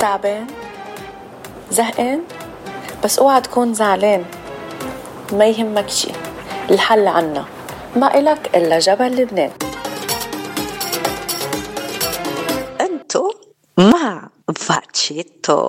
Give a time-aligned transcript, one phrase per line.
[0.00, 0.46] تعبان
[1.70, 2.22] زهقان
[3.04, 4.24] بس اوعى تكون زعلان.
[5.32, 6.08] ما يهمك شي
[6.70, 7.44] الحل عنا.
[7.96, 9.50] ما إلك إلا جبل لبنان.
[12.80, 13.32] أنتو
[13.78, 15.68] مع فاتشيتو.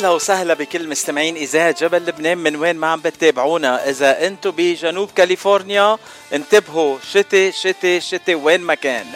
[0.00, 2.38] أهلا وسهلا بكل مستمعين إذاعة جبل لبنان.
[2.38, 5.98] من وين ما عم بتتابعونا؟ إذا أنتم بجنوب كاليفورنيا
[6.32, 9.06] انتبهوا شتي شتي شتي وين ما كان.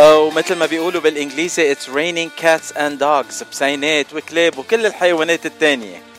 [0.00, 6.11] ومثل ما بيقولوا بالإنجليزي it's raining cats and dogs بسينات وكلاب وكل الحيوانات التانية.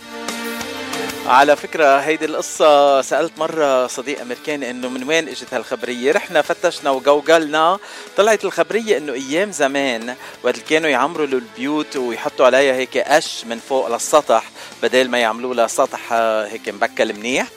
[1.27, 6.11] على فكرة هيدي القصة سألت مرة صديق أمريكاني إنه من وين إجت هالخبرية.
[6.11, 7.79] رحنا فتشنا وجوجلنا.
[8.17, 13.87] طلعت الخبرية إنه أيام زمان وقت كانوا يعمروا البيوت ويحطوا عليها هيك قش من فوق
[13.87, 14.43] للسطح
[14.83, 17.47] بدل ما يعملوا لها سطح هيك مبكل منيح.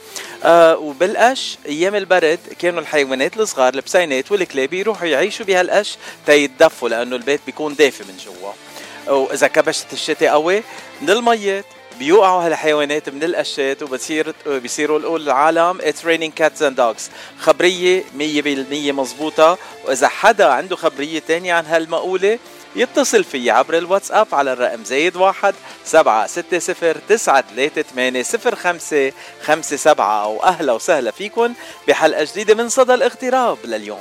[0.43, 7.41] آه وبالقش أيام البرد كانوا الحيوانات الصغار البسينات والكلاب يروحوا يعيشوا بهالقش تيتدفوا لأنه البيت
[7.45, 8.51] بيكون دافي من جوا.
[9.07, 10.63] وإذا كبشت الشتاء قوي
[11.01, 11.65] من الميات
[11.99, 18.93] بيوقعوا هالحيوانات من القشات وبصير بيصيروا نقول للعالم it's raining cats and dogs خبرية 100%
[18.93, 22.39] مزبوطه وإذا حدا عنده خبرية تانية عن هالمقولة
[22.75, 28.55] يتصل في عبر الواتساب على الرقم زايد واحد سبعة ستة صفر تسعة ثلاثة ثمانية صفر
[28.55, 29.11] خمسة
[29.43, 30.23] خمسة سبعة.
[30.23, 31.53] أو أهلا وسهلا فيكم
[31.87, 33.99] بحلقة جديدة من صدى الاغتراب لليوم.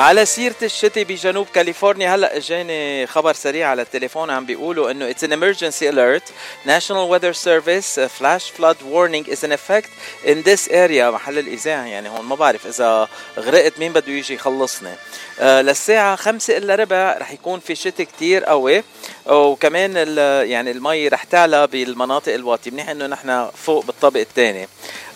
[0.00, 5.22] على سيرة الشتي بجنوب كاليفورنيا هلأ اجاني خبر سريع على التليفون عم بيقولوا إنه it's
[5.22, 6.32] an emergency alert.
[6.66, 9.90] National Weather Service flash flood warning is in effect
[10.24, 11.10] in this area.
[11.10, 13.08] محل الإذاعة يعني هون ما بعرف إذا
[13.38, 14.94] غرقت مين بده يجي يخلصني.
[15.40, 18.82] آه للساعة خمسة إلا ربع رح يكون في شتي كتير قوي.
[19.26, 19.96] وكمان
[20.48, 24.68] يعني المي رح تعلى بالمناطق الواطية منيح إنه نحن فوق بالطابق الثاني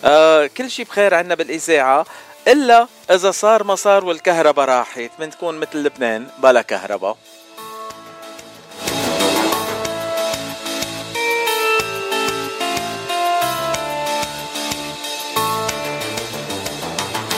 [0.05, 2.05] آه كل شيء بخير عنا بالإذاعة.
[2.47, 7.17] إلا إذا صار ما صار والكهرباء راحت بنكون مثل لبنان بلا كهرباء.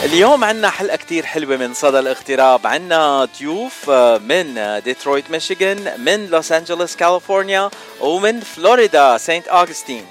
[0.04, 2.66] اليوم عنا حلقة كتير حلوة من صدى الاغتراب.
[2.66, 7.70] عنا ضيوف آه، من ديترويت ميشيغان من لوس أنجلوس كاليفورنيا
[8.00, 10.06] ومن فلوريدا سانت أغسطين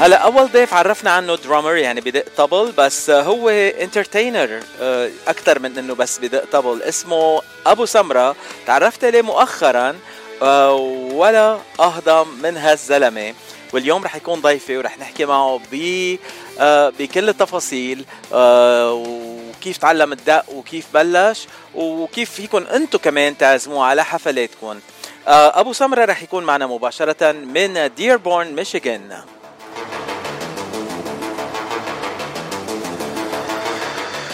[0.00, 5.78] هلا أول ضيف عرفنا عنه drummer يعني بدق طبل بس هو entertainer آه، أكثر من
[5.78, 6.82] إنه بس بدق طبل.
[6.82, 8.36] اسمه أبو سمرة.
[8.66, 9.96] تعرفت عليه مؤخرا
[10.42, 10.74] آه،
[11.12, 13.34] ولا أهضم من هالزلمة.
[13.72, 16.16] واليوم رح يكون ضيفي ورح نحكي معه ب
[16.58, 24.80] آه، بكل التفاصيل وكيف تعلم الدق وكيف بلش وكيف فيكم أنتم كمان تعزموه على حفلاتكم
[25.26, 29.22] أبو سمرة رح يكون معنا مباشرة من ديربورن ميشيغان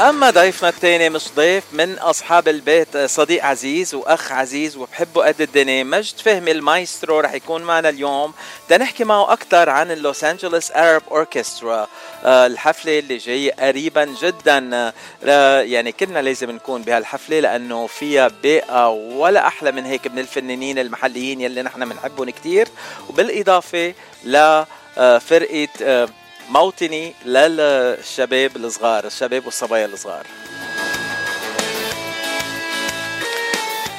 [0.00, 5.84] أما ضيفنا الثاني مش ضيف من أصحاب البيت صديق عزيز وأخ عزيز وبحبه قد الدنيا
[5.84, 8.32] مجد فهمي المايسترو رح يكون معنا اليوم.
[8.68, 11.88] تنحكي معه أكثر عن ال Los Angeles Arab Orchestra
[12.24, 14.92] الحفلة اللي جاية قريبا جدا.
[15.24, 20.78] آه، يعني كلنا لازم نكون بهالحفلة لأنه فيها باقه ولا أحلى من هيك من الفنانين
[20.78, 22.68] المحليين يلي نحن بنحبهم كثير
[23.08, 24.66] وبالإضافة لفرقه
[24.98, 26.08] آه،
[26.50, 30.26] موطني للشباب الصغار الشباب والصبايا الصغار.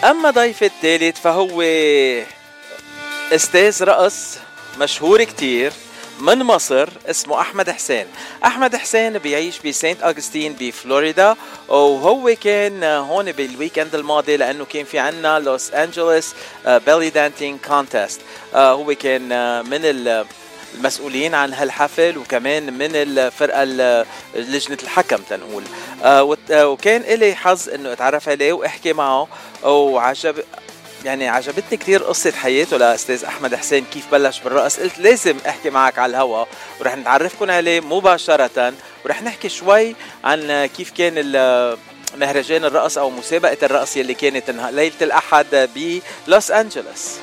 [0.04, 1.62] أما ضيف الثالث فهو
[3.32, 4.38] أستاذ رقص
[4.80, 5.74] مشهور كتير
[6.20, 8.06] من مصر اسمه أحمد حسين.
[8.46, 11.36] أحمد حسين بيعيش بسانت اغسطين بفلوريدا
[11.68, 16.34] وهو كان هون بال weekend الماضي لأنه كان في عنا Los Angeles
[16.66, 18.22] belly dancing contest
[18.56, 19.30] هو كان
[19.70, 19.86] من
[20.76, 23.64] المسؤولين عن هالحفل وكمان من الفرقة
[24.36, 25.64] لجنة الحكم تنقول.
[26.04, 29.28] آه، آه، وكان إلي حظ إنه أتعرف عليه وأحكي معه.
[29.64, 30.36] وعجب
[31.06, 34.80] يعني عجبتني كثير قصة حياته لأستاذ أحمد حسين كيف بلش بالرقص.
[34.80, 36.46] قلت لازم أحكي معك على الهوا
[36.80, 38.74] ورح نتعرفكم عليه مباشرة.
[39.06, 41.16] ورح نحكي شوي عن كيف كان
[42.18, 45.70] مهرجان الرقص أو مسابقة الرقص يلي كانت ليلة الأحد
[46.28, 47.16] بلوس أنجلوس.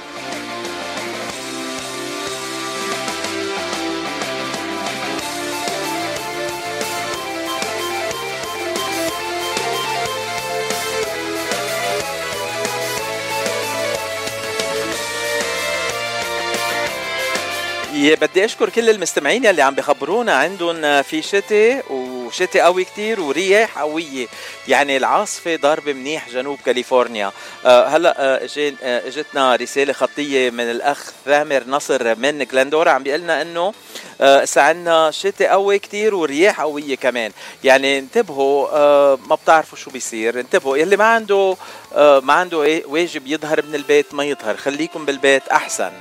[18.12, 24.26] بدي أشكر كل المستمعين يلي عم بخبرونا عندهم في شتاء وشتاء قوي كتير ورياح قوية.
[24.68, 27.32] يعني العاصفة ضاربه منيح جنوب كاليفورنيا.
[27.66, 28.48] آه، هلأ آه،
[28.82, 32.90] آه، إجتنا رسالة خطية من الأخ ثامر نصر من جلندورا.
[32.90, 33.74] عم بيقول لنا إنه
[34.20, 37.32] هسه عندنا شتاء قوي كتير ورياح قوية كمان.
[37.64, 40.40] يعني انتبهوا ما بتعرفوا شو بيصير.
[40.40, 41.56] انتبهوا يلي ما عنده
[41.96, 44.56] ما عنده إيه، واجب يظهر من البيت ما يظهر.
[44.56, 45.92] خليكم بالبيت أحسن.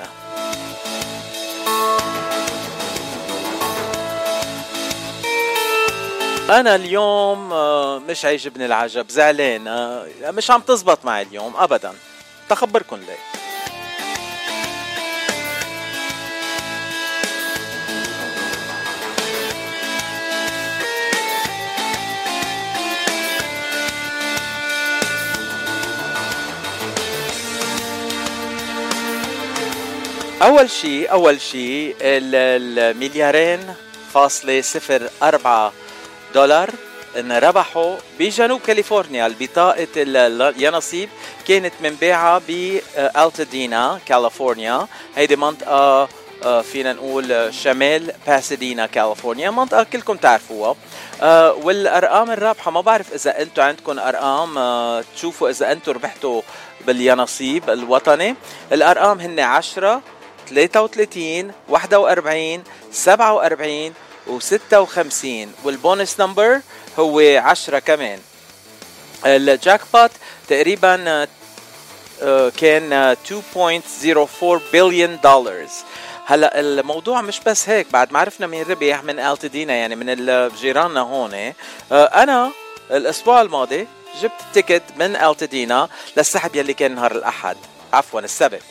[6.59, 11.93] أنا اليوم آه، مش عاجبني العجب زعلان آه، مش عم تزبط معي اليوم ابدا.
[12.49, 13.17] تخبركم ليه.
[30.41, 33.73] أول شيء أول شيء المليارين
[34.13, 35.73] فاصلة صفر أربعة
[36.33, 36.69] دولار
[37.19, 39.27] ان ربحوا بجنوب كاليفورنيا.
[39.27, 41.09] البطاقة اليانصيب
[41.47, 44.87] كانت منباعة بالتدينا كاليفورنيا.
[45.15, 46.09] هيدي منطقة
[46.43, 49.49] آه، فينا نقول شمال باسدينا كاليفورنيا.
[49.49, 50.75] منطقة كلكم تعرفوها.
[51.21, 56.41] آه، والأرقام الرابحة ما بعرف إذا أنتم عندكم أرقام آه، تشوفوا إذا أنتم ربحتوا
[56.87, 58.35] باليانصيب الوطني.
[58.71, 60.01] الأرقام هن 10
[60.49, 63.93] 33 41 47
[64.27, 65.25] و56
[65.63, 66.61] وال bonus number
[66.99, 68.19] هو 10 كمان.
[69.25, 70.11] ال jackpot
[70.47, 71.27] تقريبا
[72.21, 75.67] آه، كان 2.04 بليون دولار
[76.25, 80.99] هلا الموضوع مش بس هيك بعد ما عرفنا مين ربح من التدينا يعني من جيراننا
[80.99, 81.33] هون.
[81.33, 81.53] آه،
[81.91, 82.51] أنا
[82.91, 83.87] الأسبوع الماضي
[84.21, 87.57] جبت ticket من التدينا للسحب يلي كان نهار الأحد
[87.93, 88.61] عفوا السبت.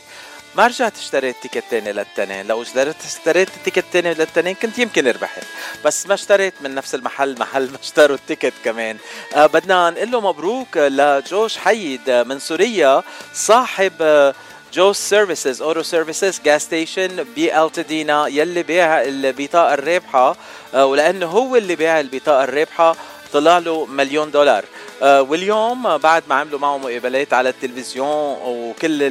[0.55, 5.43] ما رجعت اشتريت ticket تاني للتنين لو اشتريت ال ticket تاني للتنين كنت يمكن ربحت
[5.85, 8.97] بس ما اشتريت من نفس المحل محل ما اشتروا ال ticket كمان.
[9.35, 13.03] آه بدنا نقول له مبروك لجو شحايد من سوريا
[13.33, 14.33] صاحب آه
[14.91, 20.35] services auto services gas station بالتدينا يلي بيع البطاقه الرابحة.
[20.73, 22.95] آه ولأنه هو اللي بيع البطاقه الرابحة
[23.33, 24.65] طلع له مليون دولار.
[25.03, 29.09] آه، واليوم بعد ما عملوا معه مقابلات على التلفزيون وكل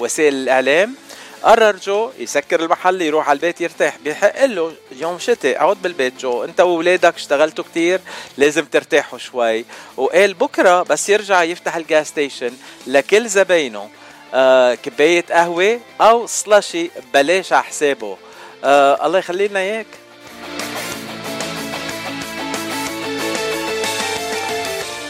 [0.00, 0.94] وسائل الإعلام
[1.42, 3.98] قرر جو يسكر المحل يروح على البيت يرتاح.
[4.04, 8.00] بيحق له يوم شتاء أقعد بالبيت جو أنت واولادك اشتغلتوا كتير
[8.36, 9.64] لازم ترتاحوا شوي.
[9.96, 12.52] وقال بكرة بس يرجع يفتح ال gas station
[12.86, 13.88] لكل زباينه.
[14.34, 18.16] آه كباية قهوة أو slushie بلاش على حسابه.
[18.64, 19.86] آه الله يخلي لنا إياك.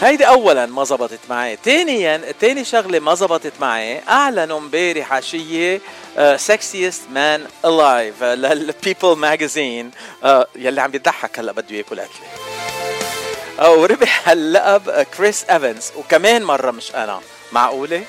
[0.02, 1.58] هيدي اولا ما زبطت معي.
[1.64, 4.00] ثانيا ثاني شغلة ما زبطت معي.
[4.08, 5.80] اعلنوا امبارح عشية
[6.36, 9.90] sexiest man alive لل People magazine
[10.56, 13.70] يلي عم يضحك هلأ بده ياكل أكلة.
[13.70, 17.20] وربح اللقب كريس ايفنز وكمان مرة مش أنا.
[17.52, 18.04] معقولة؟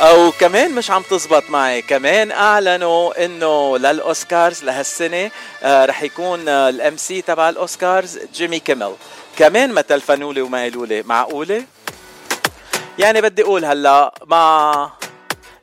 [0.00, 1.82] أو كمان مش عم تزبط معي.
[1.82, 5.30] كمان أعلنوا إنه للأوسكارز لهالسنة
[5.62, 8.94] آه رح يكون آه ال MC تبع الأوسكارز جيمي كيمل
[9.38, 11.64] كمان ما تلفنوا لي وما قالوا لي معقولة؟
[12.98, 14.90] يعني بدي أقول هلأ مع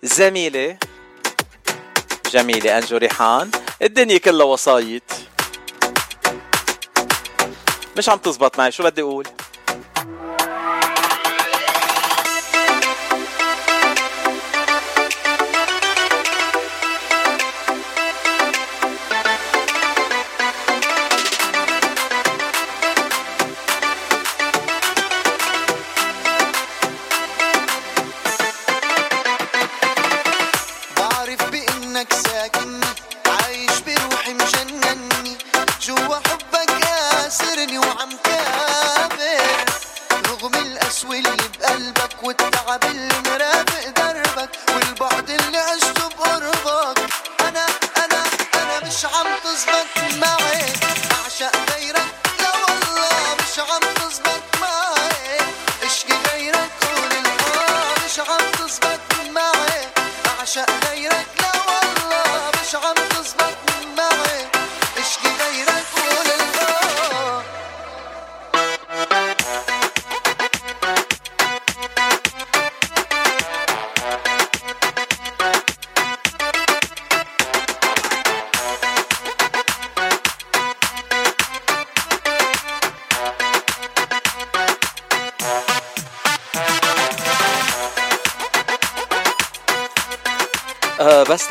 [0.03, 0.77] زميلي
[2.31, 5.03] جميلة أنجو ريحان الدنيا كلها وسايط
[7.97, 8.71] مش عم تزبط معي.
[8.71, 9.27] شو بدي أقول؟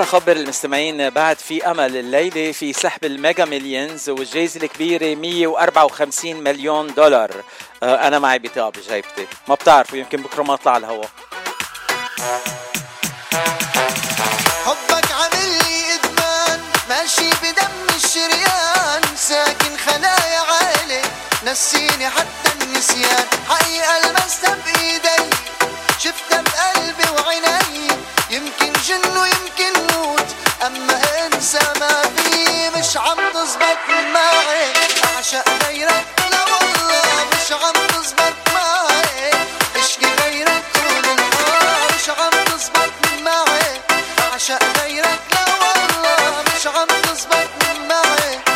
[0.02, 7.30] تخبر المستمعين بعد في أمل الليلة في سحب الميجا مليونز والجائزه الكبيرة 154 مليون دولار.
[7.82, 11.08] أه أنا معي بطاقة بجيبتي ما بتعرفوا يمكن بكرة ما اطلع الهواء.
[14.66, 21.02] حبك عامل لي إدمان ماشي بدم الشريان ساكن خلايا عالي
[21.46, 23.26] نسيني حتى النسيان.
[23.48, 25.01] حقيقة لمستها بإيدي.
[45.32, 47.50] لا والله مش عم تزبط
[47.88, 48.51] معي.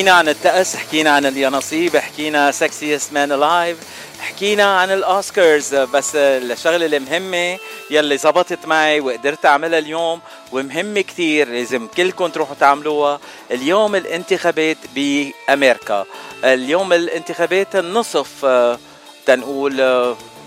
[0.00, 3.76] حكينا عن الطقس حكينا عن اليانصيب حكينا sexiest man alive
[4.20, 5.74] حكينا عن الأوسكارز.
[5.74, 7.58] بس الشغلة المهمة
[7.90, 10.20] يلي زبطت معي وقدرت أعملها اليوم
[10.52, 16.04] ومهمة كتير لازم كلكم تروحوا تعملوها اليوم الانتخابات بأمريكا.
[16.44, 18.78] اليوم الانتخابات النصف آه،
[19.26, 19.80] تنقول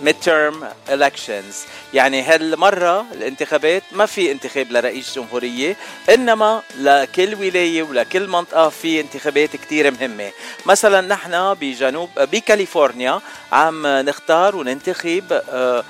[0.04, 0.56] آه، mid term
[0.90, 1.56] elections.
[1.94, 5.76] يعني هالمرة الانتخابات ما في انتخاب لرئيس جمهورية
[6.10, 10.32] إنما لكل ولاية ولكل منطقة في انتخابات كتير مهمة.
[10.66, 15.84] مثلا نحن بجنوب بكاليفورنيا عم نختار وننتخب آه،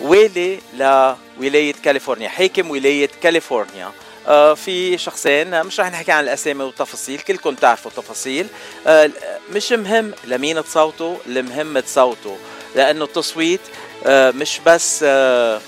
[0.00, 3.92] والي لولاية كاليفورنيا حاكم ولاية كاليفورنيا.
[4.28, 8.46] آه، في شخصين مش رح نحكي عن الأسامي والتفاصيل كلكم تعرفوا التفاصيل.
[8.86, 9.10] آه،
[9.52, 12.36] مش مهم لمين تصوتوا المهم تصوتوا.
[12.76, 13.60] لأنه التصويت
[14.06, 15.60] آه، مش بس آه،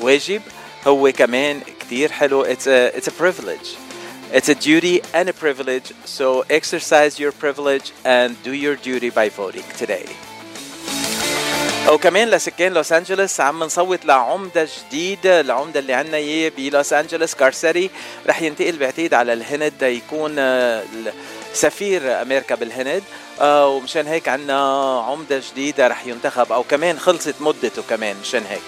[0.00, 0.42] واجب
[0.86, 2.44] هو كمان كتير حلو.
[2.44, 3.76] It's a, it's a privilege.
[4.32, 9.28] It's a duty and a privilege, so exercise your privilege and do your duty by
[9.28, 10.06] voting today.
[11.88, 17.90] وكمان لسكان لوس أنجلوس عم نصوت لعمدة جديد العمدة اللي عنا إياه بلوس أنجلوس كارسري
[18.26, 20.84] رح ينتقل بعتقد على الهند يكون آه،
[21.54, 23.02] سفير أمريكا بالهند.
[23.40, 28.62] آه، ومشان هيك عنا عمدة جديدة رح ينتخب أو كمان خلصت مدته كمان مشان هيك.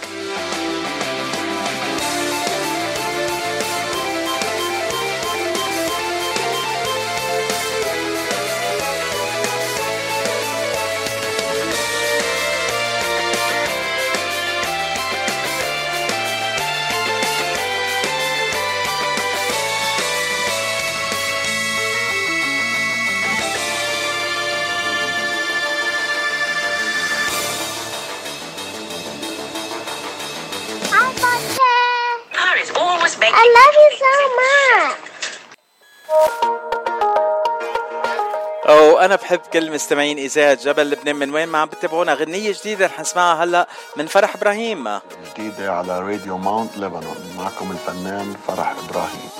[39.06, 42.14] أو أنا بحب كل مستمعين اذاعه جبل لبنان من وين ما عم بتابعونا.
[42.14, 45.00] غنية جديدة رح نسمعها هلا من فرح إبراهيم.
[45.30, 49.30] جديدة على راديو ماونت ليبانون معكم الفنان فرح إبراهيم.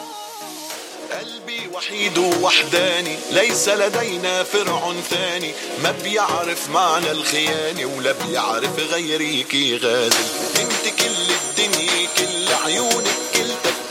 [1.12, 3.16] قلبي وحيد ووحداني.
[3.30, 5.52] ليس لدينا فرع ثاني.
[5.82, 10.26] ما بيعرف معنى الخيانة ولا بيعرف غيرك غازل
[10.61, 13.45] انت كل الدنيا كل عيونك كل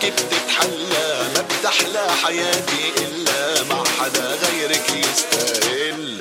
[0.05, 6.19] تكة بتتحلى ما بتحلى حياتي إلا مع حدا غيرك يستاهل.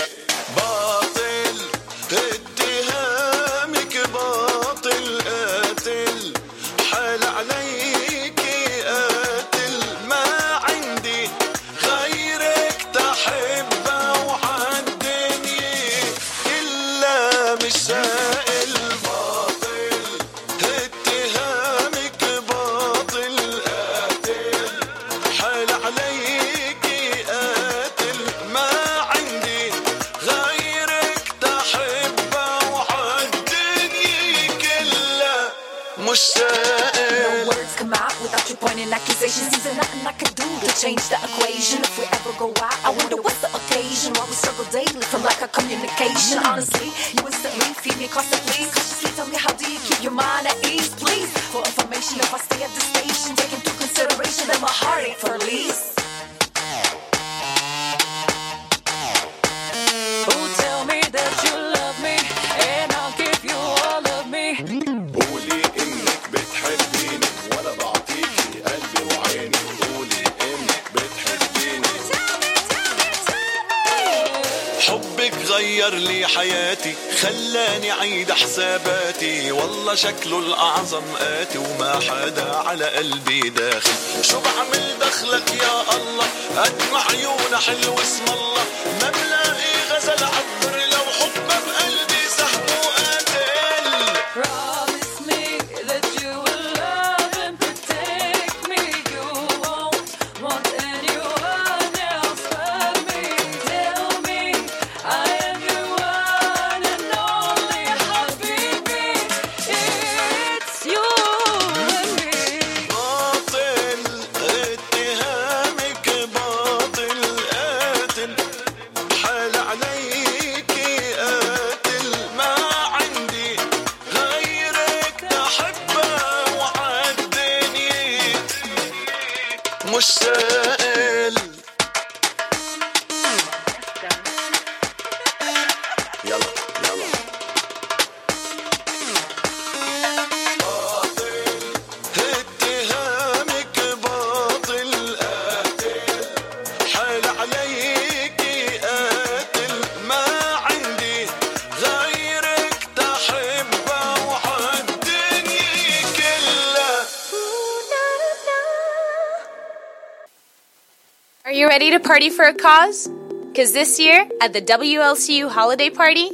[162.14, 163.08] Party for a cause?
[163.48, 166.30] Because this year, at the WLCU holiday party,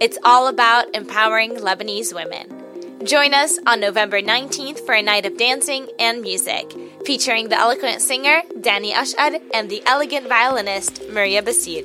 [0.00, 2.46] it's all about empowering Lebanese women.
[3.04, 6.72] Join us on November 19th for a night of dancing and music,
[7.04, 11.82] featuring the eloquent singer Danny Ashad and the elegant violinist Maria Basir.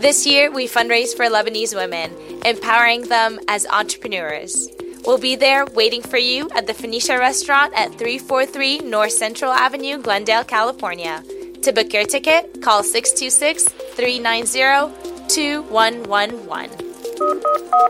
[0.00, 2.10] This year, we fundraise for Lebanese women,
[2.46, 4.66] empowering them as entrepreneurs.
[5.04, 9.98] We'll be there waiting for you at the Phoenicia restaurant at 343 North Central Avenue,
[9.98, 11.22] Glendale, California.
[11.62, 13.64] To book your ticket, call 626
[13.96, 14.92] 390
[15.28, 17.88] 2111.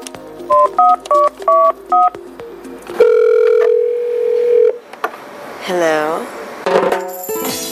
[5.66, 6.20] Hello.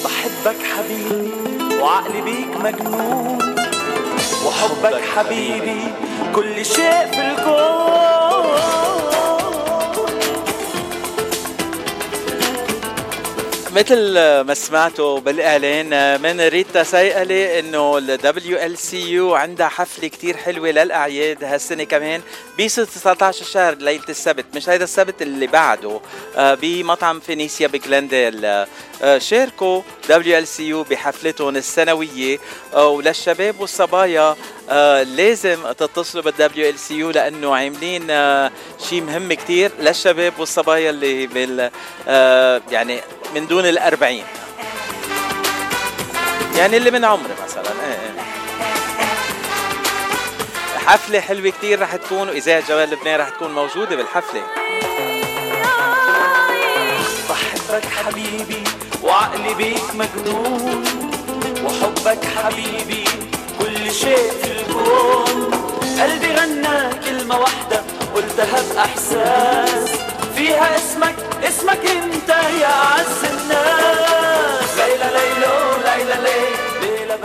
[0.04, 1.32] بحبك حبيبي
[1.82, 3.38] وعقلي بيك مجنون
[4.46, 5.80] وحبك حبيبي
[6.34, 7.95] كل شيء في الكون
[13.76, 21.44] مثل ما سمعتوا بالإعلان من ريتا سيقلي إنه ال WLCU عندها حفلة كتير حلوة للأعياد
[21.44, 22.20] هالسنة كمان
[22.58, 26.00] ب 19 الشهر ليلة السبت مش هيدا السبت اللي بعده
[26.36, 28.44] آه، بمطعم فينيسيا بجلنديل
[29.02, 32.38] آه، شاركوا WLCU بحفلتهم السنوية
[32.74, 34.36] آه، وللشباب والصبايا
[34.70, 38.50] آه، لازم تتصلوا بال WLCU لأنه عاملين آه،
[38.88, 41.70] شيء مهم كتير للشباب والصبايا اللي بال
[42.08, 43.00] آه، يعني
[43.34, 44.24] من دون الأربعين.
[46.56, 48.26] يعني اللي من عمري مثلا إيه إيه.
[50.86, 54.42] حفلة حلوة كتير رح تكون وإذاعة جوال لبنان رح تكون موجودة بالحفلة.
[57.30, 58.64] بحبك حبيبي
[59.02, 60.84] وعقلي بيك مجنون
[61.64, 63.04] وحبك حبيبي
[64.00, 65.50] شيء في الكون
[66.00, 67.82] قلبي غنى كلمة واحدة
[68.14, 69.90] قلتها بإحساس
[70.36, 71.14] فيها اسمك
[71.48, 72.28] اسمك أنت
[72.60, 74.15] يا أعز الناس.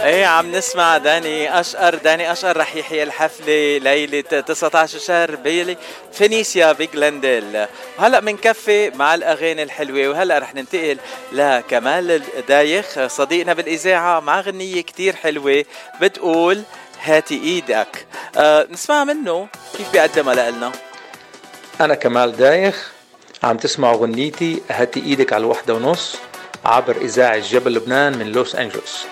[0.03, 1.95] إيه عم نسمع داني أشقر.
[1.95, 5.77] داني أشقر رح يحيي الحفلة ليلة 19 شهر بيلي
[6.13, 7.65] فينيسيا بجلنديل
[7.99, 10.97] هلأ بنكفي مع الأغاني الحلوة وهلأ رح ننتقل
[11.31, 15.65] لكمال دايخ صديقنا بالإذاعة مع غنية كتير حلوة
[16.01, 16.61] بتقول
[17.03, 18.05] هاتي إيدك
[18.37, 20.71] آه نسمع منه كيف بيقدمها لنا
[21.81, 22.91] أنا كمال دايخ
[23.43, 26.15] عم تسمعوا غنيتي هاتي إيدك على الوحدة ونص
[26.65, 29.05] عبر إذاعة جبل لبنان من لوس أنجلوس.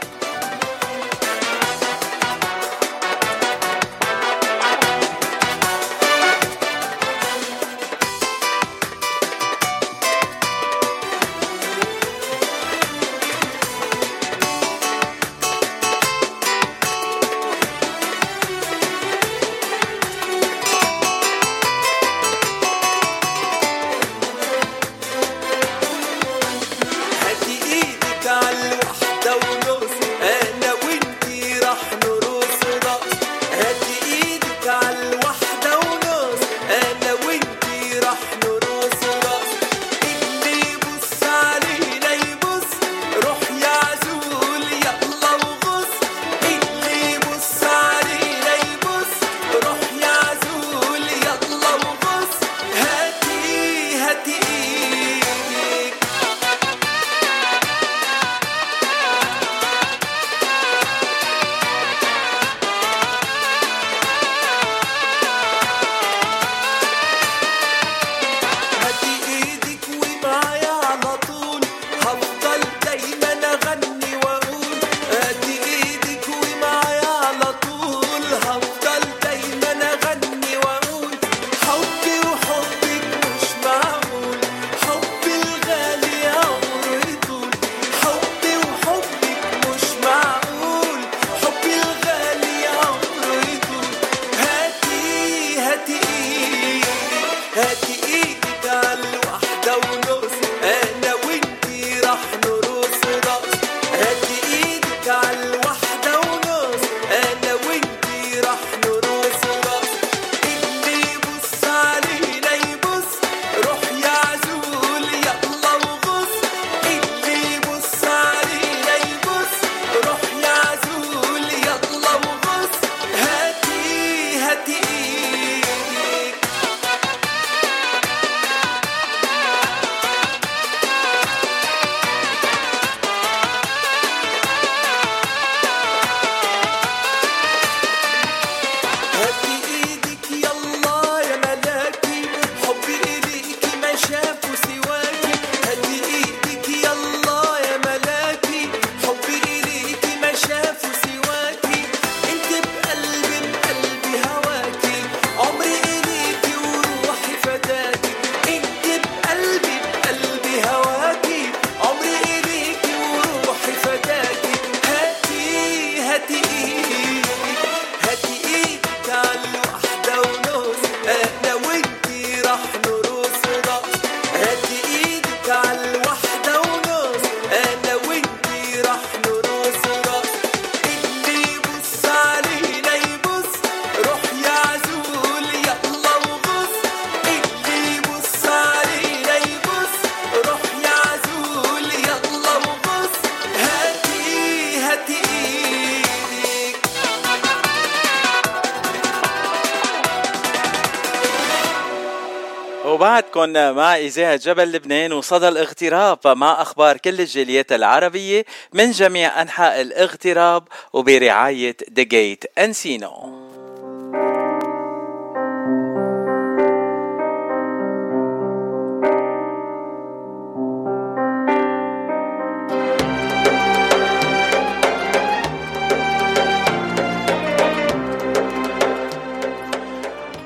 [203.44, 209.82] وبعدكم مع إذاعة جبل لبنان وصدى الاغتراب مع أخبار كل الجاليات العربية من جميع أنحاء
[209.82, 213.40] الاغتراب وبرعاية The Gate أنسينو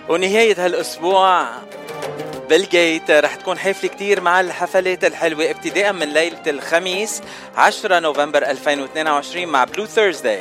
[0.10, 1.48] ونهاية هالأسبوع
[2.54, 7.22] بال Gate رح تكون حفلة كتير مع الحفلات الحلوة ابتداء من ليلة الخميس
[7.56, 10.40] 10 نوفمبر 2022 مع Blue Thursday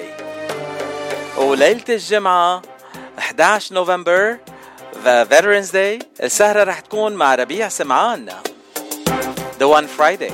[1.36, 2.62] وليلة الجمعة
[3.18, 4.36] 11 نوفمبر
[5.04, 6.06] the Veterans Day.
[6.22, 8.32] السهرة رح تكون مع ربيع سمعان.
[9.60, 10.32] The One Friday.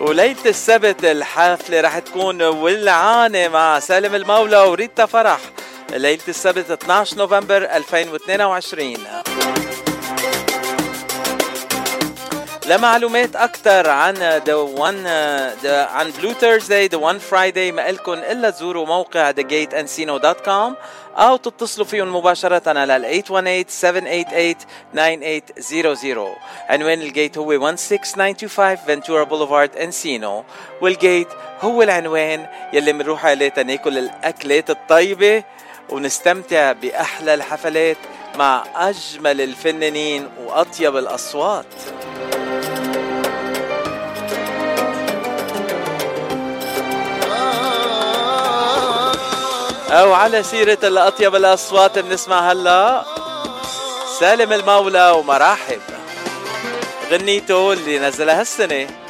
[0.00, 5.40] وليلة السبت الحفلة رح تكون ولعانة مع سالم المولى وريتا فرح.
[5.92, 8.96] ليلة السبت 12 نوفمبر 2022
[12.66, 15.04] لمعلومات أكثر عن The One
[15.62, 20.72] the, عن Blue Thursday The One Friday ما إلكن إلا تزوروا موقع thegateencino.com
[21.16, 23.28] أو تتصلوا فيهم مباشرة على 818-788-9800
[26.68, 30.44] عنوان ال Gate هو 16925 Ventura Boulevard Encino
[30.80, 31.28] وال Gate
[31.60, 35.44] هو العنوان يلي بنروح عليه تناكل الأكلات الطيبة
[35.88, 37.96] ونستمتع بأحلى الحفلات
[38.36, 41.66] مع أجمل الفنانين وأطيب الأصوات.
[49.90, 53.04] أو على سيرة الأطيب الأصوات بنسمع هلا.
[54.20, 55.80] سالم المولى ومراحب.
[57.10, 59.01] غنيته اللي نزلها هالسنة.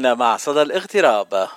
[0.00, 1.48] وبعدكم مع صدى الاغتراب.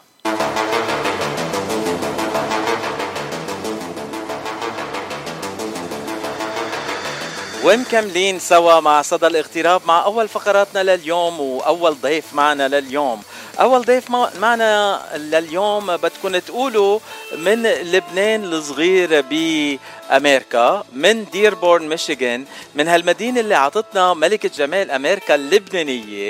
[7.64, 13.24] ومكملين سوا مع صدى الاغتراب مع أول فقراتنا لليوم وأول ضيف معنا لليوم.
[13.60, 14.10] أول ضيف
[14.42, 17.00] معنا لليوم بدكم تقولوا
[17.38, 26.23] من لبنان الصغير بأمريكا من ديربورن ميشيغان من هالمدينة اللي عطتنا ملكة جمال أمريكا اللبنانية.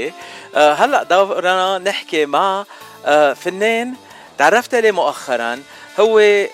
[0.56, 2.66] هلا دورنا نحكي مع
[3.06, 3.94] آه، فنان
[4.38, 5.60] تعرفت عليه مؤخرا.
[6.00, 6.46] هو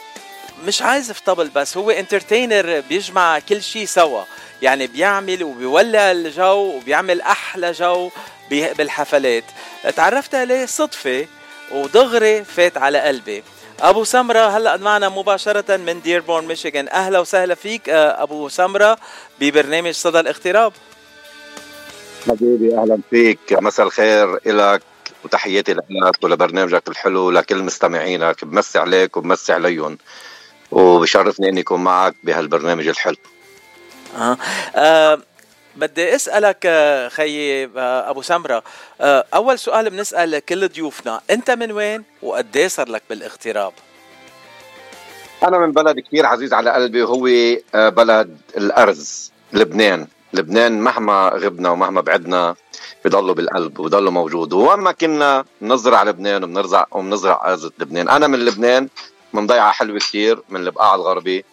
[0.66, 4.24] مش عازف طبل بس هو entertainer بيجمع كل شيء سوا.
[4.62, 8.12] يعني بيعمل وبيولع الجو وبيعمل أحلى جو
[8.52, 9.44] بالحفلات
[9.96, 11.28] تعرفت عليه صدفة
[11.72, 13.44] ودغري فات على قلبي.
[13.82, 18.98] أبو سمرة هلا معنا مباشرة من ديربورن ميشيغان أهلا وسهلا فيك آه، أبو سمرة
[19.40, 20.74] ببرنامج صدى الاغتراب.
[22.28, 23.40] حبيبي أهلا فيك.
[23.52, 24.82] مساء الخير لك
[25.24, 25.84] وتحياتي لك
[26.24, 28.46] ولبرنامجك الحلو لكل مستمعينك.
[28.46, 29.98] بمسي عليك وبمسي عليهم.
[30.72, 33.16] وبشرفني إني أكون معك بهالبرنامج الحلو.
[34.18, 34.38] أه.
[34.76, 35.20] أه
[35.76, 38.64] بدي أسألك آه، خيي آه، أبو سمرة.
[39.02, 41.22] آه، أول سؤال بنسأل كل ضيوفنا.
[41.32, 43.74] أنت من وين وقد إيه صار لك بالاغتراب؟
[45.44, 47.28] أنا من بلد كثير عزيز على قلبي وهو
[47.74, 50.08] بلد الأرز لبنان.
[50.34, 52.56] لبنان مهما غبنا ومهما بعدنا
[53.06, 54.54] بضلوا بالقلب وبضلوا موجود.
[54.54, 58.10] ووين ما كنا بنزرع لبنان وبنرزع وبنزرع ارز لبنان.
[58.10, 58.90] أنا من لبنان
[59.34, 61.46] من ضيعة حلوة كثير من البقاع الغربي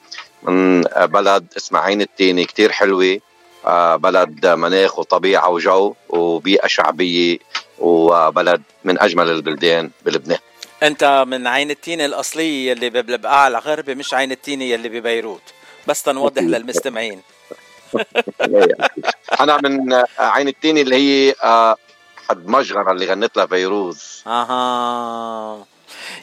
[0.42, 3.20] من بلد اسمها عين التيني كتير حلوة.
[3.66, 7.38] آه، بلد مناخ وطبيعة وجو وبيئة شعبية
[7.78, 10.38] وبلد من أجمل البلدان بلبنان.
[10.82, 15.42] أنت من عين التيني الأصلية اللي بالبقاع الغربي مش عين التيني اللي ببيروت.
[15.86, 17.20] بس تنوضح للمستمعين.
[19.40, 21.76] أنا من عين التيني اللي هي آه،
[22.28, 24.22] حد مشغرة اللي غنت لها فيروز.
[24.26, 25.64] أها.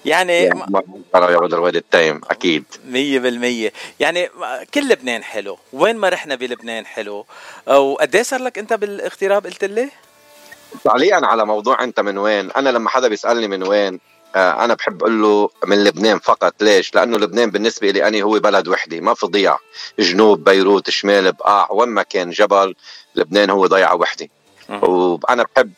[0.06, 2.64] يعني يا بدر وادي التيم أكيد.
[2.92, 4.30] 100% يعني
[4.74, 5.58] كل لبنان حلو.
[5.74, 7.26] وين ما رحنا بلبنان حلو.
[7.68, 9.90] وقديه صار لك أنت بالاغتراب قلت لي؟
[10.84, 14.00] تعليقا على موضوع أنت من وين؟ أنا لما حدا بيسألني من وين آه،
[14.36, 16.64] أنا بحب أقول له من لبنان فقط.
[16.64, 19.58] ليش؟ لأنه لبنان بالنسبة لي اني هو بلد وحده ما في ضيع
[20.00, 22.76] جنوب بيروت شمال بقاع وين ما كان جبل
[23.16, 24.28] لبنان هو ضيعه وحده
[24.70, 25.72] وأنا بحب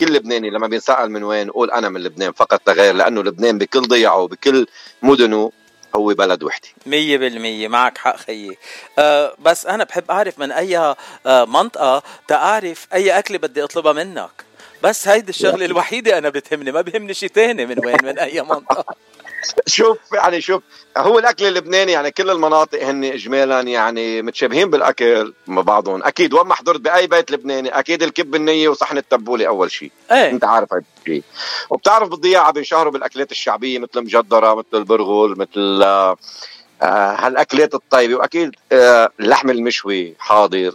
[0.00, 3.80] كل لبناني لما بينسأل من وين قول أنا من لبنان فقط لغير لأنه لبنان بكل
[3.82, 4.66] ضيعه وبكل
[5.02, 5.52] مدنه
[5.96, 6.68] هو بلد وحدي.
[6.86, 8.58] مية بالمية معك حق خيي.
[8.98, 14.47] أه بس أنا بحب أعرف من أي أه منطقة تعرف أي أكلة بدي أطلبها منك.
[14.82, 18.94] بس هيدي الشغلة الوحيدة أنا بتهمني ما بهمني شيء تاني من وين من أي منطقة.
[19.66, 20.62] شوف يعني شوف
[20.96, 26.02] هو الأكل اللبناني يعني كل المناطق هن اجمالا يعني متشابهين بالأكل مع بعضهم.
[26.04, 30.30] أكيد وين ما حضرت بأي بيت لبناني أكيد الكب النية وصحن التبولة أول شيء إيه.
[30.30, 31.22] أنت عارف هذا الشيء
[31.70, 36.16] وبتعرف بالضياعه بينشهروا بالأكلات الشعبية مثل مجدرة مثل البرغل مثل آه
[36.82, 38.14] هالأكلات الطيبة.
[38.14, 40.72] وأكيد آه اللحم المشوي حاضر.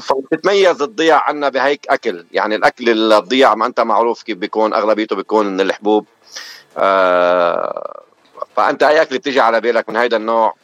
[0.00, 2.26] فتتميز الضياع عنا بهيك أكل.
[2.32, 6.06] يعني الأكل الضياع ما أنت معروف كيف بيكون أغلبيته بيكون من الحبوب.
[6.78, 8.02] آه
[8.56, 10.54] فأنت أي أكل بتيجي على بالك من هذا النوع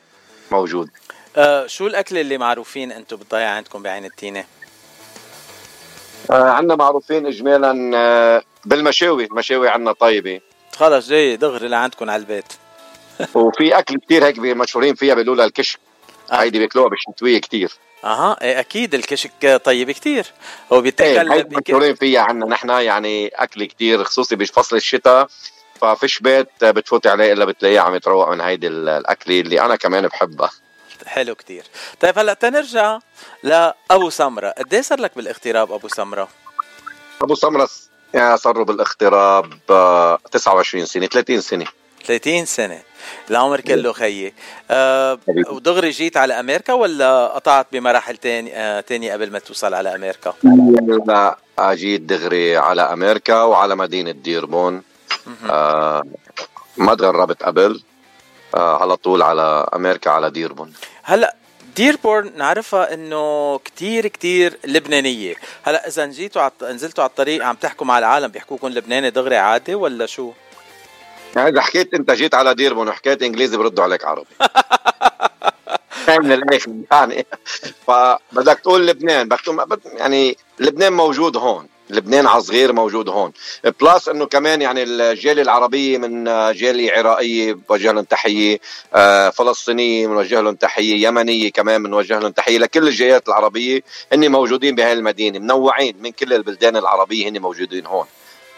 [0.50, 0.90] موجود.
[1.36, 4.44] آه شو الأكل اللي معروفين أنتم بالضيعه عندكم بعين التينة؟
[6.30, 9.24] آه عندنا معروفين اجمالا آه بالمشاوي.
[9.24, 10.40] المشاوي عندنا طيبة.
[10.76, 12.52] خلص جاي دغري لعندكم على البيت.
[13.34, 15.78] وفي أكل كثير هيك مشهورين فيها بيقولوا لها الكشك.
[16.32, 16.34] آه.
[16.34, 17.72] هيدي بياكلوها بالشتوية كثير
[18.04, 20.26] أها إيه أكيد الكشك طيب كثير
[20.72, 25.28] هو بيتاكل إيه مشهورين فيها عندنا نحن يعني أكل كثير خصوصي بفصل الشتاء
[25.80, 30.50] ففيش بيت بتفوتي عليه إلا بتلاقيه عم يتروق من هيدي الاكله اللي أنا كمان بحبها.
[31.06, 31.64] حلو كتير.
[32.00, 32.98] طيب هلأ تنرجع
[33.42, 34.54] لأبو سمرة.
[34.58, 36.28] قد إيه صار لك بالاغتراب أبو سمرة؟
[37.22, 37.68] أبو سمرة
[38.34, 39.58] صار له بالاغتراب
[40.32, 41.66] 29 سنة 30 سنة.
[42.06, 42.80] 30 سنة.
[43.30, 44.34] العمر كله خيي.
[44.70, 45.18] أه
[45.50, 50.34] ودغري جيت على أمريكا ولا قطعت بمراحل تاني أه تانية قبل ما توصل على أمريكا؟
[51.06, 51.38] لا
[51.74, 54.82] جيت دغري على أمريكا وعلى مدينة ديربون
[55.50, 56.02] آه
[56.76, 57.82] ما تغربت قبل.
[58.54, 61.34] آه على طول على أمريكا على ديربون هلأ
[61.76, 65.34] ديربورن نعرفها إنه كتير كتير لبنانية.
[65.62, 66.64] هلأ إذا جيتوا عط...
[66.64, 70.32] نزلتوا على الطريق عم تحكوا مع العالم بيحكوكم لبناني دغري عادي ولا شو؟
[71.36, 74.26] يعني إذا حكيت أنت جيت على ديربون وحكيت إنجليزي بردوا عليك عربي.
[76.08, 77.26] من الآخر يعني.
[77.86, 83.32] فبدك تقول لبنان بدك يعني لبنان موجود هون لبنان على صغير موجود هون.
[83.80, 88.60] plus إنه كمان يعني الجالية العربية من جالية عراقية بوجه لهم تحية
[88.94, 94.74] آه، فلسطينية بنوجه لهم تحية يمنية كمان بنوجه لهم تحية لكل الجاليات العربية هن موجودين
[94.74, 98.06] بهاي المدينة منوعين من كل البلدان العربية هن موجودين هون.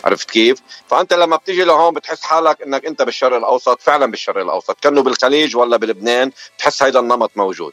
[0.05, 0.59] عرفت كيف؟
[0.91, 5.57] فأنت لما بتيجي لهون بتحس حالك إنك أنت بالشرق الأوسط فعلا بالشرق الأوسط كأنه بالخليج
[5.57, 7.73] ولا بلبنان بتحس هيدا النمط موجود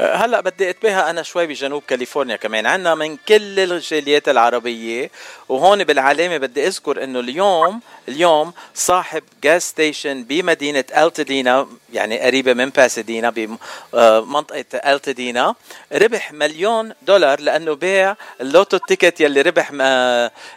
[0.00, 5.10] هلا بدي أتباهى أنا شوي بجنوب كاليفورنيا كمان عنا من كل الجاليات العربية
[5.48, 12.70] وهون بالعلامة بدي أذكر إنه اليوم اليوم صاحب gas station بمدينة ألتدينا يعني قريبة من
[12.70, 15.54] باسدينا بمنطقة ألتدينا
[15.92, 19.72] ربح مليون دولار لأنه باع ال lotto ticket يلي ربح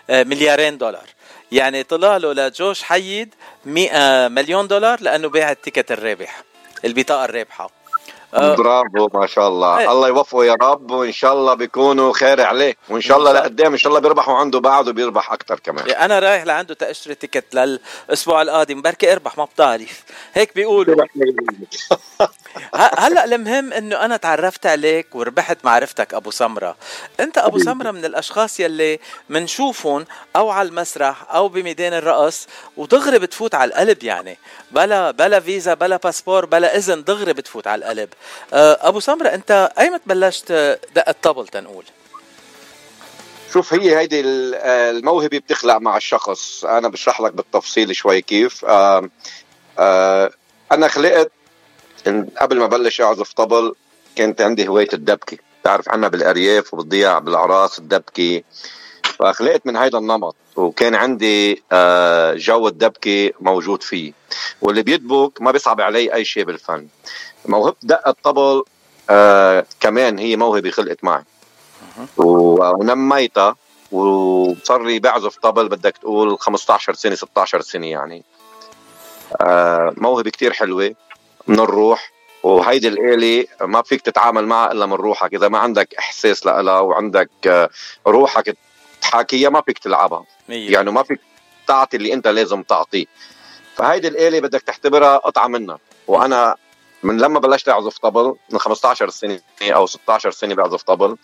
[0.09, 1.05] مليارين دولار
[1.51, 3.36] يعني طلع له لجو شحيد
[3.66, 6.41] مليون دولار لأنه باع ال ticket الرابح
[6.86, 7.78] البطاقة الرابحة آه.
[8.34, 9.80] برافو ما شاء الله.
[9.80, 9.91] إيه.
[9.91, 12.75] الله يوفقه يا رب وإن شاء الله بيكونوا خير عليه.
[12.89, 15.89] وإن شاء الله لقدام إن شاء الله بيربح وعنده بعد وبيربح أكثر كمان.
[15.89, 18.82] أنا رايح لعنده تاشتري ticket للأسبوع القادم.
[18.82, 20.03] بركي اربح ما بتعرف
[20.34, 20.95] هيك بيقولوا.
[22.75, 26.75] هلأ المهم إنه أنا تعرفت عليك وربحت معرفتك أبو سمرة.
[27.19, 28.99] أنت أبو سمرة من الأشخاص يلي
[29.30, 30.05] منشوفهم
[30.36, 34.38] أو على المسرح أو بميدان الرقص ودغري بتفوت على القلب يعني.
[34.71, 38.09] بلا بلا فيزا بلا باسبور بلا إذن دغري بتفوت على القلب.
[38.09, 38.18] آه،
[38.53, 40.51] أبو سمرة أنت ايمت بلشت
[40.95, 41.86] دق الطبل تنقول؟
[43.53, 46.65] شوف هي هيدي الموهبة بتخلق مع الشخص.
[46.65, 48.65] أنا بشرح لك بالتفصيل شوي كيف.
[48.65, 49.09] آه
[49.80, 50.32] آه
[50.72, 51.32] أنا خلقت
[52.38, 53.76] قبل ما بلش أعزف طبل
[54.15, 55.38] كانت عندي هواية الدبكة.
[55.61, 58.43] بتعرف عنا بالأرياف وبالضياع بالأعراس الدبكة.
[59.03, 64.13] فخلقت من هيدا النمط وكان عندي آه، جو الدبكة موجود فيه.
[64.61, 66.88] واللي بيدبك ما بيصعب علي أي شيء بالفن.
[67.46, 68.64] موهبه دق الطبل
[69.10, 71.24] آه كمان هي موهبة خلقت معي.
[72.18, 73.56] ونميتها
[73.92, 78.24] وصار لي بعزف طبل بدك تقول 15 سنة 16 سنة يعني.
[79.42, 80.96] آه موهبة كتير حلوة
[81.48, 82.12] من الروح.
[82.44, 85.34] وهيدي الآلة ما فيك تتعامل معها إلا من روحك.
[85.34, 87.70] إذا ما عندك إحساس لها وعندك آه،
[88.08, 88.58] روحك
[89.02, 90.24] تحاكيها ما فيك تلعبها.
[90.50, 90.72] مية.
[90.72, 91.20] يعني ما فيك
[91.68, 93.06] تعطي اللي أنت لازم تعطيه.
[93.76, 95.80] فهيدي الآلة بدك تعتبرها قطعة منها.
[96.08, 96.56] وأنا
[97.04, 101.18] من لما بلشت أعزف طبل من 15 سنة أو 16 سنة بعزف طبل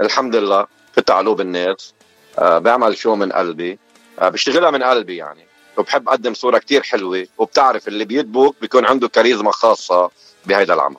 [0.00, 1.94] الحمد لله فتح قلوب الناس
[2.38, 3.78] أه بعمل شو من قلبي
[4.18, 9.08] أه بشتغلها من قلبي يعني وبحب أقدم صورة كتير حلوة وبتعرف اللي بيدبك بيكون عنده
[9.08, 10.10] كاريزما خاصة
[10.46, 10.96] بهيدا العمل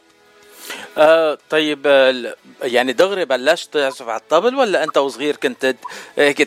[0.98, 1.86] آه طيب
[2.62, 5.76] يعني دغري بلشت تعزف على الطبل ولا أنت وصغير كنت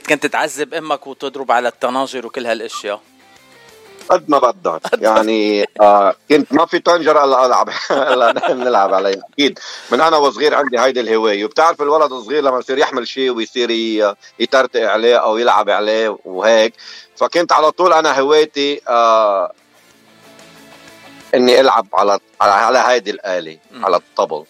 [0.09, 3.03] كنت تعذب أمك وتضرب على الطناجر وكل هالأشياء؟
[4.09, 4.81] قد ما بدك.
[5.03, 7.69] يعني آه كنت ما في طنجرة إلا ألعب.
[7.91, 9.23] إلا نلعب عليها.
[9.33, 9.59] أكيد.
[9.93, 11.45] من أنا وصغير عندي هيدي الهواية.
[11.45, 13.71] وبتعرف الولد الصغير لما يصير يحمل شيء ويصير
[14.39, 16.75] يترتق عليه أو يلعب عليه وهيك
[17.17, 19.53] فكنت على طول أنا هوايتي آه
[21.35, 24.45] إني ألعب على على هيدي الآلة على الطبل.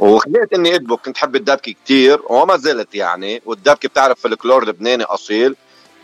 [0.00, 3.42] وخليت إني ادبك كنت حب الدبكة كثير وما زلت يعني.
[3.46, 5.56] والدبكة بتعرف فلكلور لبناني أصيل.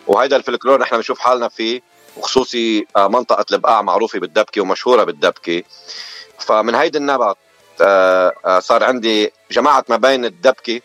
[0.07, 1.92] وهيدا الفلكلور نحن بنشوف حالنا فيه.
[2.17, 5.63] وخصوصي آه، منطقة البقاع معروفة بالدبكة ومشهورة بالدبكة.
[6.39, 7.39] فمن هيدي النبط
[7.81, 10.81] آه، آه، صار عندي جماعة ما بين الدبكة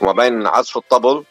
[0.00, 1.24] وما بين عزف الطبل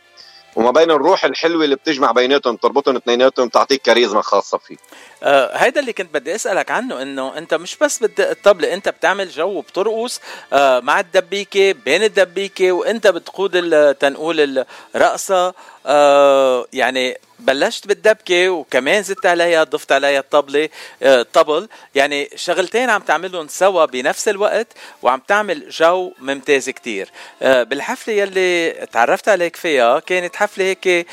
[0.55, 4.75] وما بين الروح الحلوة اللي بتجمع بيناتهم تربطهم اثنيناتهم تعطيك كاريزما خاصة فيه.
[5.23, 9.29] آه هيدا اللي كنت بدي أسألك عنه إنه أنت مش بس بدك الطبله أنت بتعمل
[9.29, 10.19] جو بترقص
[10.53, 14.65] آه مع الدبيكة بين الدبيكة وأنت بتقود تنقول
[14.95, 15.53] الرقصه
[15.85, 20.69] آه يعني بلشت بالدبكة وكمان زدت عليها ضفت عليها الطبلة
[21.01, 24.67] الطبل آه، يعني شغلتين عم تعملهم سوا بنفس الوقت
[25.01, 27.09] وعم تعمل جو ممتاز كتير.
[27.41, 31.07] آه، بالحفلة يلي تعرفت عليك فيها كانت حفلة هيك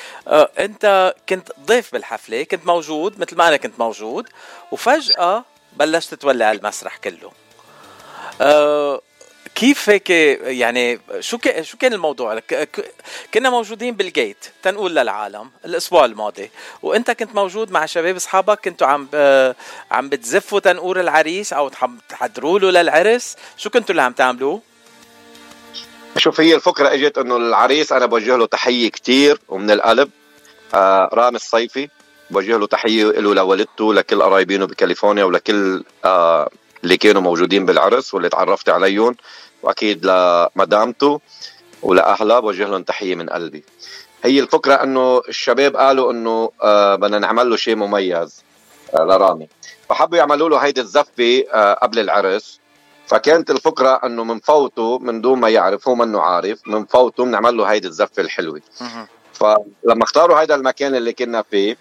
[0.58, 4.28] انت كنت ضيف بالحفلة كنت موجود مثل ما أنا كنت موجود
[4.72, 5.44] وفجأة
[5.76, 7.32] بلشت تولع المسرح كله.
[9.58, 12.40] كيف هيك يعني شو كان شو كان الموضوع؟
[13.34, 16.50] كنا موجودين بالجيت تنقول للعالم الأسبوع الماضي
[16.82, 19.08] وأنت كنت موجود مع شباب أصحابك كنتوا عم
[19.90, 21.70] عم بتزفوا تنقور العريس أو
[22.08, 24.58] تحضروا له للعرس؟ شو كنتوا اللي عم تعملوا
[26.16, 30.10] شوف هي الفكرة إجت إنه العريس أنا بوجه له تحية كتير ومن القلب
[30.74, 31.88] آه رامي الصيفي
[32.30, 36.50] بوجه له تحية له لوالدته لكل قرايبينه بكاليفورنيا ولكل آه
[36.84, 39.16] اللي كانوا موجودين بالعرس واللي تعرفت عليهم.
[39.62, 41.20] وأكيد لمدامته
[41.82, 43.64] ولاهلها بوجه لهم تحية من قلبي.
[44.24, 48.42] هي الفكرة إنه الشباب قالوا إنه آه بدنا نعمل له شيء مميز
[48.94, 49.48] آه لرامي.
[49.88, 52.60] فحبوا يعملوا له هيدي الزفة آه قبل العرس.
[53.06, 57.56] فكانت الفكرة إنه من فوته من دون ما يعرف هو منه عارف من فوته بنعمل
[57.56, 58.60] له هيدي الزفة الحلوة.
[59.32, 61.76] فلما اختاروا هيدا المكان اللي كنا فيه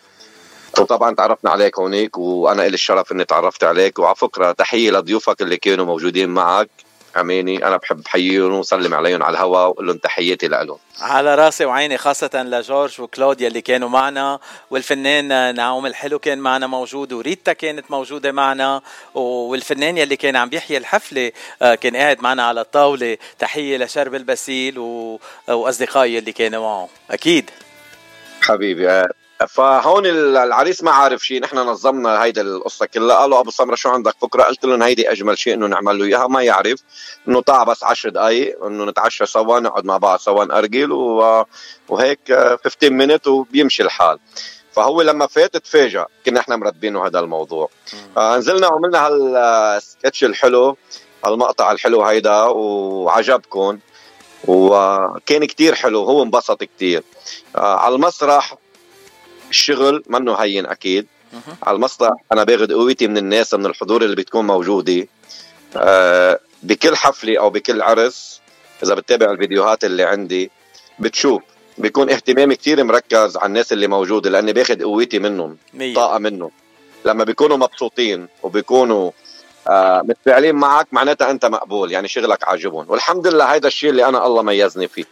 [0.79, 3.99] وطبعا تعرفنا عليك هونيك وأنا لي الشرف إني تعرفت عليك.
[3.99, 6.69] وعلى فكره تحية لضيوفك اللي كانوا موجودين معك.
[7.17, 11.97] اماني أنا بحب حييهم وسلم عليهم على الهواء وأقول لهم تحياتي لهم على راسي وعيني
[11.97, 14.39] خاصة لجورج وكلوديا اللي كانوا معنا
[14.71, 18.81] والفنان نعوم الحلو كان معنا موجود وريتا كانت موجودة معنا
[19.13, 23.17] والفنان يلي كان عم بيحيي الحفلة آه، كان قاعد معنا على الطاولة.
[23.39, 24.79] تحية لشرب البسيل
[25.47, 27.49] وأصدقائي اللي كانوا معه أكيد.
[28.41, 29.07] حبيبي آه،
[29.45, 33.15] فهون العريس ما عارف شيء نحن نظمنا هيدا القصة كلها.
[33.15, 36.27] قالوا أبو سمرة شو عندك؟ فكره قلت لهم هيدي أجمل شيء إنه نعمل له إياها.
[36.27, 36.79] ما يعرف.
[37.27, 40.91] إنه طاع بس 10 دقائق إنه نتعشى سوا نقعد مع بعض سوا نأرجل
[41.89, 42.19] وهيك
[42.63, 44.19] 15 مينت وبيمشي الحال.
[44.71, 46.05] فهو لما فات تفاجأ.
[46.25, 47.69] كنا إحنا مرتبينه هذا الموضوع.
[48.17, 50.77] آه نزلنا وعملنا هالسكتش الحلو
[51.25, 53.79] هالمقطع الحلو هيدا وعجبكم.
[54.47, 56.03] وكان كتير حلو.
[56.03, 57.03] هو انبسط كتير.
[57.55, 58.55] آه على المسرح
[59.49, 61.07] الشغل منه هين أكيد.
[61.63, 65.07] على المسرح أنا باخذ قوتي من الناس من الحضور اللي بتكون موجودة.
[65.77, 68.41] آه بكل حفلة أو بكل عرس
[68.83, 70.51] إذا بتتابع الفيديوهات اللي عندي
[70.99, 71.41] بتشوف.
[71.77, 75.95] بيكون اهتمامي كتير مركز على الناس اللي موجودة لأني باخذ قوتي منهم مية.
[75.95, 76.51] طاقة منهم.
[77.05, 79.11] لما بيكونوا مبسوطين وبيكونوا
[79.67, 82.85] آه متفاعلين معك معناتها أنت مقبول يعني شغلك عاجبهم.
[82.89, 85.05] والحمد لله هيدا الشيء اللي أنا الله ميزني فيه.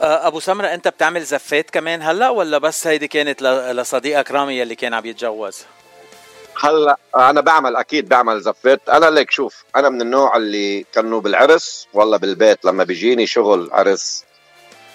[0.00, 4.94] أبو سمرة أنت بتعمل زفات كمان هلأ ولا بس هيدي كانت لصديقك رامي اللي كان
[4.94, 5.64] عم يتجوز؟
[6.60, 8.88] هلأ أنا بعمل أكيد بعمل زفات.
[8.88, 12.64] أنا ليك شوف أنا من النوع اللي كانوا بالعرس ولا بالبيت.
[12.64, 14.24] لما بيجيني شغل عرس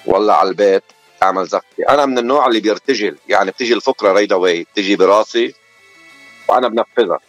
[0.05, 0.83] ولا على البيت
[1.23, 1.83] اعمل زفتي.
[1.89, 5.55] أنا من النوع اللي بيرتجل يعني بتيجي الفكرة right away بتيجي براسي
[6.47, 7.19] وأنا بنفذها.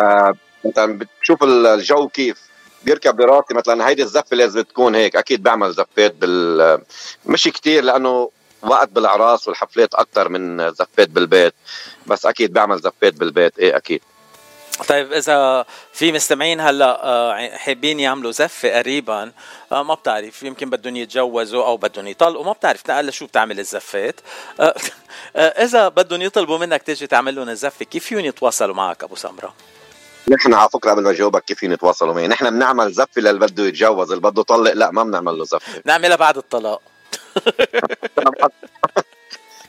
[0.00, 2.51] آه مثلا بتشوف الجو كيف؟
[2.84, 6.78] بيركب براسي مثلا هيدي الزفة لازم تكون هيك أكيد بعمل زفات بال
[7.26, 8.30] مش كتير لأنه
[8.62, 11.54] وقت بالأعراس والحفلات أكثر من زفات بالبيت
[12.06, 14.02] بس أكيد بعمل زفات بالبيت إيه أكيد.
[14.88, 19.32] طيب إذا في مستمعين هلأ آه، حابين يعملوا زفة قريبا
[19.72, 24.20] آه، ما بتعرف يمكن بدهم يتجوزوا أو بدهم يطلقوا ما بتعرف نقل شو بتعمل الزفات.
[24.60, 24.74] آه،
[25.36, 29.54] إذا بدهم يطلبوا منك تيجي تعمل لهم الزفة كيف يتواصلوا معك أبو سمرة؟
[30.28, 34.12] نحن على فكرة قبل ما جاوبك كيف يتواصلوا معي نحن بنعمل زفة للي بده يتجوز
[34.12, 35.80] اللي بده يطلق لا ما بنعمل له زفة.
[35.84, 36.82] بنعملها بعد الطلاق.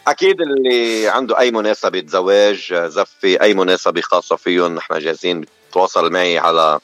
[0.07, 6.37] أكيد اللي عنده أي مناسبة زواج زفة أي مناسبة خاصة فيهم نحن جاهزين تواصل معي
[6.37, 6.79] على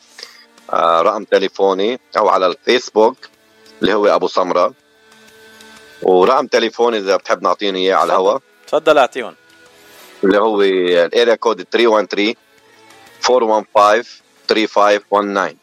[0.73, 3.17] آه، رقم تليفوني أو على الفيسبوك
[3.81, 4.73] اللي هو أبو سمرة.
[6.01, 9.35] ورقم تليفوني إذا بتحب نعطيني إياه على الهواء تفضل أعطيهم.
[10.23, 12.35] اللي هو ال area code 313
[13.23, 15.55] 415 3519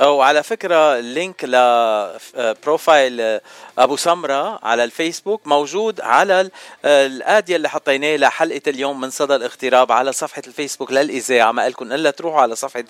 [0.00, 3.40] وعلى فكرة ال link ل profile
[3.78, 6.50] أبو سمرة على الفيسبوك موجود على
[6.84, 11.52] ال ad يلي حطيناه لحلقة اليوم من صدى الاغتراب على صفحة الفيسبوك للإذاعة.
[11.52, 12.84] ما لكم إلا تروحوا على صفحة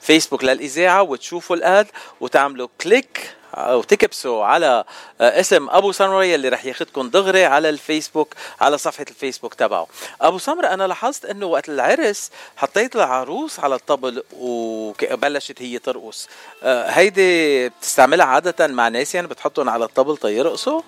[0.00, 1.86] الفيسبوك للإذاعة وتشوفوا الآد
[2.20, 4.84] وتعملوا كليك أو تكبسوا على
[5.20, 9.86] آه، اسم أبو سمرة يلي رح ياخذكم دغري على الفيسبوك على صفحة الفيسبوك تبعه.
[10.20, 16.28] أبو سمرة أنا لاحظت إنه وقت العرس حطيت العروس على الطبل وبلشت هي ترقص.
[16.62, 20.82] آه، هيدي بتستعملها عادة مع ناس يعني بتحطهم على الطبل تيرقصوا؟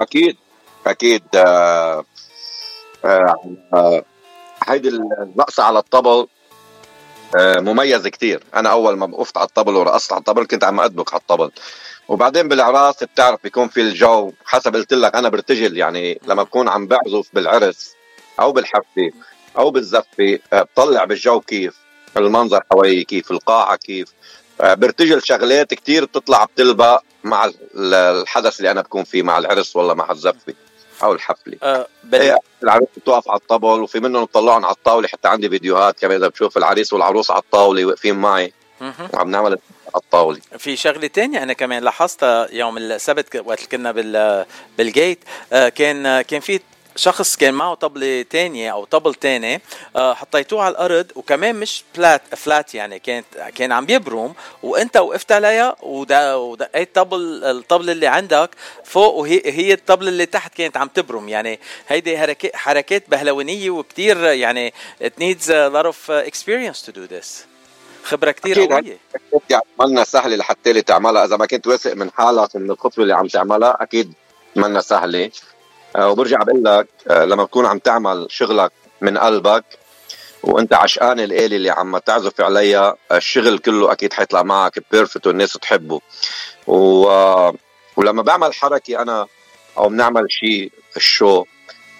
[0.00, 0.36] أكيد
[0.86, 2.04] أكيد آه
[3.04, 3.34] آه
[3.74, 4.04] آه
[4.68, 6.26] هيدي الرقصه على الطبل
[7.36, 8.42] مميز كتير.
[8.54, 11.50] أنا أول ما وقفت على الطبل ورقصت على الطبل كنت عم أدبك على الطبل.
[12.08, 16.86] وبعدين بالإعراس بتعرف بيكون في الجو حسب قلت لك أنا برتجل يعني لما بكون عم
[16.86, 17.94] بعزف بالعرس
[18.40, 19.10] أو بالحفله
[19.58, 21.74] أو بالزفه آه، بطلع بالجو كيف
[22.16, 24.08] المنظر حوالي كيف القاعة كيف.
[24.60, 29.94] آه، برتجل شغلات كتير بتطلع بتلبق مع الحدث اللي أنا بكون فيه مع العرس ولا
[29.94, 30.54] مع الزفه
[31.02, 32.36] أو الحفله أه بل...
[32.62, 36.56] العروس بتوقف على الطبل وفي منهم بطلعهم على الطاولة حتى عندي فيديوهات كمان إذا بشوف
[36.56, 38.52] العريس والعروس على الطاولة واقفين معي.
[39.14, 39.58] وعم نعمل على
[39.96, 40.40] الطاولة.
[40.58, 44.46] في شغله تانية أنا كمان لاحظتها يوم السبت وقت كنا بال
[44.78, 45.18] بالجيت.
[45.52, 46.60] آه، كان كان في
[47.00, 49.60] شخص كان معه طبلة تانية أو طبل تاني
[49.96, 55.32] آه، حطيتوه على الأرض وكمان مش فلات فلات يعني كانت كان عم يبرم وأنت وقفت
[55.32, 58.50] عليها ودقيت طبل الطبلة اللي عندك
[58.84, 64.24] فوق وهي هي الطبلة اللي تحت كانت عم تبرم يعني هيدي حركات حركات بهلوانية وكتير
[64.24, 67.26] يعني it needs a lot of experience to do this.
[68.04, 68.98] خبرة كتير قوية.
[69.50, 71.24] يعني عملنا سهلة لحتى تعملها.
[71.24, 74.12] إذا ما كنت واثق من حالك من الخطوة اللي عم تعملها أكيد
[74.56, 75.24] منا سهلة.
[75.24, 75.30] آه،
[75.98, 79.64] وبرجع بقول لك آه، لما تكون عم تعمل شغلك من قلبك
[80.42, 86.00] وانت عشقان الآلة اللي عم تعزف عليها الشغل كله أكيد حيطلع معك بيرفكت والناس تحبه.
[86.66, 87.04] و...
[87.96, 89.26] ولما بعمل حركة أنا
[89.78, 91.44] أو بنعمل شيء الشو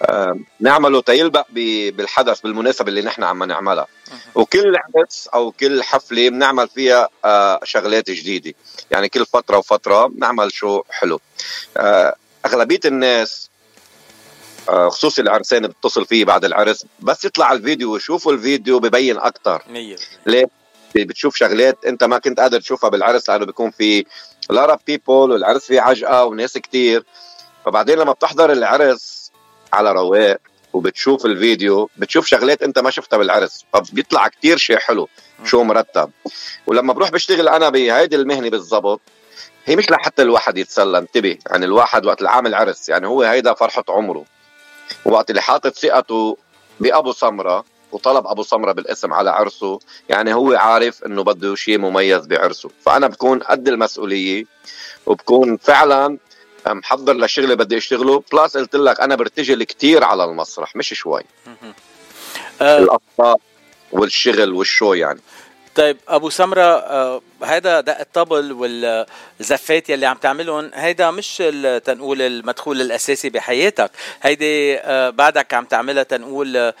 [0.01, 3.87] آه، نعمله تيلبق بالحدث بالمناسبة اللي نحن عم نعملها.
[4.35, 8.53] وكل عرس أو كل حفلة بنعمل فيها آه، شغلات جديدة.
[8.91, 11.19] يعني كل فترة وفترة بنعمل شو حلو.
[11.77, 12.15] آه،
[12.45, 13.50] أغلبية الناس
[14.69, 16.85] آه، خصوصي العرسان بتصل فيه بعد العرس.
[16.99, 19.63] بس يطلع الفيديو ويشوفوا الفيديو ببين أكثر
[20.25, 20.45] ليه؟
[20.95, 24.05] بتشوف شغلات أنت ما كنت قادر تشوفها بالعرس لأنه بيكون في
[24.49, 27.03] لارا بيبول والعرس فيه عجقة وناس كتير.
[27.65, 29.31] فبعدين لما بتحضر العرس
[29.73, 30.37] على رواق
[30.73, 33.65] وبتشوف الفيديو بتشوف شغلات أنت ما شفتها بالعرس.
[33.73, 35.07] فبيطلع كتير شيء حلو
[35.45, 36.11] شو مرتب.
[36.67, 39.01] ولما بروح بشتغل أنا بهيدي المهنة بالضبط
[39.65, 41.37] هي مش لحتى الواحد يتسلى انتبه.
[41.51, 44.25] يعني الواحد وقت العامل عرس يعني هو هيدا فرحة عمره.
[45.05, 46.37] وقت اللي حاطط ثقته
[46.79, 49.79] بأبو سمرة وطلب أبو سمرة بالاسم على عرسه
[50.09, 52.69] يعني هو عارف إنه بده شيء مميز بعرسه.
[52.85, 54.45] فأنا بكون قد المسؤولية
[55.05, 56.17] وبكون فعلا
[56.67, 58.23] محضر للشغل بدي أشتغله.
[58.33, 61.23] بلس قلت لك أنا برتجل كتير على المسرح مش شوي.
[62.61, 63.35] الاطفال
[63.91, 65.19] والشغل والشو يعني.
[65.75, 71.37] طيب أبو سمرة آه هذا دق الطبل والزفات يلي عم تعملهم هيدا مش
[71.85, 73.91] تنقول المدخول الأساسي بحياتك
[74.21, 76.73] هيدي آه بعدك عم تعملها تنقول آه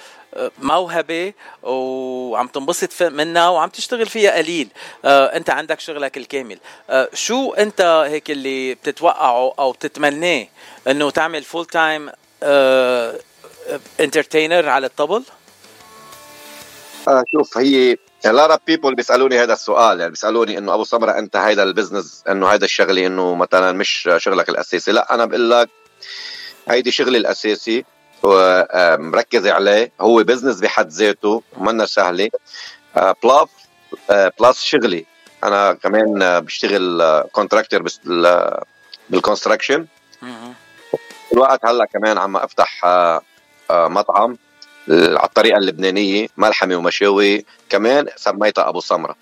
[0.59, 1.33] موهبة
[1.63, 4.67] وعم تنبسط منها وعم تشتغل فيها قليل
[5.05, 6.57] آه أنت عندك شغلك الكامل.
[6.89, 10.47] آه شو أنت هيك اللي بتتوقعه أو بتتمناه
[10.87, 12.09] إنه تعمل full-time
[13.99, 15.23] entertainer على الطبل؟
[17.07, 21.11] آه شوف هي a lot of people بيسألوني هذا السؤال يعني بيسألوني إنه أبو سمره
[21.11, 24.91] أنت هيدا ال business إنه هيدا الشغلة إنه مثلا مش شغلك الأساسي.
[24.91, 25.69] لا أنا بقول لك
[26.69, 27.85] هيدي شغلي الأساسي
[28.23, 29.91] ومركز عليه.
[30.01, 32.29] هو business بحد ذاته ومنا سهلة.
[32.97, 33.49] آه، plus
[34.09, 35.05] آه، plus شغلي.
[35.43, 37.83] أنا كمان آه، بشتغل contractor
[39.09, 39.87] بال construction
[41.33, 43.21] الوقت هلأ كمان عم أفتح آه،
[43.69, 44.37] آه، مطعم.
[44.89, 49.15] على الطريقة اللبنانية ملحمة ومشاوي كمان سميتها أبو سمرة.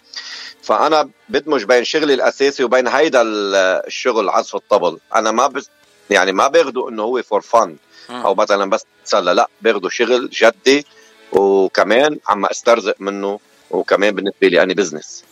[0.64, 3.56] فأنا بدمج بين شغلي الأساسي وبين هيدا ال-
[3.88, 4.98] الشغل عزف الطبل.
[5.16, 5.70] أنا ما بس
[6.10, 7.76] يعني ما باخده إنه هو for fun
[8.10, 10.86] أو مثلا بس تسلى لا باخده شغل جدي
[11.32, 13.40] وكمان عم أسترزق منه
[13.72, 15.24] وكمان بالنسبة لي أنا business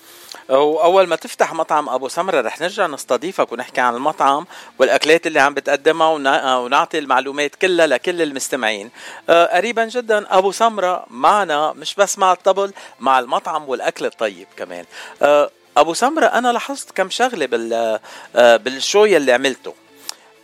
[0.49, 4.45] وأول ما تفتح مطعم أبو سمرة رح نرجع نستضيفك ونحكي عن المطعم
[4.79, 8.91] والأكلات اللي عم بتقدمها ونا- ونعطي المعلومات كلها لكل المستمعين.
[9.29, 14.85] آه، قريبا جدا أبو سمرة معنا مش بس مع الطبل مع المطعم والأكل الطيب كمان.
[15.21, 17.99] آه، أبو سمرة أنا لاحظت كم شغلة بال
[18.35, 19.73] آه، بالشو يلي عملته.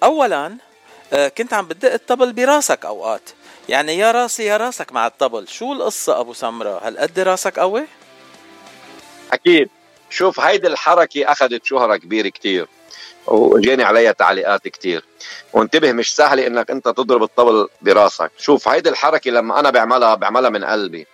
[0.03, 0.57] اولا
[1.13, 3.29] آه، كنت عم بتدق الطبل براسك أوقات.
[3.69, 5.47] يعني يا راسي يا راسك مع الطبل.
[5.47, 7.83] شو القصة أبو سمرة؟ هل قد راسك قوي؟
[9.33, 9.69] أكيد.
[10.13, 12.67] شوف هيدي الحركة أخذت شهرة كبيرة كتير
[13.27, 15.05] وجاني عليها تعليقات كتير.
[15.53, 18.31] وانتبه مش سهل إنك أنت تضرب الطبل براسك.
[18.37, 21.07] شوف هيدي الحركة لما أنا بعملها بعملها من قلبي.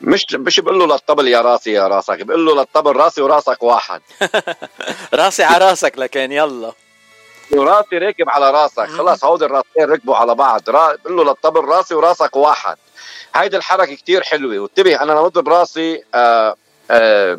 [0.00, 4.00] مش مش بقول له للطبل يا راسي يا راسك بقول له للطبل راسي وراسك واحد.
[5.14, 6.72] راسي على راسك لكن يلا.
[7.52, 8.86] وراسي راكب على راسك.
[8.86, 10.70] خلاص هودي الراسين ركبوا على بعض.
[10.70, 10.96] را...
[11.04, 12.76] بقول له للطبل راسي وراسك واحد.
[13.34, 14.58] هيدي الحركة كتير حلوة.
[14.58, 16.56] وانتبه أنا لما أضرب راسي آه
[16.90, 17.38] آه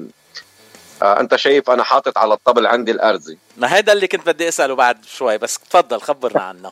[1.01, 3.37] آه أنت شايف أنا حاطط على الطبل عندي الأرزي.
[3.57, 6.71] ما هذا اللي كنت بدي أسأله بعد شوي بس تفضل خبرنا عنه.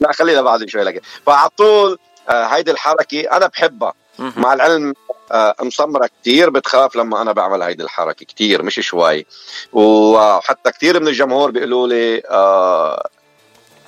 [0.00, 1.02] لا خلينا بعد شوي لك.
[1.26, 1.98] فعلى طول
[2.28, 3.92] آه هيدي الحركة أنا بحبها.
[4.18, 4.94] مع العلم
[5.32, 9.26] آه مسمرة كتير بتخاف لما أنا بعمل هيدي الحركة كتير مش شوي.
[9.72, 13.08] وحتى كتير من الجمهور بيقولوا لي آه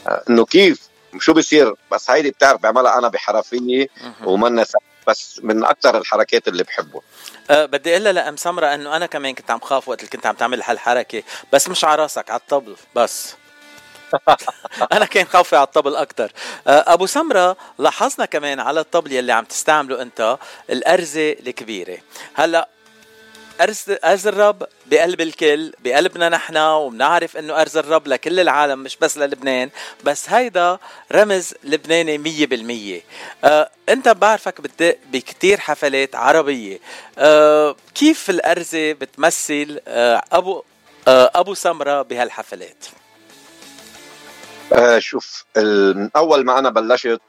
[0.08, 0.88] آه إنه كيف؟
[1.18, 3.88] شو بيصير؟ بس هيدي بتعرف بعملها أنا بحرفية
[4.24, 4.80] ومنا سهل.
[5.08, 7.02] بس من أكثر الحركات اللي بحبه.
[7.50, 10.34] أه بدي أقول لأم سمرة إنه أنا كمان كنت عم خاف وقت اللي كنت عم
[10.34, 11.22] تعمل هالحركة
[11.52, 13.34] بس مش على راسك على الطبل بس.
[14.92, 16.32] أنا كان خوفي على الطبل أكثر
[16.66, 20.38] أبو سمرة لاحظنا كمان على الطبل يلي عم تستعمله أنت
[20.70, 21.98] الأرزة الكبيرة.
[22.34, 22.68] هلأ
[23.60, 29.70] أرز الرب بقلب الكل بقلبنا نحن وبنعرف إنه أرز الرب لكل العالم مش بس للبنان.
[30.04, 30.78] بس هيدا
[31.12, 33.00] رمز لبناني مية بالمية.
[33.44, 36.78] آه أنت بعرفك بتدق بكتير حفلات عربية.
[37.18, 40.62] آه كيف الأرزة بتمثل آه أبو
[41.08, 42.84] آه أبو سمرة بهالحفلات؟
[44.72, 47.20] آه شوف من أول ما أنا بلشت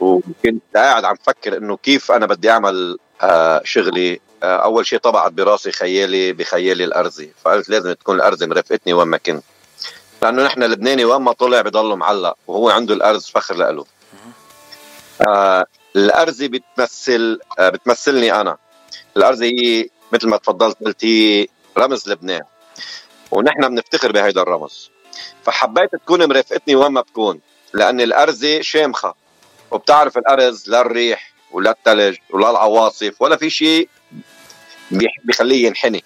[0.00, 2.98] وكنت قاعد عم فكر إنه كيف أنا بدي أعمل
[3.64, 4.20] شغلي.
[4.42, 9.16] آه أول شيء طبعت براسي خيالي بخيالي الارزي فقلت لازم تكون الارزه مرافقتني وين ما
[9.16, 9.44] كنت.
[10.22, 13.84] لأنه نحن لبناني وين ما طلع بضله معلق وهو عنده الارز فخر لإله
[15.28, 15.66] آه
[15.96, 18.56] الارزه بتمثل آه بتمثلني أنا.
[19.16, 21.46] الارزه هي مثل ما تفضلت قلت هي
[21.78, 22.42] رمز لبنان.
[23.30, 24.90] ونحن بنفتخر بهيدا الرمز.
[25.44, 27.40] فحبيت تكون مرافقتني وين ما بكون
[27.72, 29.14] لأن الارزه شامخة.
[29.70, 33.88] وبتعرف الأرز لا الريح ولا الثلج ولا العواصف ولا في شيء
[35.24, 36.04] بيخليه ينحني.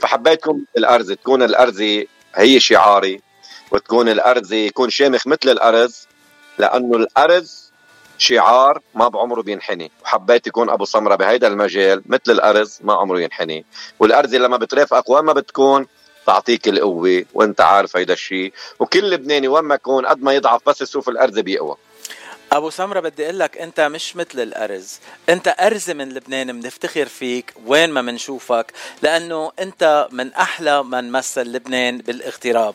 [0.00, 3.20] فحبيتكم الأرز تكون الارزه هي شعاري
[3.70, 6.06] وتكون الارزه يكون شامخ مثل الأرز
[6.58, 7.72] لأنه الأرز
[8.18, 9.90] شعار ما بعمره بينحني.
[10.02, 13.64] وحبيت يكون أبو سمرة بهيدا المجال مثل الأرز ما عمره ينحني.
[14.00, 15.86] والارزه لما بترافقك وين ما بتكون
[16.26, 18.52] تعطيك القوة وأنت عارف هيدا الشيء.
[18.78, 21.76] وكل لبناني وين ما يكون قد ما يضعف بس يشوف الارزه بيقوى.
[22.52, 24.98] أبو سمرة بدي أقول لك أنت مش مثل الأرز.
[25.28, 28.72] أنت أرز من لبنان بنفتخر فيك وين ما بنشوفك
[29.02, 32.74] لأنه أنت من أحلى من مثل لبنان بالاغتراب.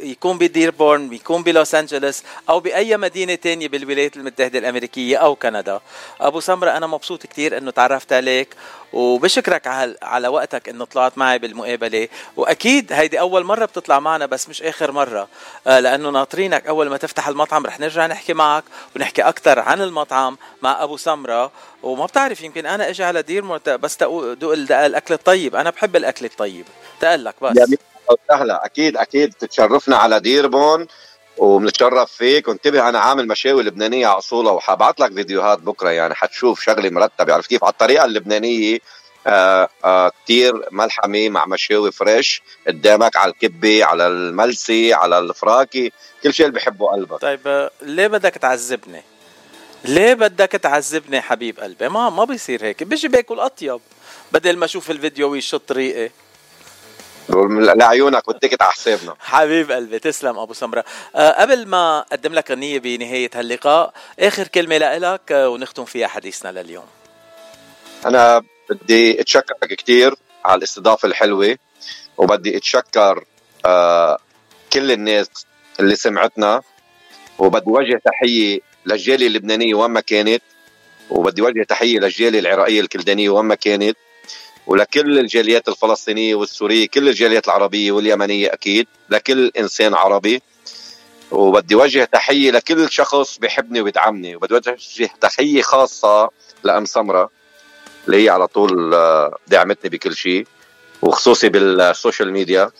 [0.00, 5.80] يكون بديربورن يكون بلوس أنجلوس أو بأي مدينة تانية بالولايات المتحدة الأمريكية أو كندا.
[6.20, 8.56] أبو سمرة أنا مبسوط كثير إنه تعرفت عليك
[8.92, 12.08] وبشكرك على على وقتك إنه طلعت معي بالمقابلة.
[12.36, 15.28] وأكيد هيدي أول مرة بتطلع معنا بس مش آخر مرة.
[15.66, 18.64] آه، لأنه ناطرينك أول ما تفتح المطعم رح نرجع نحكي معك.
[18.96, 21.52] ونحكي أكثر عن المطعم مع أبو سمرة.
[21.82, 25.56] وما بتعرف يمكن أنا إجي على دير بس دوق الأكل الطيب.
[25.56, 26.64] أنا بحب الأكل الطيب.
[27.00, 27.56] تقلك بس.
[27.56, 27.66] يا
[28.28, 29.32] سهلا أكيد أكيد.
[29.32, 30.86] تتشرفنا على ديربون
[31.38, 32.48] وبنتشرف فيك.
[32.48, 35.90] وانتبه أنا عامل مشاوي لبنانية على اصولها وحبعت لك فيديوهات بكرة.
[35.90, 38.78] يعني حتشوف شغله مرتبه عرفت كيف؟ على الطريقة اللبنانية
[39.26, 45.92] آه آه كتير ملحمه مع مشاوي فريش قدامك على الكبة على الملسي على الفراكي
[46.22, 47.20] كل شيء اللي بحبه قلبك.
[47.20, 49.02] طيب آه، ليه بدك تعذبني؟
[49.84, 53.80] ليه بدك تعذبني حبيب قلبي؟ ما ما بيصير هيك بيجي باكل أطيب
[54.32, 56.10] بدل ما أشوف الفيديو ويشط ريقي
[57.28, 59.16] لعيونك واتكت على حسابنا.
[59.20, 60.84] حبيب قلبي تسلم أبو سمرة.
[61.16, 66.86] أه قبل ما أقدم لك غنية بنهاية هاللقاء آخر كلمة لك ونختم فيها حديثنا لليوم.
[68.06, 71.56] أنا بدي اتشكرك كثير على الاستضافة الحلوة
[72.16, 73.24] وبدي أتشكر
[73.66, 74.18] أه
[74.72, 75.28] كل الناس
[75.80, 76.62] اللي سمعتنا
[77.38, 80.42] وبدي وجه تحية للجالية اللبنانية وين ما كانت
[81.10, 83.96] وبدي وجه تحية للجالية العراقية الكلدانية وين ما كانت
[84.66, 90.42] ولكل الجاليات الفلسطينية والسورية كل الجاليات العربية واليمنية أكيد لكل إنسان عربي.
[91.30, 94.76] وبدي وجه تحية لكل شخص بيحبني وبيدعمني وبدي وجه
[95.20, 96.30] تحية خاصة
[96.64, 97.30] لأم سمرة.
[98.06, 100.46] اللي هي على طول آه، دعمتني بكل شيء
[101.02, 102.70] وخصوصي بالسوشيال ميديا.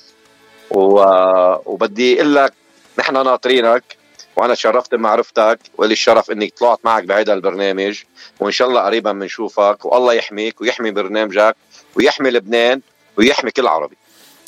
[0.71, 2.53] وبدي أقول لك
[2.99, 3.97] نحن ناطرينك
[4.37, 8.03] وأنا تشرفت بمعرفتك ولي الشرف إني طلعت معك بهذا البرنامج
[8.41, 11.57] وإن شاء الله قريبا بنشوفك والله يحميك ويحمي برنامجك
[11.95, 12.81] ويحمي لبنان
[13.17, 13.97] ويحمي كل عربي.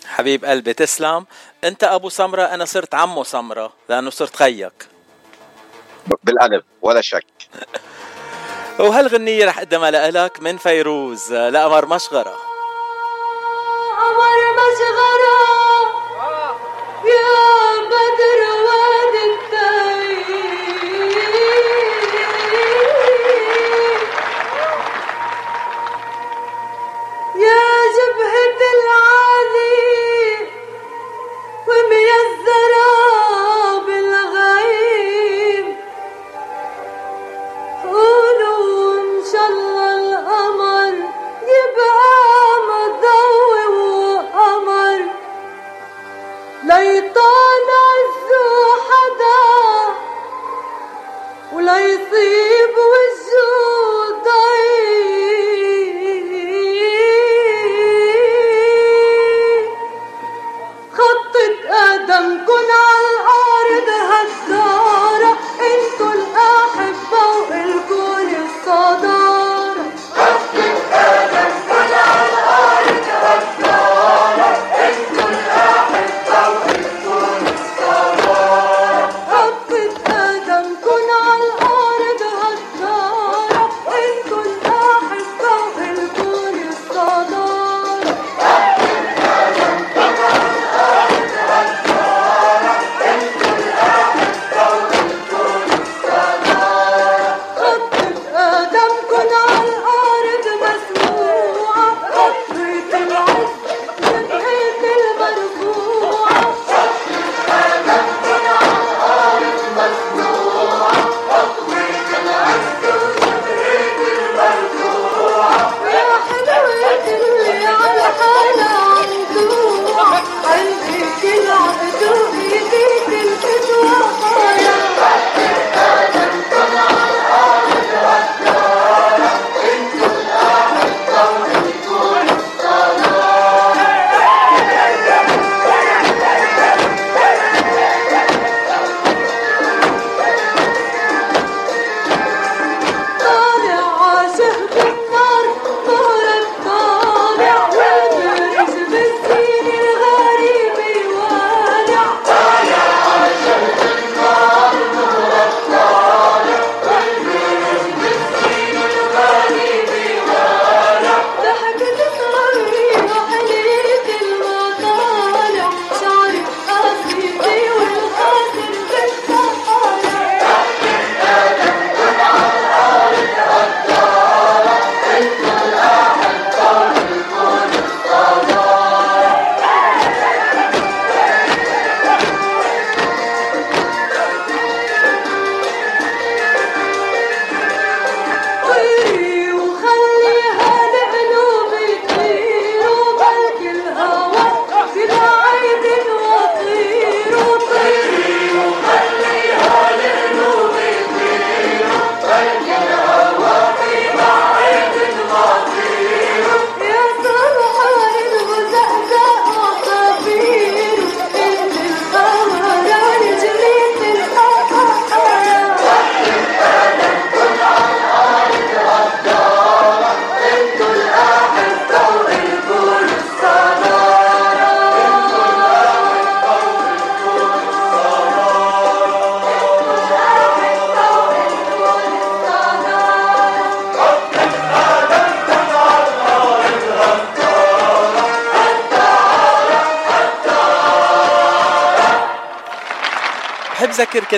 [0.07, 1.27] حبيب قلبي تسلم.
[1.65, 4.89] أنت أبو سمرة أنا صرت عمو سمرة لأنه صرت خيك.
[6.25, 7.27] بالقلب ولا شك.
[8.79, 11.33] وهالغنية رح اقدمها لك من فيروز.
[11.33, 12.37] لقمر مشغرة.
[13.99, 15.41] قمر مشغرة
[17.05, 17.35] يا
[17.91, 18.64] بدر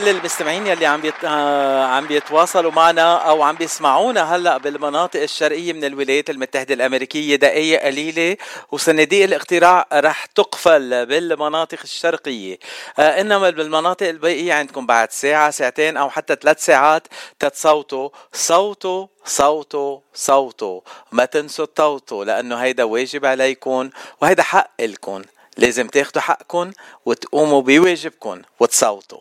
[0.01, 1.15] كل المستمعين يلي عم بيت...
[1.25, 7.83] آه، عم بيتواصلوا معنا أو عم بيسمعونا هلأ بالمناطق الشرقية من الولايات المتحدة الأمريكية دقائق
[7.83, 8.37] قليلة
[8.73, 12.59] وصناديق الاقتراع رح تقفل بالمناطق الشرقية.
[12.99, 19.99] آه إنما بالمناطق الباقية عندكم بعد ساعة ساعتين أو حتى ثلاث ساعات تتصوتوا صوتوا صوتوا
[20.15, 20.81] صوتوا.
[21.13, 23.91] ما تنسوا التوتو لأنه هيدا واجب عليكم
[24.23, 25.23] وهيدا حق لكم
[25.57, 26.71] لازم تاخدوا حقكم
[27.07, 29.21] وتقوموا بواجبكم وتصوتوا.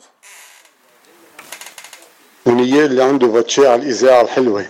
[2.45, 4.65] ونيال اللي عنده فاتشي على الإذاعة الحلوة.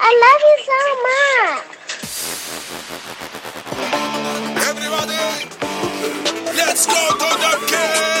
[0.00, 1.28] I love you so much.
[6.58, 8.17] Let's go to the يا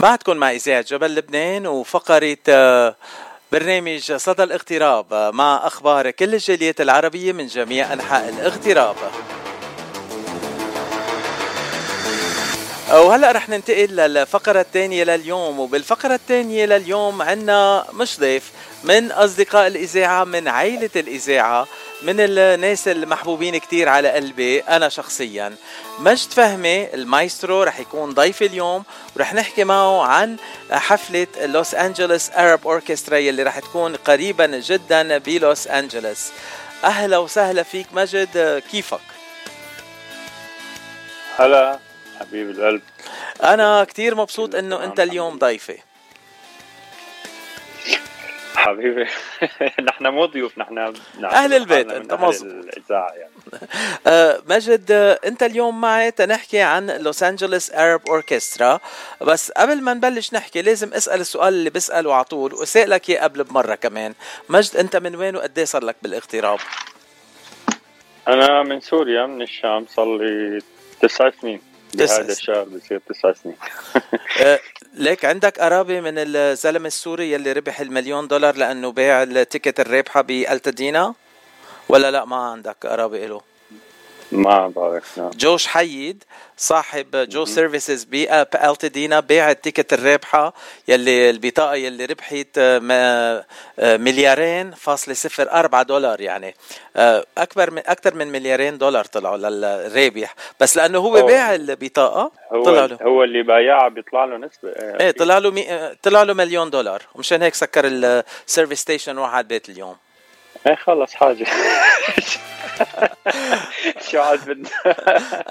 [0.00, 2.96] بعدكم مع إذاعة جبل لبنان وفقرة آه،
[3.52, 8.96] برنامج صدى الاغتراب آه، مع أخبار كل الجاليات العربية من جميع أنحاء الاغتراب.
[12.92, 18.52] وهلأ رح ننتقل للفقرة الثانية لليوم وبالفقرة الثانية لليوم عنا مش ضيف
[18.84, 21.66] من أصدقاء الإذاعة من عائلة الإذاعة
[22.02, 25.56] من الناس المحبوبين كتير على قلبي أنا شخصيا.
[25.98, 28.84] مجد فهمي المايسترو رح يكون ضيفي اليوم
[29.16, 30.36] ورح نحكي معه عن
[30.70, 36.28] حفلة لوس أنجلوس أرب أوركسترا اللي رح تكون قريبا جدا بلوس أنجلوس.
[36.84, 39.00] أهلا وسهلا فيك مجد كيفك؟
[41.36, 41.78] هلا
[42.20, 42.82] حبيب القلب.
[43.42, 45.78] أنا كتير مبسوط إنه أنت اليوم ضيفي.
[48.56, 49.06] حبيبي.
[49.88, 50.94] نحن مو ضيوف نحن
[51.24, 52.52] أهل البيت، أنت مظبوط.
[52.52, 53.30] الإذاعة يعني.
[54.06, 54.92] آه، مجد
[55.26, 58.80] أنت اليوم معي تنحكي عن Los Angeles Arab Orchestra
[59.20, 63.44] بس قبل ما نبلش نحكي لازم أسأل السؤال اللي بساله على طول وسالك إياه قبل
[63.44, 64.14] بمرة كمان.
[64.48, 66.58] مجد أنت من وين وقد صار لك بالاغتراب؟
[68.28, 70.60] أنا من سوريا من الشام صار لي
[71.00, 71.60] تسع سنين.
[71.94, 73.56] بهذا الشهر بصير تسع سنين
[74.42, 74.60] آه،
[74.94, 80.20] ليك عندك قرابة من الزلمة السوري يلي ربح المليون دولار لأنه باع ال ticket الرابحة
[80.20, 81.14] بألتدينا؟
[81.88, 83.40] ولا لا ما عندك قرابة له
[84.32, 85.30] ما بعرف نعم.
[85.30, 86.24] جو شحيد
[86.56, 90.52] صاحب Joe's Services بألتدينا باع ال ticket الرابحة
[90.88, 93.44] يلي البطاقة يلي ربحت آه،
[93.78, 96.54] آه، مليارين فاصلة صفر أربعة دولار يعني.
[96.96, 100.34] آه، أكبر من أكثر من مليارين دولار طلعوا للرابح.
[100.60, 101.26] بس لأنه هو أوه.
[101.26, 102.98] باع البطاقة طلع هو له.
[103.02, 105.94] هو اللي بايعها بيطلع له نسبة آه، إيه طلع له مي...
[106.02, 107.02] طلع له مليون دولار.
[107.14, 109.96] ومشان هيك سكر ال service station وراح على البيت اليوم.
[110.66, 111.46] إيه خلص حاجة.
[114.10, 114.68] شو عاد بدنا؟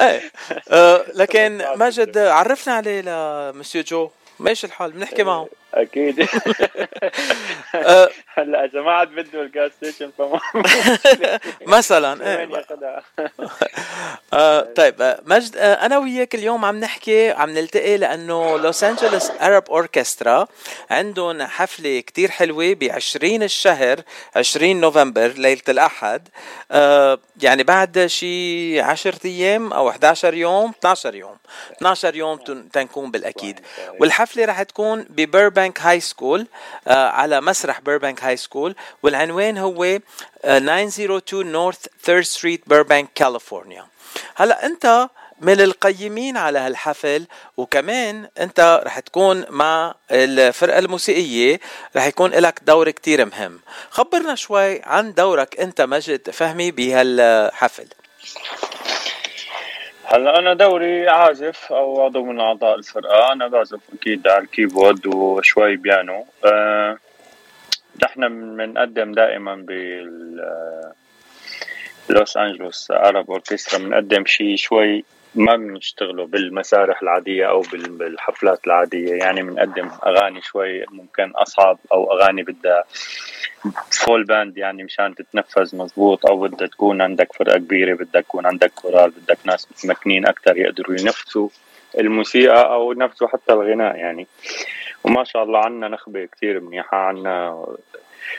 [0.02, 0.32] إيه
[0.70, 4.10] آه، لكن ماجد عرفنا عليه لمسيو جو.
[4.40, 5.48] ماشي الحال؟ بنحكي معه.
[5.76, 6.20] أكيد.
[7.76, 10.40] آه، هلا إذا ما عاد بده ال gas station فما
[11.78, 12.46] مثلا إيه.
[14.34, 19.64] آه طيب آه، مجد أنا وياك اليوم عم نحكي عم نلتقي لأنه Los Angeles Arab
[19.70, 20.48] Orchestra
[20.90, 24.00] عندهم حفلة كتير حلوة ب 20 الشهر
[24.36, 26.28] 20 نوفمبر ليلة الأحد.
[27.42, 31.38] يعني بعد شي 10 أيام أو 11 يوم 12 يوم.
[31.78, 33.60] 12 يوم تن- تنكون بالأكيد.
[34.00, 35.06] والحفلة رح تكون
[35.66, 36.48] ب Burbank High School
[36.88, 39.84] على مسرح Burbank High School والعنوان هو
[40.44, 43.88] آه 902 North 3 Street Burbank California
[44.36, 45.10] هلا انت
[45.42, 51.60] من القيمين على هالحفل وكمان انت رح تكون مع الفرقة الموسيقية
[51.96, 53.60] رح يكون لك دور كتير مهم.
[53.90, 57.88] خبرنا شوي عن دورك انت مجد فهمي بهالحفل.
[60.08, 63.32] هلا أنا دوري عازف أو عضو من أعضاء الفرقة.
[63.32, 66.26] أنا بعزف أكيد على ال keyboard وشوي بيانو.
[66.46, 66.98] أه
[68.28, 70.94] بنقدم دائما بال آه،
[72.10, 79.14] Los Angeles Arab Orchestra بنقدم شيء شوي ما بنشتغله بالمسارح العادية أو بال- بالحفلات العادية.
[79.14, 82.84] يعني بنقدم أغاني شوي ممكن أصعب أو أغاني بدها
[83.92, 88.72] full band يعني مشان تتنفذ مزبوط أو بدها تكون عندك فرقة كبيرة بدك يكون عندك
[88.76, 91.50] كورال بدك ناس متمكنين أكتر يقدروا ينفذوا
[92.00, 94.28] الموسيقى أو ينفذوا حتى الغناء يعني.
[95.04, 97.66] وما شاء الله عنا نخبة كتير منيحة عنا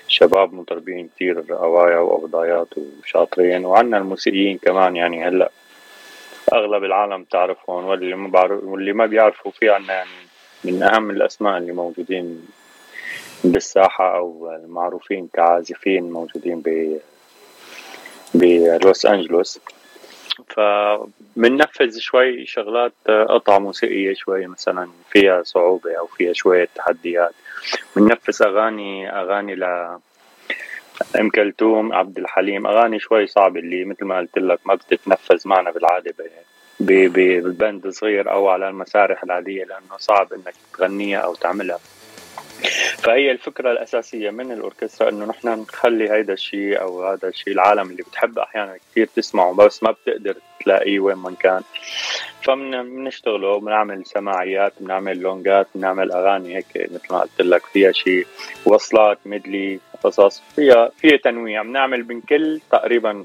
[0.09, 5.51] شباب مطربين كتير رواية وأبضايات وشاطرين وعنا الموسيقيين كمان يعني هلأ
[6.53, 10.11] أغلب العالم تعرفهم واللي ما بعرف واللي ما بيعرفوا في عنا يعني
[10.65, 12.49] من أهم الأسماء اللي موجودين
[13.45, 16.99] بالساحة أو المعروفين كعازفين موجودين ب
[18.35, 19.61] بلوس أنجلوس.
[20.49, 27.35] فبننفذ شوي شغلات قطع موسيقية شوي مثلا فيها صعوبة أو فيها شوية تحديات.
[27.97, 29.65] بننفذ اغاني أغاني ل
[31.21, 35.71] أم كلثوم عبد الحليم أغاني شوي صعبة اللي مثل ما قلت لك ما بتتنفذ معنا
[35.71, 36.15] بالعادة
[36.81, 41.79] ببند صغير أو على المسارح العادية لأنه صعب إنك تغنيها أو تعملها.
[42.99, 48.03] فهي الفكرة الأساسية من الأوركسترا إنه نحن نخلي هيدا الشيء أو هذا الشيء العالم اللي
[48.03, 50.35] بتحب أحيانا كثير تسمعه بس ما بتقدر
[50.65, 51.63] تلاقيه وين ما كان.
[52.43, 58.27] فبنشتغله بنعمل سماعيات بنعمل لونجات بنعمل أغاني هيك مثل ما قلت لك فيها شيء
[58.65, 61.63] وصلات ميدلي قصص فيها فيها تنويع.
[61.63, 63.25] بنعمل من كل تقريبا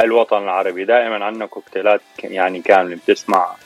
[0.00, 0.84] الوطن العربي.
[0.84, 3.56] دائما عندنا كوكتيلات يعني كاملة بتسمع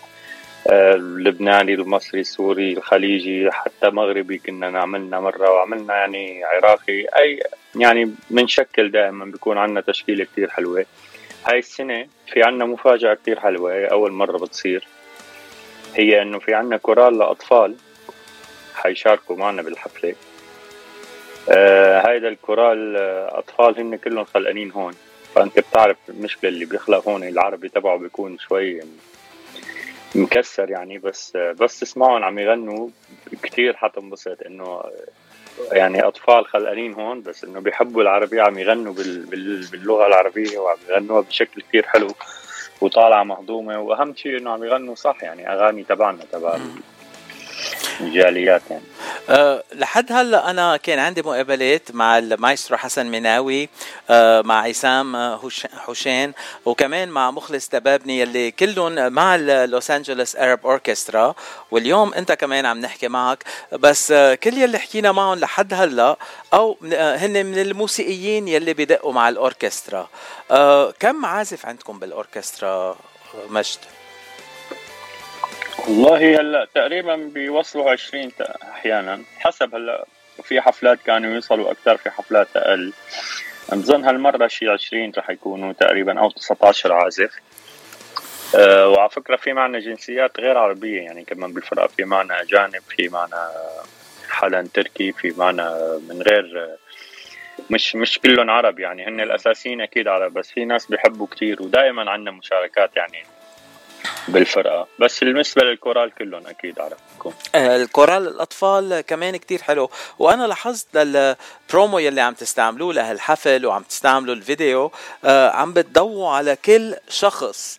[0.71, 7.07] اللبناني المصري السوري الخليجي حتى مغربي كنا نعملنا مرة وعملنا يعني عراقي.
[7.19, 7.43] أي
[7.75, 10.87] يعني بنشكل دائما بيكون عندنا تشكيلة كتير حلوة.
[11.47, 13.87] هاي السنة في عندنا مفاجأة كتير حلوة.
[13.87, 14.87] أول مرة بتصير.
[15.95, 17.77] هي إنه في عندنا كورال لأطفال.
[18.75, 20.15] حيشاركوا معنا بالحفلة.
[21.51, 24.95] آه الكورال آه، أطفال هن كلهم خلقانين هون.
[25.35, 27.25] فأنت بتعرف المشكلة اللي بيخلق هون.
[27.25, 28.81] العربي تبعه بيكون شوي
[30.15, 32.89] مكسر يعني بس بس تسمعهم عم يغنوا
[33.43, 34.83] كتير حتنبسط إنه
[35.73, 40.77] يعني أطفال خلقانين هون بس إنه بيحبوا العربية عم يغنوا بال بال باللغة العربية وعم
[40.89, 42.09] يغنوها بشكل كتير حلو
[42.81, 46.59] وطالعة مهضومة وأهم شيء إنه عم يغنوا صح يعني أغاني تبعنا تبع
[48.01, 48.83] الجاليات يعني
[49.31, 53.69] أه لحد هلا أنا كان عندي مقابلات مع المايسترو حسن مناوي
[54.11, 55.39] أه مع عصام
[55.77, 56.33] حسين
[56.65, 61.35] وكمان مع مخلص دبابني يلي كلهم مع Los Angeles Arab Orchestra
[61.71, 63.45] واليوم أنت كمان عم نحكي معك.
[63.73, 66.17] بس أه كل يلي حكينا معهم لحد هلا
[66.55, 70.09] أو أه هن من الموسيقيين يلي بدقوا مع الأوركسترا.
[70.51, 72.97] أه كم عازف عندكم بالأوركسترا
[73.49, 73.79] مجد؟
[75.89, 78.31] والله هلا تقريبا بيوصلوا 20
[78.73, 79.23] أحيانا.
[79.39, 80.05] حسب هلا
[80.43, 82.93] في حفلات كانوا يوصلوا أكثر في حفلات أقل.
[83.73, 87.35] بظن هالمرة شيء 20 رح يكونوا تقريبا أو 19 عازف.
[88.57, 93.09] أه وعلى فكرة في معنا جنسيات غير عربية يعني كمان بالفرقه في معنا اجانب في
[93.09, 93.51] معنا
[94.29, 96.77] حدا تركي في معنا من غير
[97.71, 101.63] مش مش كلهم عرب يعني هن الأساسيين أكيد عرب بس في ناس بيحبوا كتير.
[101.63, 103.25] ودائما عندنا مشاركات يعني
[104.29, 104.87] بالفرقة.
[104.99, 109.91] بس بالنسبة للكورال كلهم أكيد عرفكم آه، الكورال الأطفال كمان كتير حلو.
[110.19, 114.91] وأنا لاحظت للبرومو يلي عم تستعملوه لهالحفل وعم تستعملوا الفيديو
[115.25, 117.79] آه، عم بتضووا على كل شخص.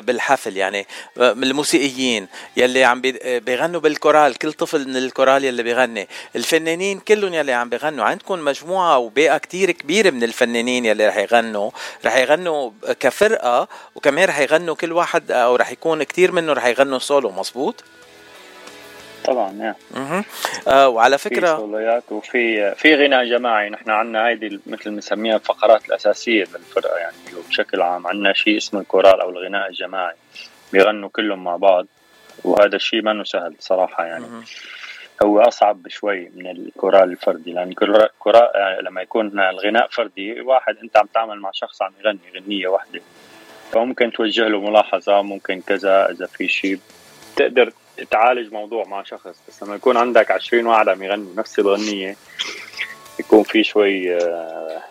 [0.00, 0.86] بالحفل يعني.
[1.18, 6.08] آه، الموسيقيين يلي عم بيغنوا بالكورال كل طفل من الكورال يلي بيغني.
[6.36, 8.04] الفنانين كلهم يلي عم بيغنوا.
[8.04, 11.70] عندكم مجموعة وبيئة كتير كبيرة من الفنانين يلي رح يغنوا.
[12.04, 12.70] رح يغنوا
[13.00, 17.84] كفرقة وكمان رح يغنوا كل واحد أو رح يكون كتير منه رح يغنوا سولو مزبوط
[19.24, 19.74] طبعا نعم.
[20.68, 23.70] آه وعلى فكره في سولويات وفي في غناء جماعي.
[23.70, 27.16] نحن عندنا هيدي مثل بنسميها الفقرات الأساسية للفرقه يعني
[27.48, 30.14] بشكل عام عندنا شيء اسمه الكورال أو الغناء الجماعي.
[30.72, 31.86] بيغنوا كلهم مع بعض
[32.44, 34.24] وهذا الشيء ما سهل صراحة يعني.
[34.24, 34.44] مم.
[35.22, 37.52] هو أصعب شوي من الكورال الفردي.
[37.52, 42.18] لأن الكورال يعني لما يكون الغناء فردي واحد أنت عم تعمل مع شخص عم يغني
[42.36, 43.00] غنية واحدة
[43.72, 46.78] فممكن توجه له ملاحظة ممكن كذا إذا في شيء.
[47.36, 47.72] تقدر
[48.10, 52.16] تعالج موضوع مع شخص بس لما يكون عندك 20 واحد عم يغنوا نفس الغنية
[53.20, 54.82] يكون في شوي آه،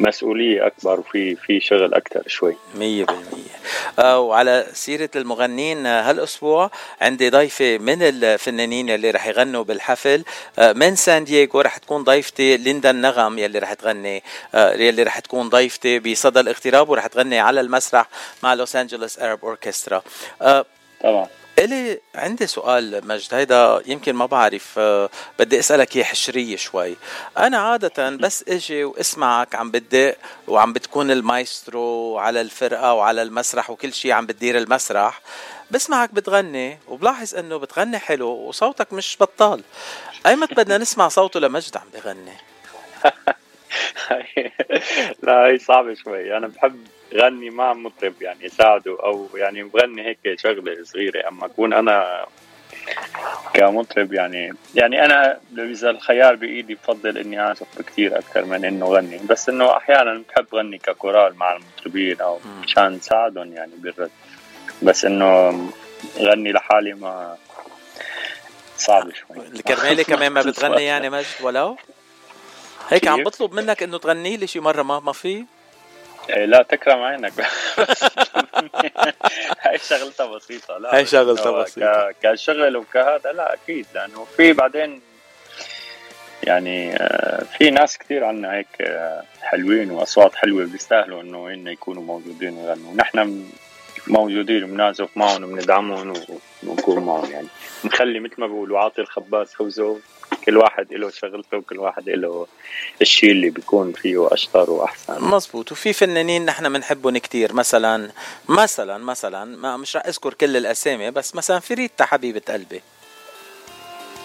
[0.00, 2.56] مسؤولية أكبر وفي في شغل أكثر شوي.
[2.74, 3.56] مية بالمية.
[3.98, 6.70] آه وعلى سيرة المغنين آه، هالأسبوع
[7.00, 10.24] عندي ضيفة من الفنانين اللي رح يغنوا بالحفل.
[10.58, 14.22] من سان دييغو رح تكون ضيفتي ليندا النغم يلي رح تغني.
[14.54, 18.08] يلي رح تكون ضيفتي بصدى الاغتراب ورح تغني على المسرح
[18.42, 20.02] مع لوس أنجلوس أرب أوركسترا
[21.02, 21.26] طبعا
[21.58, 26.96] إلي عندي سؤال مجد هيدا يمكن ما بعرف آه، بدي أسألك إياه حشرية شوي.
[27.38, 30.16] أنا عادة بس إجي وأسمعك عم بدق
[30.48, 35.20] وعم بتكون المايسترو على الفرقة وعلى المسرح وكل شيء عم بتدير المسرح
[35.70, 39.62] بسمعك بتغني وبلاحظ إنه بتغني حلو وصوتك مش بطال.
[40.26, 42.36] ايمت بدنا نسمع صوته لمجد عم بغني؟
[45.22, 46.36] لا هي صعبة شوي.
[46.36, 51.28] أنا بحب غني مع مطرب يعني ساعده أو يعني بغني هيك شغلة صغيرة.
[51.28, 52.26] أما أكون أنا
[53.54, 59.18] كمطرب يعني يعني أنا إذا الخيار بإيدي بفضل إني اعزف بكثير أكثر من إنه غني.
[59.18, 64.10] بس إنه أحيانا بحب غني ككورال مع المطربين أو مشان ساعدهم يعني بالرد.
[64.82, 65.50] بس إنه
[66.18, 67.36] غني لحالي ما
[68.76, 69.46] صعب شوي.
[69.46, 71.76] الكرمالي كمان ما بتغني يعني مجد ولو
[72.88, 75.44] هيك عم بطلب منك إنه تغني لي شي مرة ما ما في؟
[76.28, 77.32] لا تكرم عينك.
[79.60, 80.78] هاي شغلتها بسيطة.
[80.78, 82.12] لا هاي شغلتها بسيطة.
[82.22, 83.86] كشغل وكهذا لا أكيد.
[83.94, 85.00] لأنه في بعدين
[86.42, 92.02] يعني آه، في ناس كثير عنا هيك آه، حلوين وأصوات حلوة بيستاهلوا إنه هن يكونوا
[92.02, 92.94] موجودين ويغنوا.
[92.94, 93.44] نحن
[94.06, 96.12] موجودين وبنعزف معهم وبندعمهم
[96.62, 97.30] ونكون معهم.
[97.32, 97.46] يعني
[97.84, 99.98] نخلي مثل ما بيقولوا عاطي الخباز فوزه
[100.46, 102.46] كل واحد له شغلته وكل واحد له
[103.02, 105.24] الشيء اللي بيكون فيه أشطر وأحسن.
[105.24, 105.72] مزبوط.
[105.72, 107.52] وفي فنانين نحن بنحبهم كتير.
[107.52, 108.10] مثلا
[108.48, 112.82] مثلا مثلا ما مش رح أذكر كل الأسامي بس مثلا فريتا حبيبة قلبي.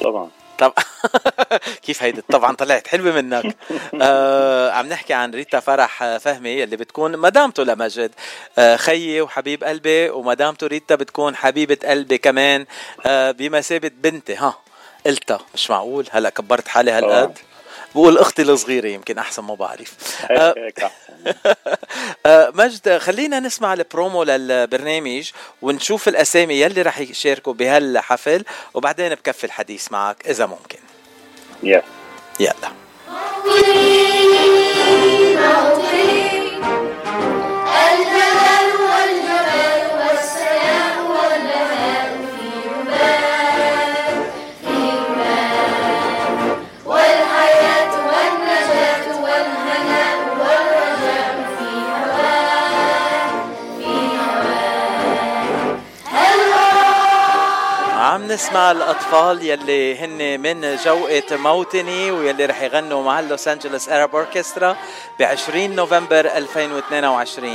[0.01, 0.29] طبعا.
[0.57, 0.73] طب
[1.85, 3.55] كيف هيدي؟ طبعا طلعت حلوة منك.
[4.01, 8.11] آه عم نحكي عن ريتا فرح فهمي اللي بتكون مدامته لمجد
[8.57, 12.65] آه خيي وحبيب قلبي ومدامته ريتا بتكون حبيبة قلبي كمان.
[13.05, 14.57] آه بمثابة بنتي ها.
[15.05, 17.37] قلتها مش معقول؟ هلا كبرت حالي هالقد.
[17.95, 19.93] بقول أختي الصغيرة يمكن أحسن ما بعرف.
[20.31, 20.55] آه.
[22.25, 29.91] آه، مجد خلينا نسمع البرومو للبرنامج ونشوف الأسامي يلي رح يشاركوا بهالحفل وبعدين بكفي الحديث
[29.91, 30.79] معك إذا ممكن.
[31.63, 31.81] يلا.
[32.39, 32.53] يلا.
[33.07, 34.11] موطني
[35.35, 36.51] موطني
[58.31, 64.15] نسمع الأطفال يلي هن من جوقة موطني ويلي رح يغنوا مع الـ Los Angeles Arab
[64.15, 64.77] Orchestra
[65.19, 67.53] ب 20 نوفمبر 2022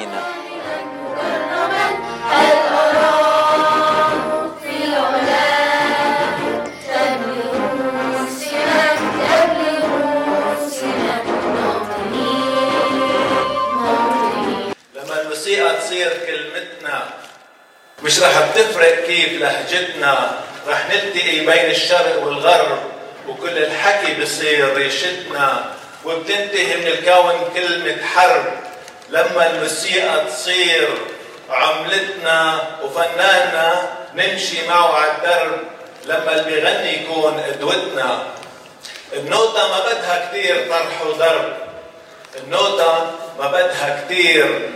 [14.94, 17.04] لما الموسيقى تصير كلمتنا
[18.02, 20.38] مش رح بتفرق كيف لهجتنا.
[20.66, 22.78] رح نلتقي بين الشرق والغرب
[23.28, 25.64] وكل الحكي بصير ريشتنا
[26.04, 28.44] وبتنتهي من الكون كلمة حرب.
[29.10, 30.88] لما الموسيقى تصير
[31.50, 35.58] عملتنا وفناننا نمشي معه على الدرب.
[36.06, 38.22] لما اللي بيغني يكون قدوتنا.
[39.12, 41.56] النوتة ما بدها كتير طرح وضرب.
[42.36, 44.70] النوتة ما بدها كتير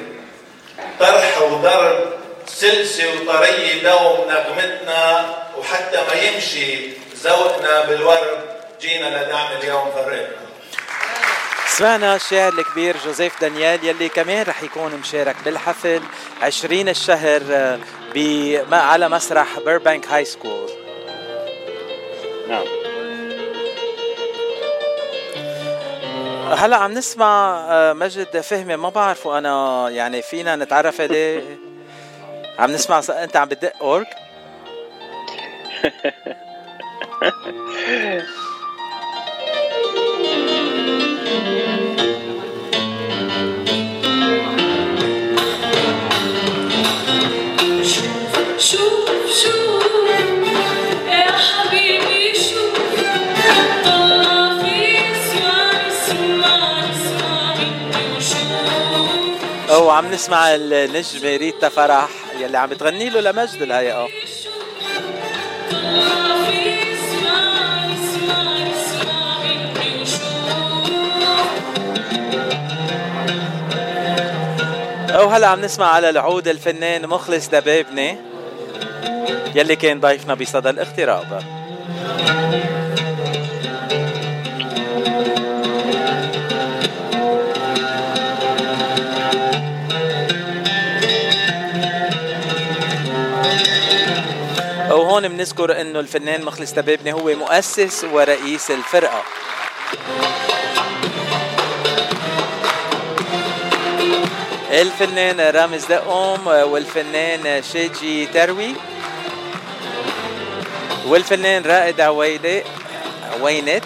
[1.01, 2.13] طرح وضرب.
[2.47, 5.40] سلسة وطرية دوم نغمتنا.
[5.59, 8.41] وحتى ما يمشي ذوقنا بالورد
[8.81, 10.51] جينا لدعم اليوم فرقنا.
[11.69, 16.03] سمعنا الشاعر الكبير جوزيف دانيال يلي كمان رح يكون مشارك بالحفل
[16.43, 17.79] 20 الشهر آه،
[18.15, 20.71] ب على مسرح Burbank High School
[22.49, 22.65] نعم.
[26.53, 31.59] هلا عم نسمع آه، مجد فهمي ما بعرفه أنا يعني فينا نتعرف عليه.
[32.59, 34.07] عم نسمع أنت عم بتدق اورج
[60.01, 62.09] عم نسمع النجمة ريتا فرح
[62.39, 64.09] يلي عم بتغني له لمجد الهيئة.
[75.31, 78.17] هلا عم نسمع على العود الفنان مخلص دبابني
[79.55, 81.43] يلي كان ضيفنا بصدى الاغتراب.
[95.21, 99.23] وهون بنذكر إنه الفنان مخلص دبابني هو مؤسس ورئيس الفرقة.
[104.71, 108.75] الفنان رامز دقوم والفنان شيجي تروي
[111.07, 112.63] والفنان رائد عويدة
[113.33, 113.85] عوينت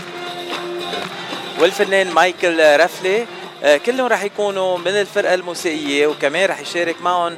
[1.58, 3.26] والفنان مايكل رفلي.
[3.64, 7.36] آه، كلهم رح يكونوا من الفرقة الموسيقية وكمان رح يشارك معهم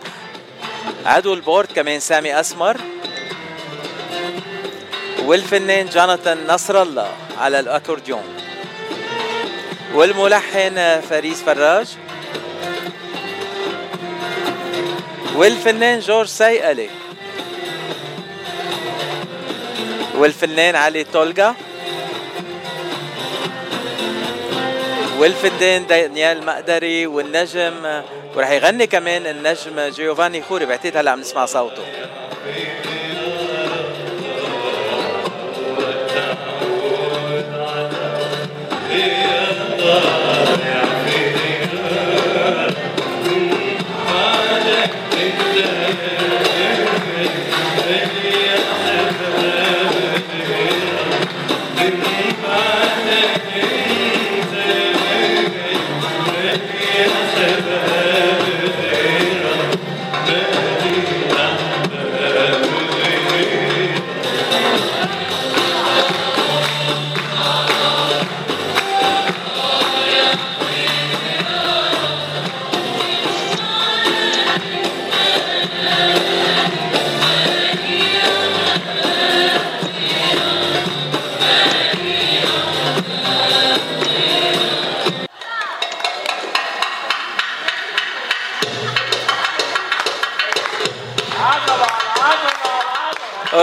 [1.07, 2.77] عضو ال board كمان سامي أسمر.
[5.27, 8.25] والفنان جوناثان نصر الله على الأكورديون.
[9.95, 11.89] والملحن فريز فراج.
[15.35, 16.91] والفنان جورج سيقلي
[20.15, 21.55] والفنان علي تولغا
[25.19, 28.03] والفنان دانيال مقدري والنجم
[28.37, 30.67] ورح يغني كمان النجم جيوفاني خوري.
[30.67, 31.83] بعتقد هلا عم نسمع صوته.
[39.09, 40.86] Yeah.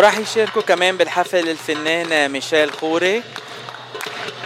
[0.04, 3.24] وراح يشاركوا كمان بالحفل الفنان ميشيل خوري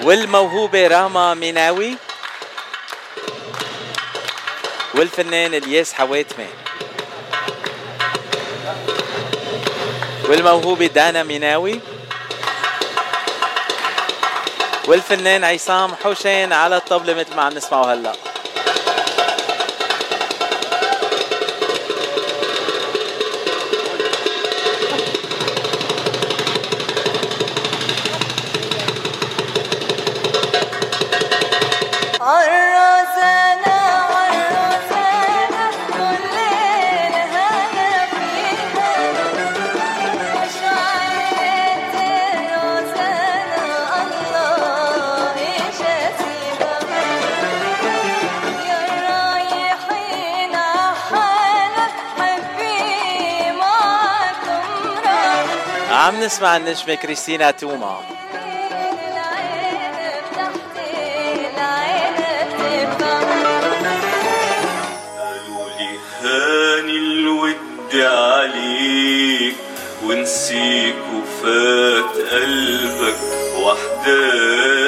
[0.02, 1.96] والموهوبة راما ميناوي
[4.96, 6.46] والفنان الياس حواتمة
[10.30, 11.80] والموهوبة دانا ميناوي
[14.88, 18.14] والفنان عصام حسين على الطبلة مثل ما عم نسمعه هلأ.
[56.08, 58.02] عم نسمع النجمة كريستينا توما.
[66.24, 69.56] هاني الود عليك
[70.04, 73.20] ونسيك وفات قلبك
[73.58, 74.88] وحداني.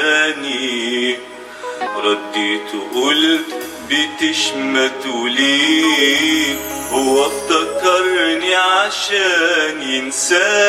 [1.95, 3.49] رديت وقلت
[3.89, 6.59] بتشمت ليك
[6.91, 10.68] هو افتكرني عشان ينساني.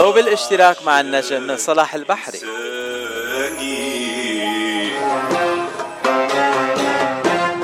[0.00, 2.38] وبالاشتراك مع النجم صلاح البحري.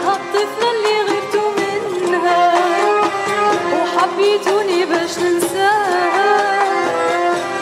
[0.05, 1.03] هالطفلة اللي
[1.59, 2.55] منها
[3.75, 6.37] وحبيتوني باش ننساها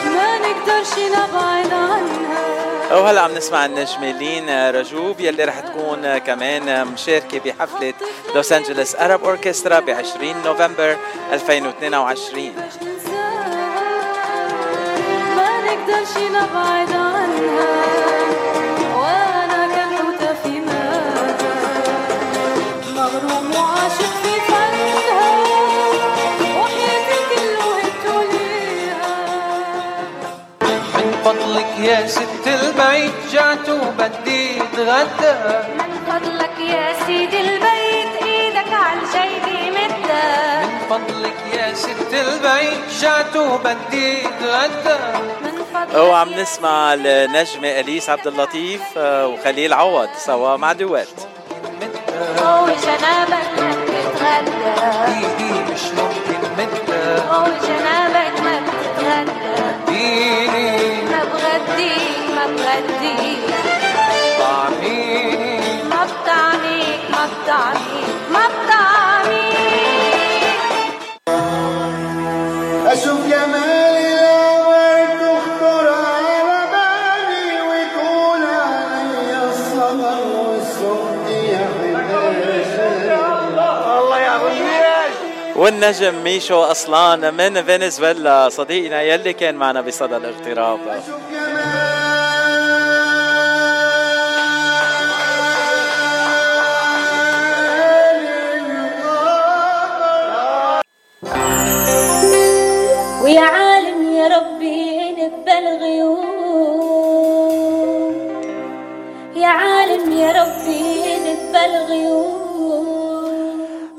[0.05, 2.95] ما نقدرش نبعد عنها.
[2.95, 7.93] وهلا عم نسمع النجمة لين رجوب يلي رح تكون كمان مشاركة بحفلة
[8.35, 10.97] لوس أنجلوس أرب أوركسترا ب 20 نوفمبر
[11.33, 12.53] 2022
[15.95, 17.75] ما نقدرش نبعد عنها
[18.95, 20.59] وأنا كالحوتة في
[22.95, 25.31] مغروم وعاشق في فنها
[26.59, 29.07] وحياتي كله ليها
[30.95, 35.33] من فضلك يا ست البيت جعت وبدي اتغدى
[35.77, 37.74] من فضلك يا سيدي البيت
[40.89, 44.97] فضلك يا ست البيت جعت وبدي اتغدى
[45.97, 51.07] وعم نسمع النجمة أليس عبد اللطيف آه، وخليل عوض سوا مع دوات.
[52.41, 54.73] وجنابك ما بتتغدى.
[55.07, 59.55] ايدي مش ممكن مدة وجنابك ما بتتغدى.
[59.89, 63.55] اديني ما بغديك ما بغديك
[64.39, 65.83] طعميني.
[65.83, 68.09] ما بطعميك ما بطعميك.
[68.31, 68.74] ما بطعميك.
[85.55, 88.49] والنجم ميشو أصلان من فنزويلا.
[88.49, 90.79] صديقنا يلي كان معنا بصدى الاغتراب
[103.35, 106.25] ويا عالم يا ربي نبى الغيوم
[109.35, 112.85] يا عالم يا ربي نبى الغيوم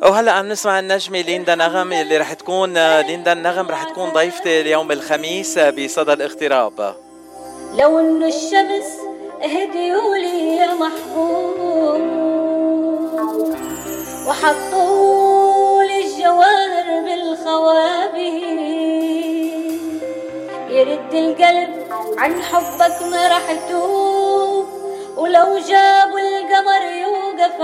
[0.02, 4.92] وهلا عم نسمع النجمة ليندا نغم اللي رح تكون ليندا النغم رح تكون ضيفتي اليوم
[4.92, 6.94] الخميس بصدى الاغتراب.
[7.78, 8.88] لو إنه الشمس
[9.42, 12.00] هديولي يا محبوب
[14.28, 18.45] وحطوا لي الجواهر بالخوابي
[20.86, 21.86] يرد القلب
[22.18, 24.66] عن حبك ما راح توب
[25.16, 27.60] ولو جابوا القمر يوقف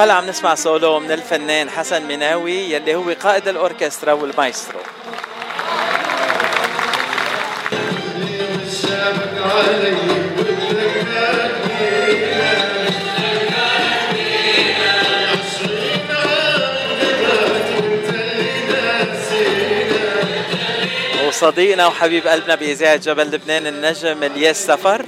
[0.00, 4.80] وهلا عم نسمع سولو من الفنان حسن مناوي يلي هو قائد الأوركسترا والمايسترو.
[21.28, 25.04] وصديقنا وحبيب قلبنا بإذاعة جبل لبنان النجم الياس سفر.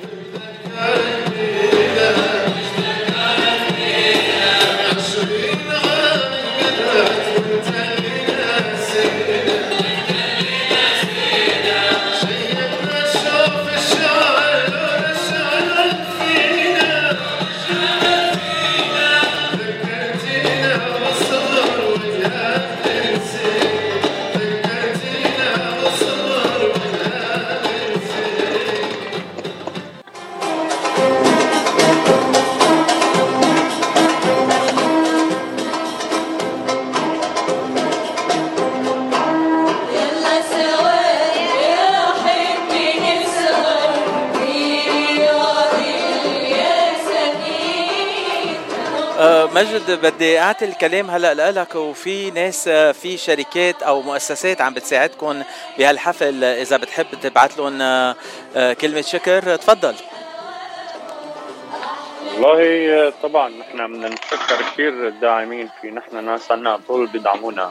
[49.83, 55.43] مجد بدي أعطي الكلام هلأ لك وفي ناس في شركات أو مؤسسات عم بتساعدكم
[55.79, 56.45] بهالحفل.
[56.45, 58.15] إذا بتحب تبعت لهم آه،
[58.81, 59.57] كلمة شكر.
[59.57, 59.95] تفضل.
[62.35, 67.71] والله طبعا نحن بدنا نتشكر كثير الداعمين في نحن ناس عنا طول بيدعمونا.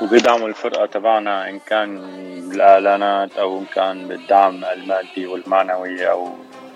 [0.00, 2.00] وبيدعموا الفرقة تبعنا إن كان
[2.48, 6.30] بالإعلانات أو إن كان بالدعم المادي والمعنوي أو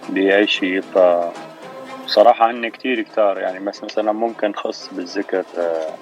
[0.09, 0.81] بأي شيء.
[0.81, 0.98] ف
[2.11, 5.95] صراحة هن كتير كتار يعني بس مثلا ممكن خص بالذكر آه،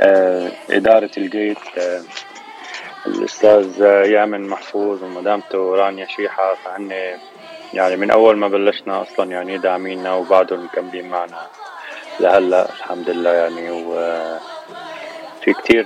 [0.00, 2.02] آه، إدارة الجيت آه،
[3.06, 6.54] الأستاذ يامن محفوظ ومدامته رانيا شيحة.
[6.54, 6.92] فهن
[7.74, 11.46] يعني من أول ما بلشنا أصلا يعني داعمينا وبعدهم مكملين معنا
[12.20, 13.70] لهلأ الحمد لله يعني.
[13.70, 13.94] و
[15.40, 15.84] في كتير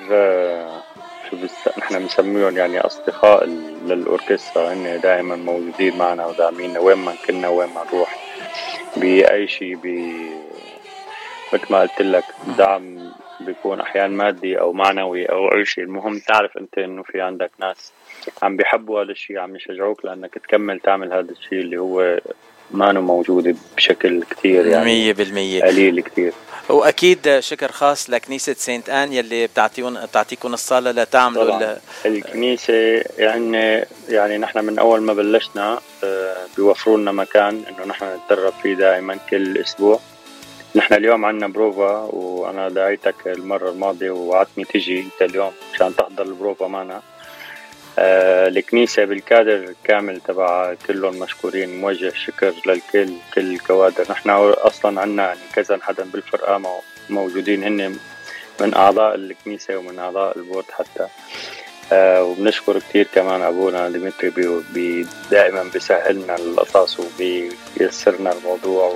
[1.30, 1.36] شو
[1.78, 3.44] نحن بنسميهم يعني أصدقاء
[3.86, 4.72] للأوركسترا.
[4.72, 8.25] هن دائما موجودين معنا وداعمينا وين ما كنا وين ما نروح.
[8.96, 9.86] بأي شيء ب
[11.52, 12.24] مثل ما قلت لك
[12.58, 15.84] دعم بيكون أحيانا مادي أو معنوي أو أي شيء.
[15.84, 17.92] المهم تعرف أنت إنه في عندك ناس
[18.42, 22.20] عم بيحبوا هذا الشيء عم يشجعوك لأنك تكمل تعمل هذا الشيء اللي هو
[22.70, 24.84] ما موجود بشكل كثير يعني.
[24.84, 25.62] مية بالمية.
[25.62, 26.32] قليل كثير
[26.68, 31.76] وأكيد شكر خاص لكنيسة سانت آن يلي بتعطيون بتعطيكم الصالة لتعملوا
[32.06, 38.52] الكنيسة يعني يعني نحن من أول ما بلشنا آه، بيوفروا لنا مكان إنه نحن نتدرب
[38.62, 40.00] فيه دائما كل أسبوع.
[40.74, 46.66] نحن اليوم عندنا بروفا وأنا دعيتك المرة الماضية ووعدتني تجي أنت اليوم مشان تحضر البروفا
[46.66, 47.02] معنا.
[47.98, 54.06] آه الكنيسة بالكادر كامل تبع كلهم مشكورين موجه شكر للكل كل الكوادر.
[54.10, 57.96] نحن أصلا عنا يعني كذا حدا بالفرقة موجودين هن
[58.60, 61.06] من أعضاء الكنيسة ومن أعضاء ال board حتى.
[61.92, 64.30] آه وبنشكر كثير كمان أبونا ديمتري
[64.74, 68.94] يلي دائما بيسهلنا القصص وبييسرنا الموضوع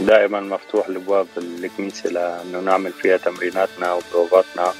[0.00, 4.74] ودائما مفتوح الابواب الكنيسة لأنه نعمل فيها تمريناتنا وبروفاتنا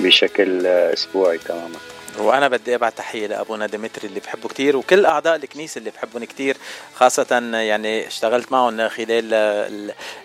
[0.00, 1.78] بشكل أسبوعي تماما.
[2.18, 6.56] وأنا بدي ابعت تحية لابونا ديمتري اللي بحبه كتير وكل أعضاء الكنيسة اللي بحبهم كتير
[6.94, 9.34] خاصة يعني اشتغلت معهم خلال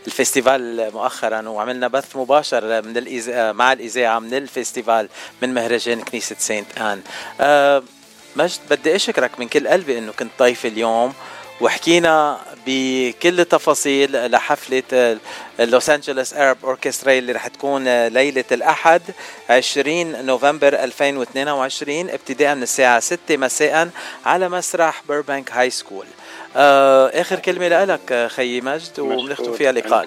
[0.07, 5.09] ال festival مؤخرا وعملنا بث مباشر من الإذاعة مع الإذاعة من ال festival
[5.41, 7.01] من مهرجان كنيسة Saint Anne.
[7.41, 7.83] أه
[8.35, 11.13] مجد بدي أشكرك من كل قلبي إنه كنت ضيف اليوم
[11.61, 15.17] وحكينا بكل التفاصيل لحفلة
[15.59, 19.01] ال Los Angeles Arab Orchestra اللي رح تكون ليلة الأحد
[19.49, 23.89] 20 نوفمبر 2022 ابتداء من الساعة 6 مساء
[24.25, 26.05] على مسرح Burbank High School
[26.55, 30.05] آخر كلمة لك خيي مجد وبنختم فيها لقاء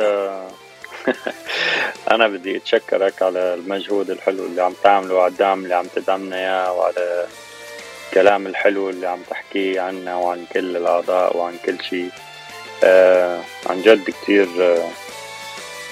[2.10, 6.72] أنا بدي أتشكرك على المجهود الحلو اللي عم تعمله وعلى الدعم اللي عم تدعمنا إياه
[6.72, 7.26] وعلى
[8.09, 12.10] الكلام الحلو اللي عم تحكيه عنا وعن كل الأعضاء وعن كل شيء.
[12.82, 14.48] آه عن جد كتير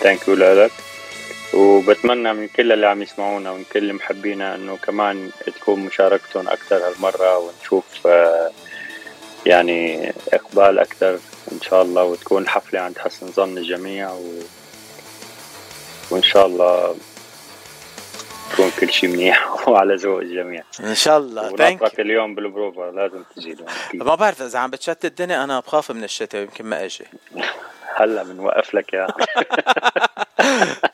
[0.00, 0.72] thank you لك.
[1.54, 7.38] وبتمنى من كل اللي عم يسمعونا ومن كل محبينا إنه كمان تكون مشاركتهم أكثر هالمرة
[7.38, 8.50] ونشوف آه
[9.46, 11.18] يعني إقبال أكثر
[11.52, 14.32] إن شاء الله وتكون حفلة عند حسن ظن الجميع و...
[16.10, 16.96] وإن شاء الله
[18.52, 21.52] يكون كل شيء منيح وعلى ذوق الجميع إن شاء الله.
[21.52, 23.56] ونطرك اليوم بالبروفا لازم تجي
[23.94, 27.04] ما بعرف إذا عم بتشتي الدنيا أنا بخاف من الشتاء يمكن ما أجي.
[27.96, 29.06] هلا بنوقف لك يا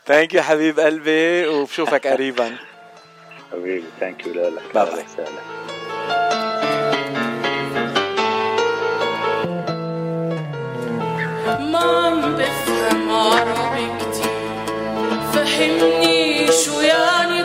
[0.06, 2.56] thank you حبيب قلبي وبشوفك قريبا.
[3.52, 4.62] حبيبي thank you لك.
[4.74, 5.05] bye bye
[11.60, 14.18] ما عم بفهم عربي كتير
[15.49, 17.43] فهمني شو يعني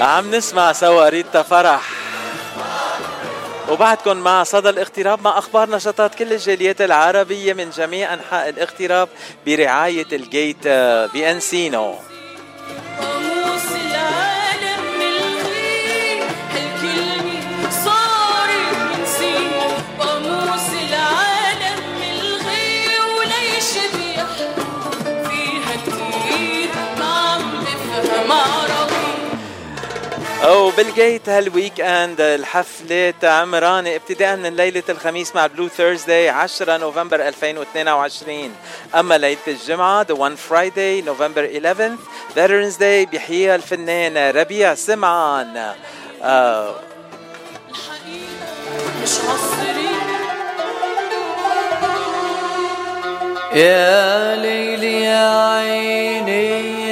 [0.00, 1.82] عم نسمع سوا ريتا فرح
[3.68, 9.08] وبعدكم مع صدى الاغتراب مع أخبار نشاطات كل الجاليات العربية من جميع أنحاء الاغتراب
[9.46, 10.68] برعاية الجيت
[11.14, 11.94] بأنسينو.
[30.46, 36.28] عربي أو بال Gate هال weekend الحفلة عمرانة ابتداء من ليلة الخميس مع Blue Thursday
[36.28, 38.54] 10 نوفمبر 2022
[38.94, 41.96] أما ليلة الجمعة The One Friday نوفمبر 11
[42.36, 45.74] Veterans Day بيحييها الفنان ربيع سمعان.
[46.22, 46.74] آه.
[49.02, 49.86] مش مصري
[53.54, 56.85] يا ليلي يا عيني.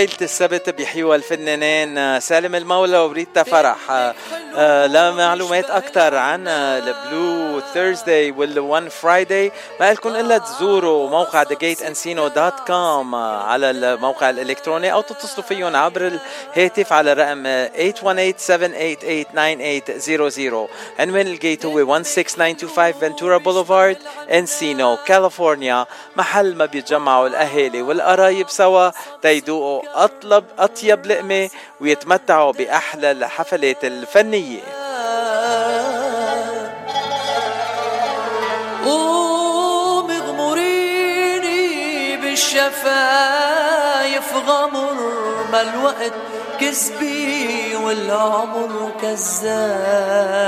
[0.00, 3.90] وليلة السبت بيحيوها الفنانين آه، سالم المولى وبريتا فرح.
[3.90, 4.14] آه،
[4.86, 13.14] لمعلومات أكثر عن ال Blue Thursday وال One Friday ما لكم إلا تزوروا موقع thegateencino.com
[13.44, 16.20] على الموقع الإلكتروني أو تتصلوا فيهم عبر
[16.56, 17.66] الهاتف على الرقم
[20.96, 23.96] 818-788-9800 عنوان ال Gate هو 16925 Ventura Boulevard
[24.32, 25.86] Encino كاليفورنيا
[26.16, 28.90] محل ما بيتجمعوا الأهالي والقرايب سوا.
[29.22, 31.50] تيدوقوا أطلب أطيب لقمة
[31.80, 34.39] ويتمتعوا بأحلى الحفلات الفنية.
[40.50, 43.68] ومغمريني بالشفايف
[44.48, 44.98] غمر
[45.52, 46.12] ما الوقت
[46.60, 50.40] كذبي والعمر كذاب.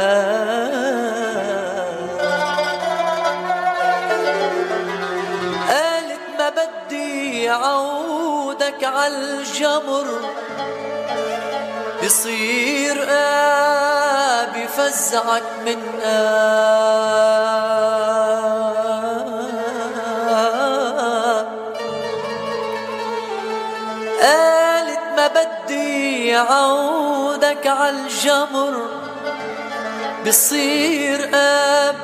[5.68, 10.06] قالت ما بدي عودك عالجمر
[12.02, 16.00] يصير آب يفزعك من
[24.20, 28.86] قالت ما بدي عودك عالجمر
[30.26, 31.94] بصير آب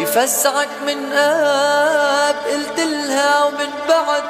[0.00, 2.34] يفزعك من آب.
[2.52, 4.22] قلت لها ومن بعد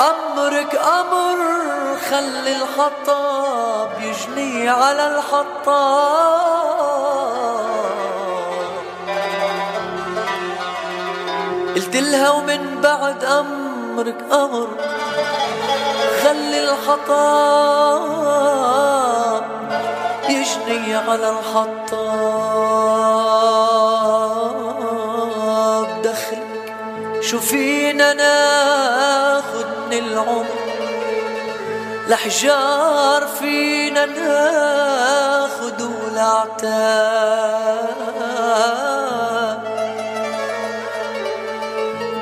[0.00, 1.38] أمرك أمر
[2.10, 5.60] خلي الحطاب يجني على الحطاب
[11.76, 14.68] قلت لها ومن بعد أمرك أمر
[16.24, 18.20] خلي الحطاب
[20.28, 21.30] يجني على
[25.00, 26.74] الحطاب دخلك
[27.20, 30.46] شو فينا ناخد العمر
[32.08, 37.90] لحجار فينا ناخد والعتاب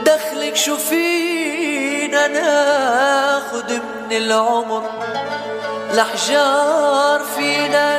[0.06, 4.82] دخلك شو فينا ناخد من العمر.
[5.94, 7.98] لحجار فينا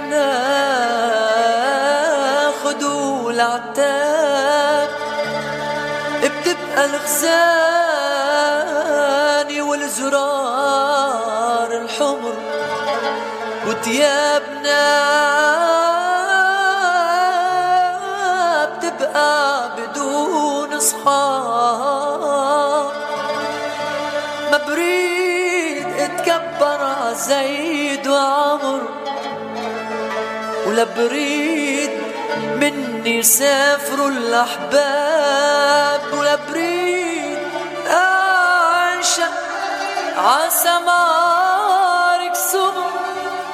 [2.60, 2.84] ناخد
[3.26, 4.90] والعتاب
[6.24, 7.89] بتبقى الغزاني
[9.90, 12.34] والزرار الحمر
[13.68, 14.86] وتيابنا
[18.66, 22.12] بتبقى بدون صحاب
[24.52, 28.82] ما بريد اتكبر ع زيد وعمر
[30.68, 31.90] ولا بريد
[32.62, 36.02] مني سافروا الأحباب.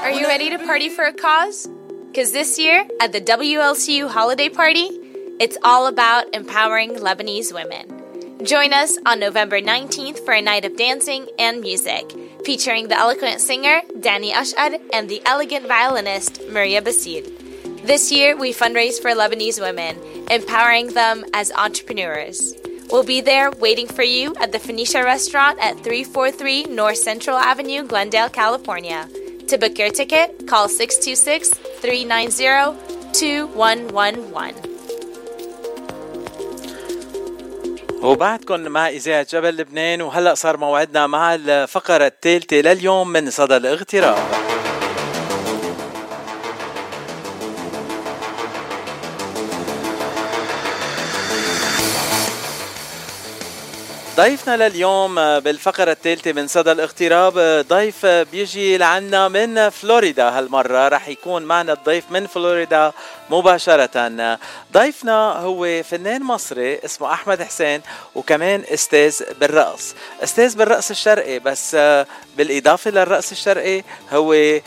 [0.02, 1.68] Are you ready to party for a cause?
[2.08, 4.90] Because this year, at the WLCU holiday party,
[5.40, 8.44] it's all about empowering Lebanese women.
[8.44, 12.12] Join us on November 19th for a night of dancing and music,
[12.44, 17.86] featuring the eloquent singer Danny Ashad and the elegant violinist Maria Basid.
[17.86, 20.00] This year, we fundraise for Lebanese women,
[20.32, 22.56] empowering them as entrepreneurs.
[22.95, 27.85] We'll be there waiting for you at the Phoenicia restaurant at 343 North Central Avenue,
[27.85, 29.09] Glendale, California.
[29.49, 31.51] To book your ticket, call 626
[31.81, 32.77] 390
[33.12, 34.70] 2111.
[38.03, 44.19] وبعدكم مع إذاعة جبل لبنان وهلأ صار موعدنا مع الفقرة الثالثة لليوم من صدى الاغتراب
[54.16, 60.88] ضيفنا لليوم بالفقرة الثالثة من صدى الاغتراب ضيف بيجي لعنا من فلوريدا هالمرة.
[60.88, 62.92] رح يكون معنا الضيف من فلوريدا
[63.30, 64.40] مباشرة.
[64.74, 67.82] ضيفنا هو فنان مصري اسمه أحمد حسين
[68.16, 69.96] وكمان أستاذ بالرقص.
[70.24, 71.78] أستاذ بالرقص الشرقي بس
[72.38, 74.60] بالإضافة للرقص الشرقي هو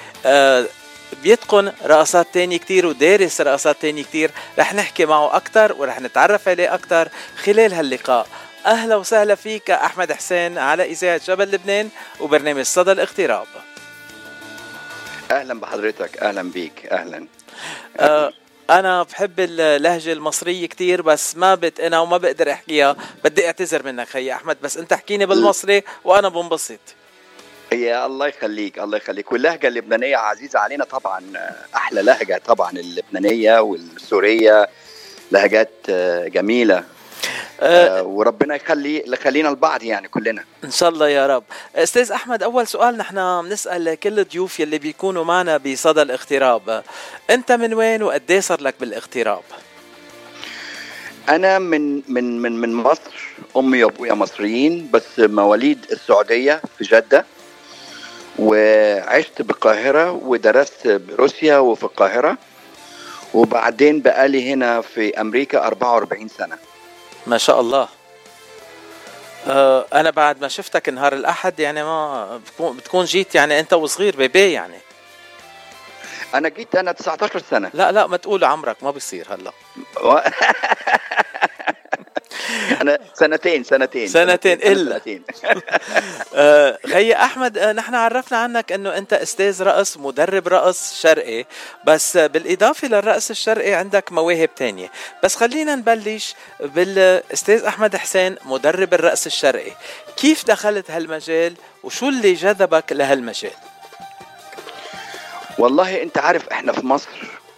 [1.22, 4.30] بيتقن رقصات تانية كتير ودارس رقصات تانية كتير.
[4.58, 7.08] رح نحكي معه أكتر ورح نتعرف عليه أكتر
[7.44, 8.26] خلال هاللقاء.
[8.66, 11.88] أهلا وسهلا فيك أحمد حسين على إذاعة جبل لبنان
[12.20, 13.46] وبرنامج صدى الاغتراب.
[15.30, 17.26] أهلا بحضرتك أهلا بيك أهلا.
[17.96, 18.32] آه
[18.70, 22.96] أنا بحب اللهجة المصرية كتير بس ما بتقنها وما بقدر أحكيها.
[23.24, 26.80] بدي أعتذر منك خيي أحمد بس أنت احكيني بالمصري وأنا بنبسط.
[27.72, 29.32] يا الله يخليك الله يخليك.
[29.32, 31.22] واللهجة اللبنانية عزيزة علينا طبعا
[31.74, 34.68] أحلى لهجة طبعا اللبنانية والسورية.
[35.32, 35.90] لهجات
[36.26, 36.84] جميلة.
[37.60, 40.44] آه وربنا يخلي يخلينا البعض يعني كلنا.
[40.64, 41.44] إن شاء الله يا رب.
[41.76, 46.82] أستاذ أحمد أول سؤال نحن بنسأل كل الضيوف يلي بيكونوا معنا بصدى الاغتراب
[47.30, 49.42] أنت من وين وقد صار لك بالاغتراب؟
[51.28, 53.28] أنا من من من من مصر.
[53.56, 57.24] أمي وأبويا مصريين بس مواليد السعودية في جدة.
[58.38, 62.38] وعشت بالقاهره ودرست بروسيا وفي القاهرة.
[63.34, 66.58] وبعدين بقالي هنا في أمريكا 44 سنة.
[67.28, 67.88] ما شاء الله.
[69.46, 74.52] آه أنا بعد ما شفتك نهار الأحد يعني ما بتكون جيت يعني أنت وصغير بيبي
[74.52, 74.78] يعني.
[76.34, 77.70] أنا جيت أنا 19 سنة.
[77.74, 79.52] لا لا ما تقول عمرك ما بيصير هلا.
[82.80, 84.08] أنا سنتين سنتين.
[84.08, 84.92] سنتين إلا.
[84.98, 85.22] سنتين.
[86.34, 91.44] آه خي أحمد آه نحن عرفنا عنك إنه أنت أستاذ رقص مدرب رقص شرقي
[91.86, 94.90] بس بالإضافة للرقص الشرقي عندك مواهب تانية.
[95.24, 99.72] بس خلينا نبلش بالأستاذ أحمد حسين مدرب الرقص الشرقي.
[100.16, 103.50] كيف دخلت هالمجال وشو اللي جذبك لهالمجال؟
[105.58, 107.08] والله أنت عارف إحنا في مصر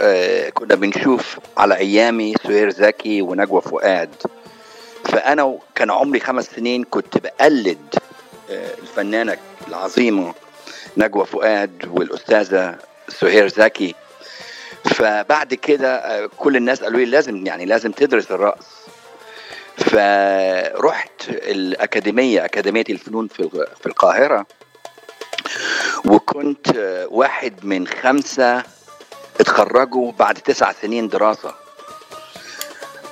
[0.01, 4.15] آه كنا بنشوف على أيامي سهير زكي ونجوى فؤاد.
[5.05, 7.95] فأنا كان عمري خمس سنين كنت بقلد
[8.51, 9.37] الفنانة
[9.69, 10.35] العظيمة
[10.97, 12.79] نجوى فؤاد والأستاذة
[13.09, 13.95] سهير زكي.
[14.85, 18.67] فبعد كده كل الناس قالوا لي لازم يعني لازم تدرس الرقص.
[19.77, 23.49] فرحت الأكاديمية أكاديمية الفنون في
[23.81, 24.47] في القاهرة.
[26.05, 26.69] وكنت
[27.11, 28.63] واحد من خمسة
[29.41, 31.55] اتخرجوا بعد تسع سنين دراسة.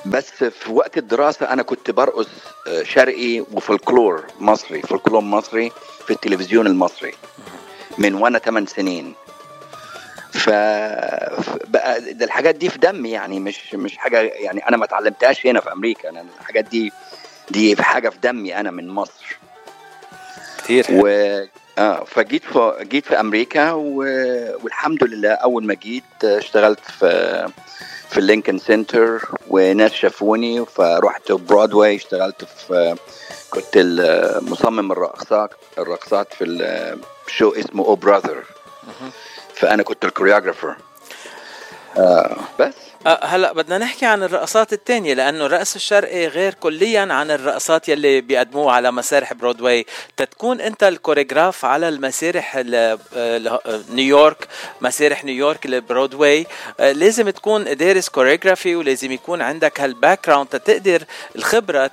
[0.09, 2.27] بس في وقت الدراسة أنا كنت برقص
[2.83, 5.71] شرقي وفولكلور مصري فولكلور مصري
[6.07, 7.13] في التلفزيون المصري
[7.97, 9.13] من وأنا 8 سنين.
[10.31, 10.49] ف
[11.69, 15.61] بقى ده الحاجات دي في دمي يعني مش مش حاجة يعني أنا ما اتعلمتهاش هنا
[15.61, 16.09] في أمريكا.
[16.09, 16.91] أنا الحاجات دي
[17.51, 19.37] دي في حاجة في دمي أنا من مصر.
[20.63, 20.85] كتير.
[20.89, 21.07] و...
[21.77, 23.95] آه فجيت في جيت في أمريكا و...
[24.63, 27.49] والحمد لله أول ما جيت اشتغلت في
[28.09, 32.95] في ال Lincoln Center وناس شافوني فرحت برودواي اشتغلت في
[33.49, 33.77] كنت
[34.41, 36.43] مصمم الرقصات الرقصات في
[37.27, 38.43] ال show اسمه Oh Brother
[39.53, 40.75] فأنا كنت ال choreographer
[41.97, 42.88] آه بس.
[43.07, 48.71] هلا بدنا نحكي عن الرقصات الثانية لأنه الرقص الشرقي غير كليا عن الرقصات يلي بيقدموه
[48.71, 49.85] على مسارح برودواي.
[50.17, 52.63] تتكون أنت الكوريغراف على المسارح
[53.89, 54.47] نيويورك
[54.81, 56.47] مسارح نيويورك البرودواي
[56.79, 61.03] لازم تكون دارس choreography ولازم يكون عندك هال background تقدر
[61.35, 61.87] الخبرة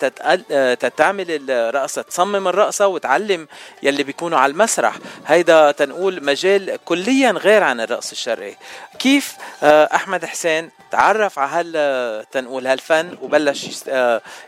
[0.74, 3.48] تتعمل الرقصة تصمم الرقصة وتعلم
[3.82, 4.98] يلي بيكونوا على المسرح.
[5.26, 8.56] هيدا تنقول مجال كليا غير عن الرقص الشرقي.
[8.98, 13.84] كيف؟ أحمد حسين تعرف على هال تنقول هالفن وبلش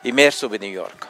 [0.05, 1.07] يمارسه بنيويورك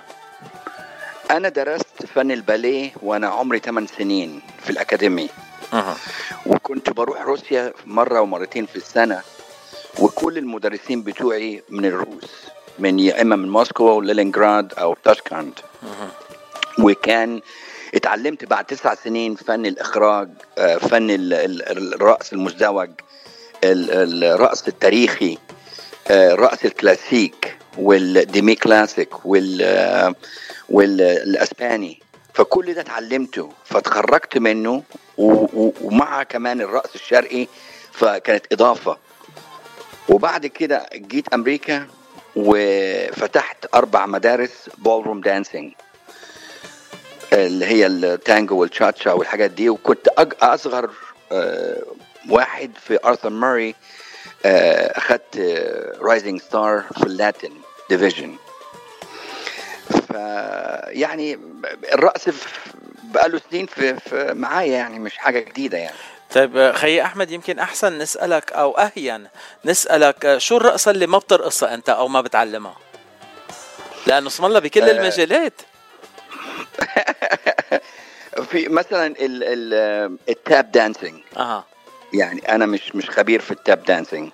[1.31, 5.28] أنا درست فن الباليه وأنا عمري 8 سنين في الاكاديمي
[5.73, 5.97] أه.
[6.47, 9.20] وكنت بروح روسيا مرة ومرتين في السنة
[9.98, 12.31] وكل المدرسين بتوعي من الروس
[12.78, 16.09] من يا إما من موسكو أو لينينغراد أو تاشكند أه.
[16.82, 17.40] وكان
[17.94, 20.28] اتعلمت بعد تسع سنين فن الإخراج
[20.81, 22.90] فن الرقص المزدوج
[23.65, 25.39] الرقص التاريخي
[26.11, 30.15] الرقص الكلاسيك وال demi classic وال
[30.69, 32.03] والاسباني
[32.35, 34.83] فكل ده اتعلمته فتخرجت منه
[35.19, 37.47] ومع كمان الرقص الشرقي
[37.93, 38.97] فكانت إضافة.
[40.09, 41.87] وبعد كده جيت أمريكا
[42.37, 45.73] وفتحت أربع مدارس ballroom dancing
[47.33, 50.09] اللي هي التانجو والتشاتشا والحاجات دي وكنت
[50.43, 50.91] أصغر
[52.29, 53.75] واحد في آرثر موراي
[54.45, 55.37] أخذت
[56.01, 58.37] rising star في ال Latin division
[60.89, 61.39] يعني
[61.93, 62.29] الرقص
[63.03, 65.97] بقاله سنين في, في معايا يعني مش حاجة جديدة يعني.
[66.35, 69.29] طيب خي أحمد يمكن أحسن نسألك أو أهين
[69.65, 72.77] نسألك شو الرقصه اللي ما بترقصها أنت أو ما بتعلمها
[74.07, 74.91] لأنه اسم الله بكل آه.
[74.91, 75.53] المجالات.
[78.51, 81.65] في مثلا ال ال التاب dancing أها.
[82.13, 84.31] يعني أنا مش مش خبير في ال tap dancing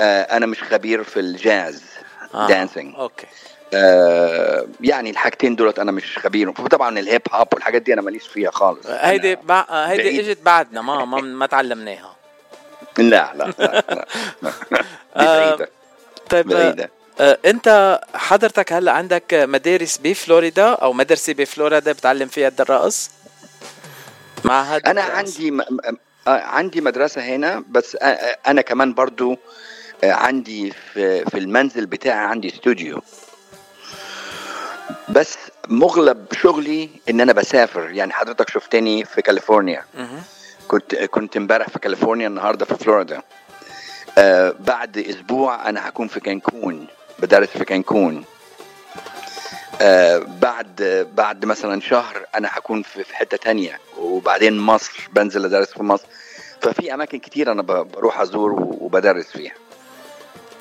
[0.00, 1.82] آه أنا مش خبير في الجاز
[2.34, 2.48] آه.
[2.48, 3.26] dancing okay
[3.74, 8.26] آه يعني الحاجتين دولت أنا مش خبير طبعا ال hip hop والحاجات دي أنا ماليش
[8.26, 9.64] فيها خالص هيدي بع...
[9.70, 10.28] هيدي بعيد.
[10.28, 12.16] إجت بعدنا ما ما, ما تعلمناها
[12.98, 13.84] لا لا لا,
[14.42, 14.52] لا.
[15.16, 15.68] بعيدة.
[16.30, 16.90] طيب بعيدة.
[17.20, 23.10] آه، أنت حضرتك هلأ عندك مدارس بفلوريدا أو مدرسة بفلوريدا بتعلم فيها الرقص
[24.44, 25.62] معهد أنا عندي م...
[26.26, 29.38] آه، عندي مدرسة هنا بس آه، آه، أنا كمان برضو
[30.04, 33.02] عندي في في المنزل بتاعي عندي استوديو.
[35.08, 35.36] بس
[35.68, 37.90] مغلب شغلي إن أنا بسافر.
[37.90, 39.84] يعني حضرتك شفتني في كاليفورنيا.
[40.68, 43.22] كنت كنت امبارح في كاليفورنيا النهارده في فلوريدا.
[44.18, 46.86] آه بعد أسبوع أنا هكون في كانكون
[47.18, 48.24] بدرس في كانكون.
[49.80, 55.82] آه بعد بعد مثلا شهر أنا هكون في حتة تانية وبعدين مصر بنزل أدرس في
[55.82, 56.06] مصر.
[56.62, 59.52] ففي أماكن كتير أنا بروح أزور وبدرس فيها.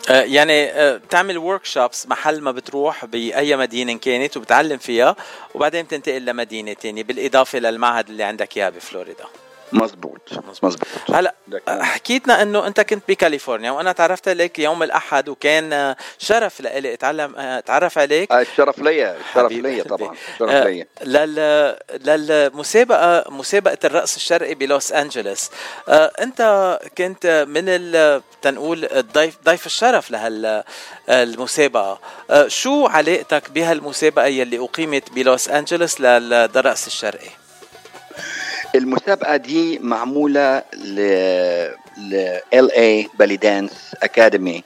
[0.10, 5.16] آه، يعني بتعمل ورك شوبس محل ما بتروح بأي مدينة كانت وبتعلم فيها
[5.54, 9.26] وبعدين بتنتقل لمدينة تانية بالإضافة للمعهد اللي عندك إياه بفلوريدا.
[9.74, 10.30] مظبوط
[10.64, 10.88] مظبوط.
[11.14, 11.34] هلا
[11.68, 17.36] حكيتنا إنه أنت كنت بكاليفورنيا وأنا تعرفت عليك يوم الأحد وكان آه، شرف لإلي أتعلم
[17.36, 18.32] آه، أتعرف عليك.
[18.32, 19.82] آه، الشرف ليا الشرف قلبي.
[19.84, 21.76] طبعا الشرف آه، لل
[22.06, 25.50] للمسابقه مسابقة الرقص الشرقي بلوس أنجلوس.
[25.90, 30.64] آه، أنت كنت من ال تنقول الضيف ضيف الشرف لهال
[31.10, 32.00] المسابقة.
[32.30, 37.30] آه، شو علاقتك بهالمسابقة يلي أقيمت بلوس أنجلوس للرقص الشرقي؟
[38.76, 41.00] المسابقة دي معمولة ل
[41.98, 44.64] ل LA belly dance academy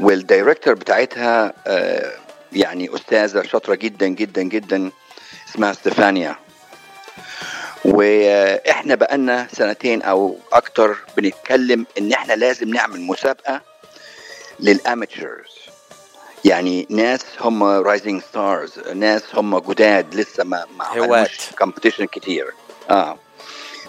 [0.00, 2.12] وال director بتاعتها آه،
[2.52, 4.90] يعني أستاذة شاطرة جدا جدا جدا
[5.48, 6.36] اسمها ستيفانيا.
[7.84, 13.60] وإحنا بقالنا سنتين أو أكتر بنتكلم إن إحنا لازم نعمل مسابقة
[14.60, 15.58] لل amateurs.
[16.44, 20.84] يعني ناس هم rising stars ناس هم جداد لسه ما ما.
[20.84, 22.46] عملوش competition كتير.
[22.89, 23.17] اه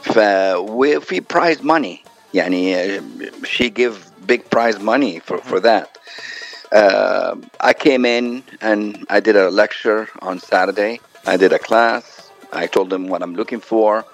[0.03, 0.19] ف
[0.57, 2.05] وفي برايز ماني
[2.35, 3.01] يعني
[3.45, 3.95] she give
[4.27, 5.89] big prize money for for that
[6.73, 8.81] uh, I came in and
[9.17, 12.05] I did a lecture on Saturday I did a class
[12.53, 14.05] I told them what I'm looking for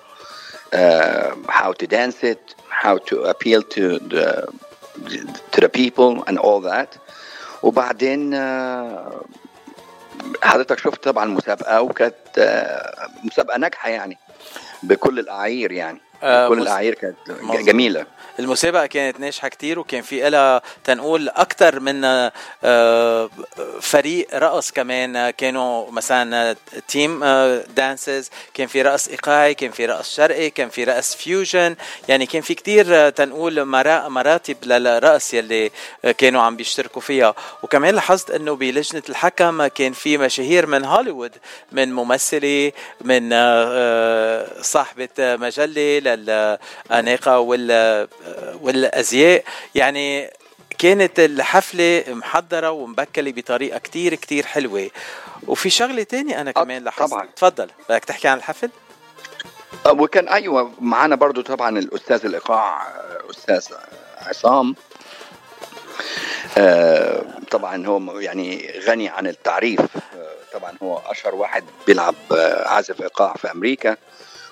[0.72, 1.30] uh,
[1.60, 2.42] how to dance it
[2.82, 4.26] how to appeal to the
[5.52, 6.90] to the people and all that
[7.62, 9.24] وبعدين آه،
[10.42, 14.18] حضرتك شفت طبعا المسابقه وكانت آه، مسابقه ناجحه يعني
[14.87, 15.99] بكل الأعايير يعني.
[16.23, 17.15] آه، بكل مس- الاعايير كانت.
[17.65, 18.05] جميلة.
[18.39, 22.01] المسابقة كانت ناجحة كتير وكان في لها تنقول أكثر من
[22.63, 23.29] آه،
[23.81, 25.15] فريق رقص كمان.
[25.15, 26.55] آه، كانوا مثلا
[26.87, 27.23] team
[27.75, 31.75] dances كان في رقص إيقاعي كان في رقص شرقي كان في رقص fusion
[32.07, 35.71] يعني كان في كتير آه، تنقول مرا- مراتب للرقص يلي
[36.05, 37.35] آه، كانوا عم بيشتركوا فيها.
[37.63, 41.31] وكمان لاحظت إنه بلجنة الحكم كان في مشاهير من هوليوود
[41.71, 42.71] من ممثلة
[43.01, 44.61] من آه، آه،
[46.07, 48.07] للأناقة وال
[48.61, 49.43] والأزياء.
[49.75, 50.29] يعني
[50.79, 54.89] كانت الحفلة محضرة ومبكلة بطريقة كتير كتير حلوة.
[55.47, 57.11] وفي شغلة تانية أنا كمان لاحظت.
[57.11, 57.27] طبعاً.
[57.35, 57.69] تفضل.
[57.89, 58.69] بدك تحكي عن الحفل؟
[59.85, 63.67] آه، وكان أيوه معانا برضو طبعا الأستاذ الايقاع آه، أستاذ
[64.17, 64.75] عصام.
[66.57, 69.79] آه، طبعا هو يعني غني عن التعريف.
[69.81, 73.97] آه، طبعا هو أشهر واحد بيلعب آه، عازف إيقاع في أمريكا.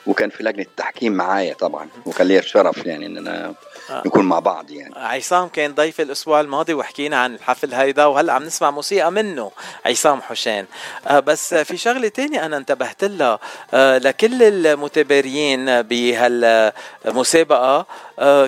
[0.07, 3.53] وكان في لجنة التحكيم معايا طبعا وكان لي الشرف يعني إن أنا
[3.89, 4.03] آه.
[4.05, 4.93] نكون مع بعض يعني.
[4.97, 9.51] عصام كان ضيف الأسبوع الماضي وحكينا عن الحفل هيدا وهلأ عم نسمع موسيقى منه
[9.85, 10.65] عصام حسين.
[11.07, 13.39] آه بس في شغلة تانية أنا انتبهت لها
[13.73, 17.85] آه لكل المتباريين بهالمسابقة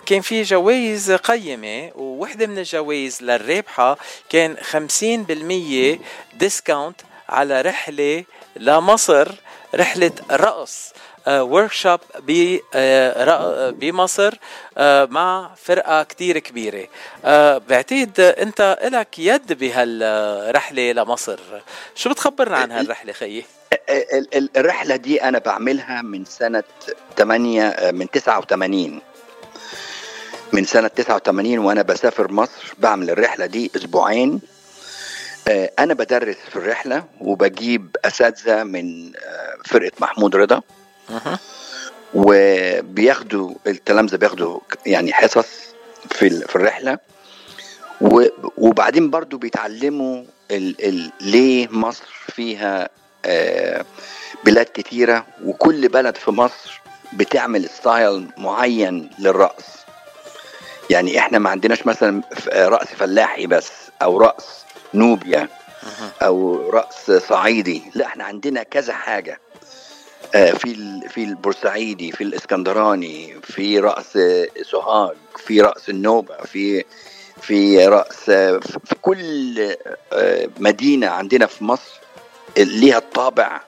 [0.06, 3.98] كان في جوائز قيمة ووحدة من الجوائز للرابحة
[4.30, 6.00] كان 50%
[6.38, 8.24] ديسكاونت على رحلة
[8.56, 9.32] لمصر
[9.76, 10.94] رحلة رقص.
[11.28, 12.00] ورك شوب
[13.80, 14.34] بمصر
[14.78, 16.88] آه، مع فرقة كتير كبيرة.
[17.26, 21.40] آه، بعتقد أنت لك يد بهالرحلة لمصر.
[21.96, 23.46] شو بتخبرنا عن هالرحلة خيي؟
[23.90, 26.64] ال- ال- الرحلة دي أنا بعملها من سنة
[27.18, 29.02] 8 آه، من 89
[30.54, 34.42] من سنة 89 وأنا بسافر مصر بعمل الرحلة دي أسبوعين.
[35.48, 40.62] آه، أنا بدرس في الرحلة وبجيب أساتذة من آه، فرقة محمود رضا.
[42.14, 45.48] وبياخدوا التلامذة بياخدوا يعني حصص
[46.12, 46.98] في في الرحلة.
[48.58, 52.06] وبعدين برضو بيتعلموا ال ال ليه مصر
[52.36, 52.90] فيها
[53.26, 53.86] آه،
[54.46, 55.26] بلاد كتيرة.
[55.44, 56.82] وكل بلد في مصر
[57.14, 59.66] بتعمل ستايل معين للرقص.
[60.90, 63.72] يعني إحنا ما عندناش مثلا ف- رقص فلاحي بس
[64.02, 64.46] أو رقص
[64.94, 65.48] نوبيا
[66.22, 67.84] أو رقص صعيدي.
[67.96, 69.32] لا إحنا عندنا كذا حاجة.
[69.34, 69.45] آه،
[70.36, 76.84] في ال- في البورسعيدي في الإسكندراني في رقص آه، سوهاج في رقص النوبة في
[77.42, 79.60] في رقص آه، في كل
[80.14, 82.00] آه، مدينة عندنا في مصر
[82.58, 83.62] ليها الطابع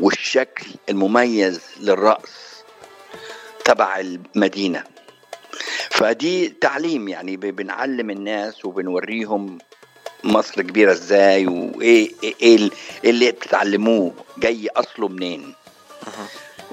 [0.00, 2.30] والشكل المميز للرقص
[3.64, 4.84] تبع المدينة.
[5.90, 9.58] فدي تعليم يعني بنعلم الناس وبنوريهم
[10.24, 12.70] مصر كبيرة إزاي وإيه إيه إيه
[13.10, 15.54] اللي بتتعلموه جاي أصله منين.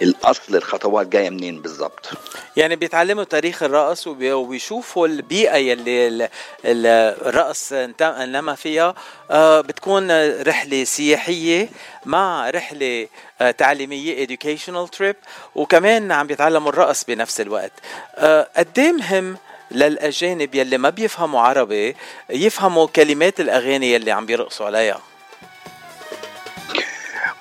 [0.01, 2.09] الأصل الخطوات جاية منين بالظبط
[2.57, 6.21] يعني بيتعلموا تاريخ الرقص وبي- وبيشوفوا البيئة يلي ال-
[6.65, 8.95] ال- الرقص انما فيها
[9.31, 11.69] آه، بتكون رحلة سياحية
[12.05, 13.07] مع رحلة
[13.41, 15.15] آه، تعليمية educational trip
[15.55, 17.71] وكمان عم بيتعلموا الرقص بنفس الوقت.
[18.15, 19.37] آه، قد إيه مهم
[19.71, 21.95] للأجانب يلي ما بيفهموا عربي
[22.29, 25.01] يفهموا كلمات الأغاني يلي عم بيرقصوا عليها؟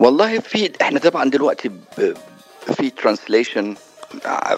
[0.01, 1.71] والله في إحنا طبعا دلوقتي
[2.77, 3.75] في ترانسليشن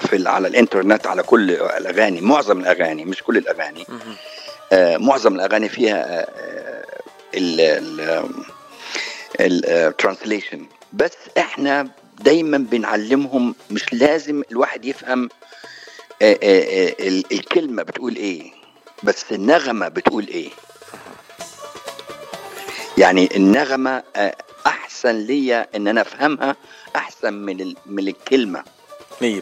[0.01, 3.87] في ال- على الإنترنت على كل الأغاني معظم الأغاني مش كل الأغاني.
[4.73, 6.27] آه معظم الأغاني فيها
[9.41, 11.89] الترانسليشن بس إحنا
[12.19, 15.29] دايما بنعلمهم مش لازم الواحد يفهم
[16.23, 18.53] آه، آه، آه، ال- الكلمة بتقول إيه
[19.03, 20.51] بس النغمة بتقول إيه.
[22.99, 24.37] يعني النغمة آه،
[24.89, 26.57] أحسن ليا إن أنا أفهمها
[26.97, 28.63] أحسن من ال- من الكلمة.
[29.21, 29.33] 100%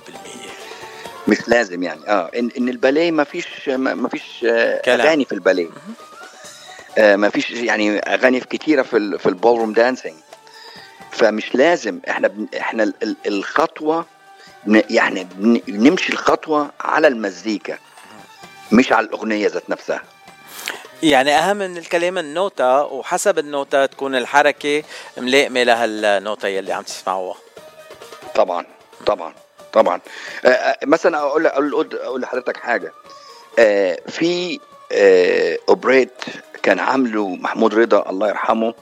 [1.28, 2.01] مش لازم يعني.
[2.09, 4.94] آه ان, إن الباليه ما فيش ما فيش آه،.
[4.94, 5.68] أغاني في الباليه.
[6.98, 10.16] آه ما فيش يعني أغاني كتيرة في ال في ال ballroom dancing
[11.10, 12.01] فمش لازم.
[12.09, 14.06] إحنا بن إحنا ال- ال- الخطوة
[14.66, 17.78] يعني بن- نمشي الخطوة على المزيكا
[18.73, 20.02] مش على الأغنية ذات نفسها.
[21.02, 24.82] يعني أهم من الكلام النوتة وحسب النوتة تكون الحركة
[25.16, 27.36] ملائمة لهالنوتة يلي عم تسمعوها.
[28.35, 28.66] طبعا
[29.06, 29.35] طبعا
[29.73, 30.01] طبعا.
[30.44, 32.93] آه، آه، مثلا أقول أقول أقول لحضرتك حاجة.
[33.59, 34.60] آه، في
[34.93, 36.23] آه، أوبريت
[36.62, 38.74] كان عامله محمود رضا الله يرحمه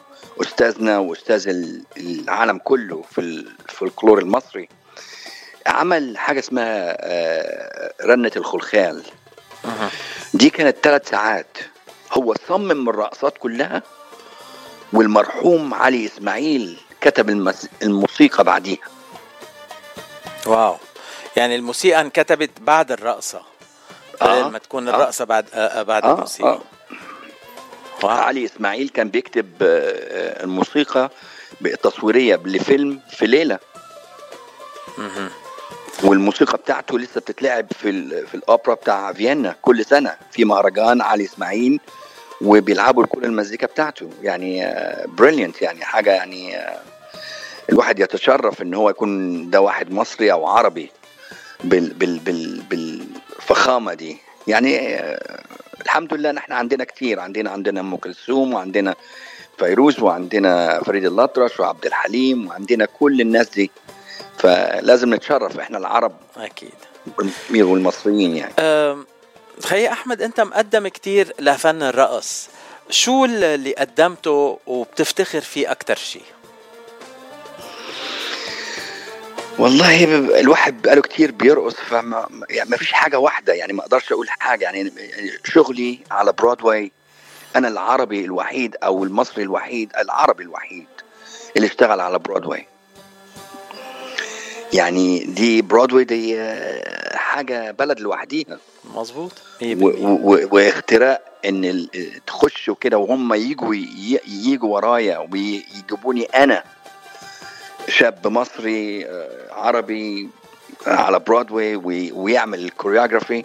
[0.43, 4.69] أستاذنا وأستاذ ال- العالم كله في الفولكلور المصري
[5.67, 6.97] عمل حاجة اسمها
[8.05, 9.03] رنة الخلخال.
[10.35, 11.57] دي كانت ثلاث ساعات.
[12.15, 13.83] هو صمم الرقصات كلها
[14.93, 18.79] والمرحوم علي إسماعيل كتب المس- الموسيقى بعديها.
[20.47, 20.77] واو.
[21.37, 23.43] يعني الموسيقى انكتبت بعد الرقصة
[24.23, 24.95] آه، بدل ما تكون آه.
[24.95, 26.59] الرقصة بعد آه، بعد آه، الموسيقى.
[28.05, 28.11] آه.
[28.11, 29.67] علي إسماعيل كان بيكتب آه،
[30.41, 31.11] آه، الموسيقى
[31.67, 33.59] التصويريه لفيلم في ليلة.
[34.99, 35.31] مهم.
[36.05, 40.17] والموسيقى بتاعته لسه بتتلعب في في الأوبرا بتاع فيينا كل سنة.
[40.33, 41.81] في مهرجان علي إسماعيل
[42.41, 44.11] وبيلعبوا كل المزيكا بتاعته.
[44.23, 44.75] يعني
[45.07, 46.79] بريليانت يعني حاجة يعني آه،
[47.71, 50.91] الواحد يتشرف إن هو يكون ده واحد مصري أو عربي
[51.65, 54.17] بال بال بال بالفخامة دي.
[54.47, 55.43] يعني آه،
[55.81, 57.21] الحمد لله نحن عندنا كتير.
[57.21, 58.95] عندنا عندنا أم كلثوم وعندنا
[59.59, 63.71] فيروز وعندنا فريد الأطرش وعبد الحليم وعندنا كل الناس دي.
[64.39, 66.75] فلازم نتشرف إحنا العرب أكيد.
[67.51, 68.53] والمصريين يعني.
[69.63, 72.49] خي أحمد أنت مقدم كتير لفن الرقص.
[72.91, 76.23] شو اللي قدمته وبتفتخر فيه أكتر شيء؟
[79.59, 80.05] والله
[80.41, 84.65] الواحد بقاله كتير بيرقص فما يعني ما فيش حاجة واحدة يعني ما أقدرش أقول حاجة.
[84.65, 84.93] يعني
[85.45, 86.93] شغلي على برودواي
[87.57, 90.87] أنا العربي الوحيد أو المصري الوحيد العربي الوحيد
[91.57, 92.67] اللي اشتغل على برودواي
[94.73, 98.59] يعني دي برودواي دي آه، حاجة بلد لوحديها.
[98.95, 99.33] مظبوط.
[100.53, 101.87] واختراق إن
[102.27, 103.75] تخشوا كده وهم يجوا
[104.29, 106.65] يجوا ورايا ويجيبوني أنا.
[107.89, 110.29] شاب مصري آه، عربي
[110.87, 113.45] آه، على برودواي وي- ويعمل ال choreography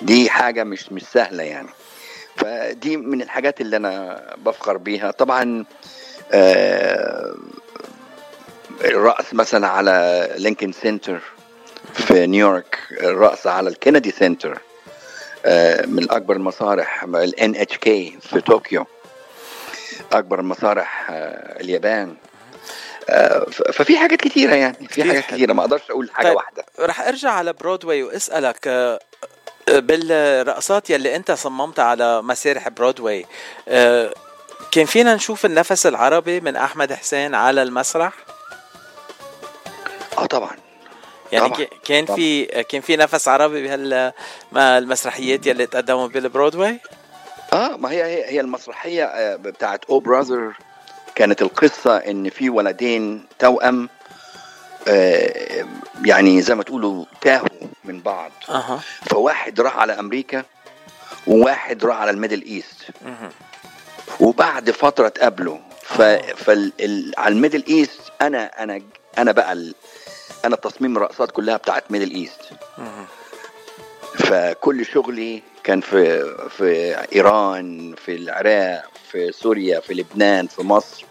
[0.00, 1.68] دي حاجة مش مش سهلة يعني.
[2.36, 5.10] فدي من الحاجات اللي أنا بفخر بيها.
[5.10, 5.64] طبعا
[6.32, 7.34] آه،
[8.84, 11.20] الرقص مثلا على لينكن سنتر
[11.94, 14.60] في نيويورك الرقص على كينيدي سنتر.
[15.86, 18.86] من أكبر المسارح ال NHK في طوكيو.
[20.12, 22.16] أكبر مسارح آه، اليابان.
[23.10, 26.64] آه، ففي حاجات كتيرة يعني في حاجات كتيرة ما أقدرش أقول حاجة طيب، واحدة.
[26.80, 28.98] رح أرجع على برودواي وأسألك آه،
[29.68, 33.26] آه، بالرقصات يلي أنت صممتها على مسارح برودواي
[33.68, 34.14] آه،
[34.72, 38.12] كان فينا نشوف النفس العربي من أحمد حسين على المسرح؟
[40.18, 40.65] آه طبعا.
[41.32, 42.16] يعني طبعاً، كان طبعاً.
[42.16, 44.12] في كان في نفس عربي بهال
[44.56, 46.80] المسرحيات يلي تقدموا بالبرودواي
[47.52, 50.52] آه ما هي هي, هي المسرحية آه، بتاعت Oh Brother
[51.14, 53.88] كانت القصة إن في ولدين توأم
[54.88, 55.66] آه،
[56.04, 57.48] يعني زي ما تقولوا تاهوا
[57.84, 58.80] من بعض أها
[59.10, 60.44] فواحد راح على أمريكا
[61.26, 63.30] وواحد راح على ال Middle East مهم.
[64.20, 66.02] وبعد فترة اتقابلوا ف...
[66.36, 66.72] فال...
[66.80, 67.12] ال...
[67.18, 68.82] على ال Middle East أنا أنا
[69.18, 69.72] أنا بقى.
[70.46, 72.40] أنا تصميم الرقصات كلها بتاعت Middle East.
[74.18, 81.04] فكل شغلي كان في في إيران في العراق في سوريا في لبنان في مصر.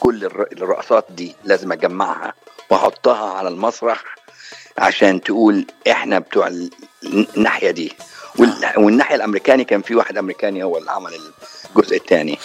[0.00, 2.34] كل الر- الرقصات دي لازم أجمعها
[2.70, 4.04] وأحطها على المسرح
[4.78, 6.70] عشان تقول إحنا بتوع ال-
[7.36, 7.92] الناحية دي.
[8.38, 11.12] وال- والناحية الأمريكاني كان في واحد أمريكاني هو اللي عمل
[11.76, 12.38] الجزء الثاني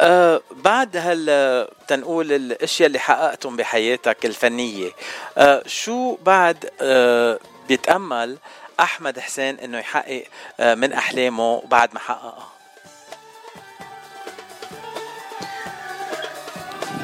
[0.00, 4.90] آه بعد هال تنقول الأشياء اللي حققتهم بحياتك الفنية
[5.38, 8.38] آه شو بعد آه بيتأمل
[8.80, 10.24] أحمد حسين إنه يحقق
[10.60, 12.48] آه من أحلامه بعد ما حققها؟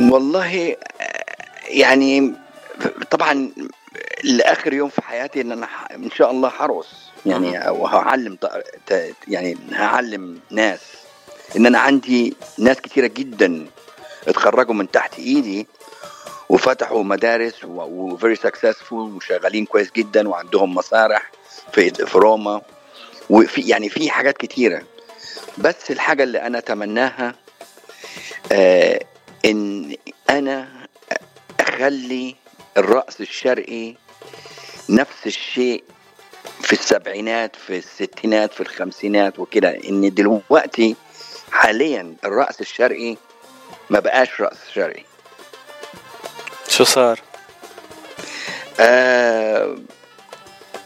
[0.00, 1.24] والله آه،
[1.68, 2.32] يعني
[3.10, 3.50] طبعا
[4.24, 6.88] لآخر يوم في حياتي إن أنا إن شاء الله هرقص
[7.26, 8.38] يعني وهعلم
[9.28, 10.80] يعني هعلم ناس.
[11.56, 13.66] إن أنا عندي ناس كتيرة جدا
[14.28, 15.66] اتخرجوا من تحت إيدي
[16.48, 21.30] وفتحوا مدارس وفيري سكسسفول وشغالين كويس جدا وعندهم مسارح
[21.72, 22.62] في في روما.
[23.30, 24.82] وفي يعني في حاجات كتيرة.
[25.58, 27.34] بس الحاجة اللي أنا أتمناها
[28.52, 29.00] آه
[29.44, 29.96] إن
[30.30, 30.68] أنا
[31.60, 32.36] أخلي
[32.76, 33.94] الرقص الشرقي
[34.88, 35.84] نفس الشيء
[36.60, 39.78] في السبعينات في الستينات في الخمسينات وكده.
[39.88, 40.96] إن دلوقتي
[41.52, 43.16] حاليا الرقص الشرقي
[43.90, 45.04] ما بقاش رقص شرقي
[46.68, 47.20] شو صار؟
[48.80, 49.76] آه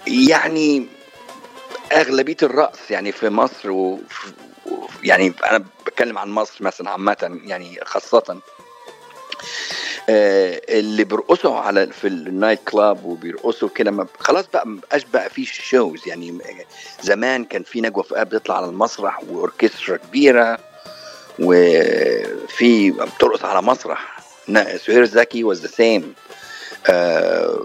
[0.06, 0.86] يعني
[1.92, 3.98] أغلبية الرقص يعني في مصر و
[5.02, 8.40] يعني أنا بتكلم عن مصر مثلا عامة يعني خاصة آه،
[10.68, 15.44] اللي بيرقصوا على في ال night club وبيرقصوا كده خلاص بقى ما بقاش بقى في
[15.44, 16.40] shows يعني
[17.02, 20.58] زمان كان في نجوى فؤاد بتطلع على المسرح وأوركسترا كبيرة
[21.38, 24.20] وفي بترقص على مسرح.
[24.86, 26.14] سهير زكي was the same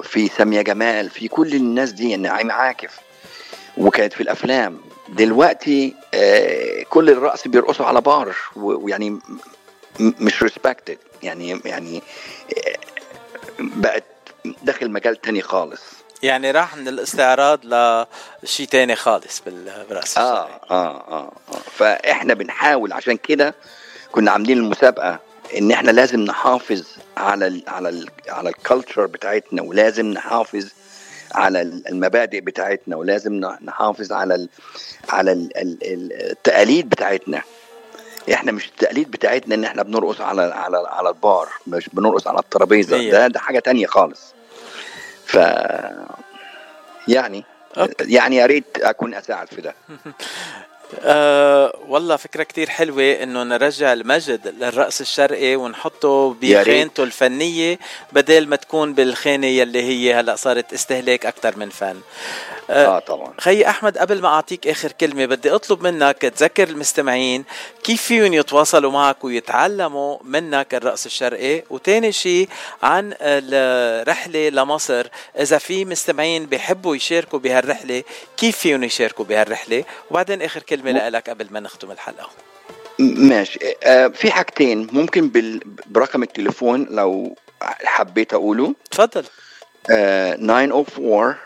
[0.04, 3.00] في ساميه جمال في كل الناس دي نعيمة عاكف.
[3.78, 4.82] وكانت في الأفلام.
[5.10, 9.20] دلوقتي آه، كل الرقص بيرقصوا على بار ويعني
[10.00, 12.02] مش ريسبكتد يعني يعني
[12.68, 12.76] آه،
[13.60, 14.04] بقت
[14.64, 15.82] داخل مجال تاني خالص.
[16.24, 17.60] يعني راح من الاستعراض
[18.44, 21.58] لشيء تاني خالص بال- بالرقص آه آه آه, آه.
[21.78, 23.56] فإحنا بنحاول عشان كده
[24.12, 25.20] كنا عاملين المسابقة
[25.58, 26.84] إن إحنا لازم نحافظ
[27.18, 30.68] على ال على ال على الكالتشر بتاعتنا ولازم نحافظ
[31.36, 33.34] على ال- المبادئ بتاعتنا ولازم
[33.64, 34.50] نحافظ على ال
[35.10, 35.54] على ال-
[36.32, 37.42] التقاليد بتاعتنا.
[38.34, 42.98] إحنا مش التقاليد بتاعتنا إن إحنا بنرقص على على على البار مش بنرقص على الترابيزة.
[42.98, 43.12] هي.
[43.12, 44.34] ده ده حاجة تانية خالص.
[45.26, 45.38] ف
[47.08, 47.44] يعني
[48.02, 49.76] يعني يا ريت أكون أساعد في ده.
[51.00, 56.36] أه والله فكرة كتير حلوة إنه نرجع المجد للرقص الشرقي ونحطه.
[56.42, 57.80] بخانته الفنية
[58.12, 61.96] بدل ما تكون بالخانة يلي هي هلأ صارت استهلاك أكثر من فن.
[62.70, 63.34] آه طبعا.
[63.40, 67.46] خي أحمد قبل ما أعطيك آخر كلمة بدي أطلب منك تذكر المستمعين
[67.84, 71.64] كيف فيهم يتواصلوا معك ويتعلموا منك الرقص الشرقي.
[71.70, 72.50] وتاني شيء
[72.84, 75.08] عن الرحلة لمصر.
[75.40, 78.04] إذا في مستمعين بيحبوا يشاركوا بهالرحلة
[78.38, 80.75] كيف فيهم يشاركوا بهالرحلة؟ وبعدين آخر كلمة.
[80.84, 82.30] لك قبل ما نختم الحلقة.
[83.00, 83.60] م- ماشي.
[83.84, 85.60] آه في حاجتين ممكن بال...
[85.86, 88.76] برقم التليفون لو حبيت أقوله.
[88.92, 89.26] تفضل.
[89.92, 91.38] آه 904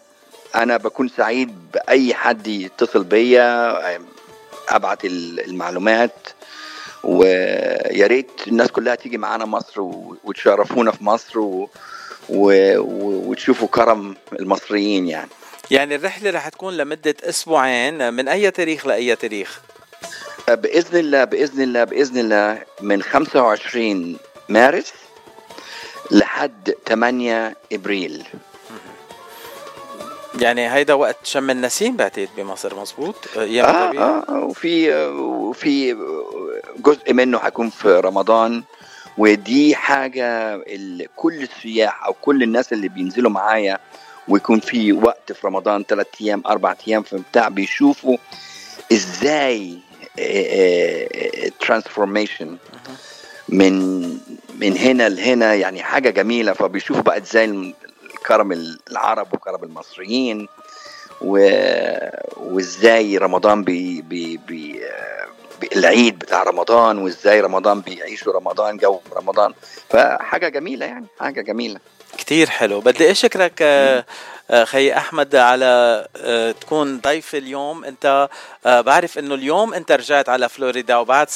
[0.55, 3.79] انا بكون سعيد باي حد يتصل بيا
[4.69, 6.27] ابعت ال- المعلومات
[7.04, 9.80] ويا ريت الناس كلها تيجي معانا مصر
[10.24, 11.68] وتشرفونا في مصر و...
[12.28, 12.78] و...
[13.30, 15.30] وتشوفوا كرم المصريين يعني.
[15.70, 19.60] يعني الرحلة رح تكون لمدة أسبوعين من أي تاريخ لأي تاريخ؟
[20.48, 24.16] بإذن الله بإذن الله بإذن الله من 25
[24.48, 24.92] مارس
[26.10, 28.24] لحد 8 إبريل.
[30.40, 33.44] يعني هيدا وقت شم النسيم بعتقد بمصر مزبوط آه,
[33.84, 35.96] الربيع؟ آه, آه وفي وفي
[36.78, 38.62] جزء منه حيكون في رمضان
[39.18, 43.78] ودي حاجة ال- كل السياح أو كل الناس اللي بينزلوا معايا
[44.28, 48.16] ويكون في وقت في رمضان ثلاث أيام أربع أيام في بتاع بيشوفوا
[48.92, 49.78] إزاي
[51.60, 52.56] transformation
[53.48, 54.00] من
[54.60, 57.74] من هنا لهنا يعني حاجة جميلة فبيشوفوا بقى إزاي
[58.20, 58.52] الكرم
[58.90, 60.48] العرب وكرم المصريين
[61.20, 61.32] و...
[62.36, 64.02] وازاي رمضان بي...
[64.02, 64.36] بي...
[64.36, 64.80] بي...
[65.60, 65.68] بي...
[65.76, 69.54] العيد بتاع رمضان وازاي رمضان بيعيشوا رمضان جو رمضان.
[69.90, 71.80] فحاجة جميلة يعني حاجة جميلة.
[72.18, 72.80] كتير حلو.
[72.80, 74.04] بدي أشكرك آه، آه،
[74.64, 77.84] خي أحمد على آه، تكون ضيف اليوم.
[77.84, 78.28] أنت
[78.66, 81.28] آه، بعرف إنه اليوم أنت رجعت على فلوريدا وبعد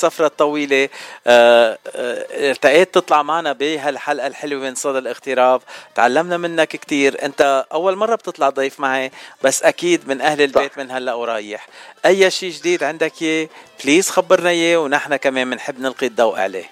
[1.26, 5.62] آه، آه، ارتقيت تطلع معنا بهالحلقة الحلوة من صدى الاغتراب.
[5.94, 7.24] تعلمنا منك كتير.
[7.24, 9.10] أنت أول مرة بتطلع ضيف معي
[9.42, 11.68] بس أكيد من أهل البيت من هلأ ورايح.
[12.06, 13.48] أي شيء جديد عندك اياه
[13.84, 16.70] please خبرنا إياه ونحن كمان بنحب نلقي الضوء عليه.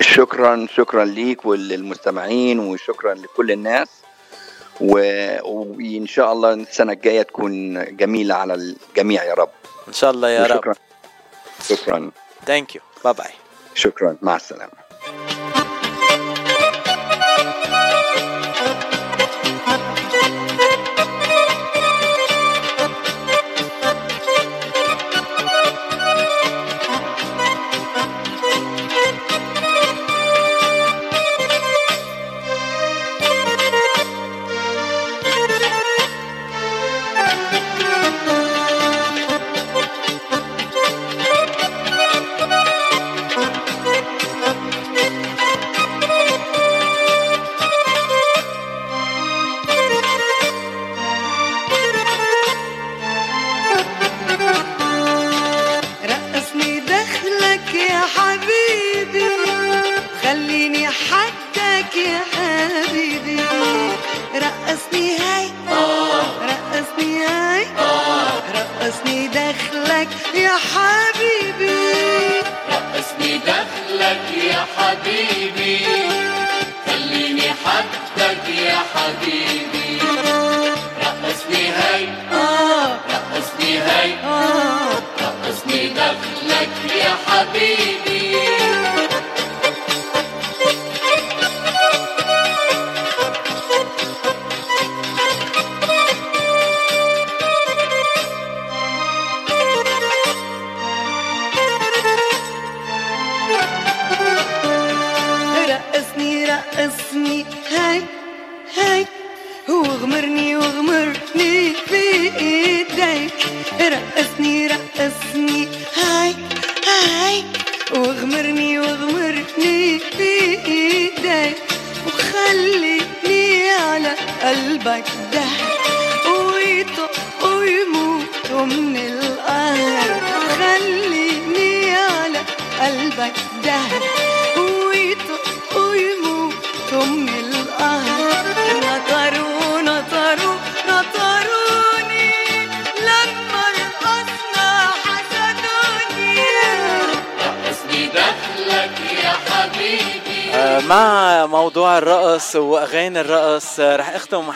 [0.00, 3.88] شكرا شكرا ليك وللمستمعين وشكرا لكل الناس.
[4.80, 9.50] وإن شاء الله السنة الجاية تكون جميلة على الجميع يا رب.
[9.88, 10.56] إن شاء الله يا رب.
[10.56, 10.74] شكرا
[11.68, 12.10] شكرا.
[12.46, 13.30] thank you bye bye
[13.74, 14.16] شكرا.
[14.22, 14.79] مع السلامة.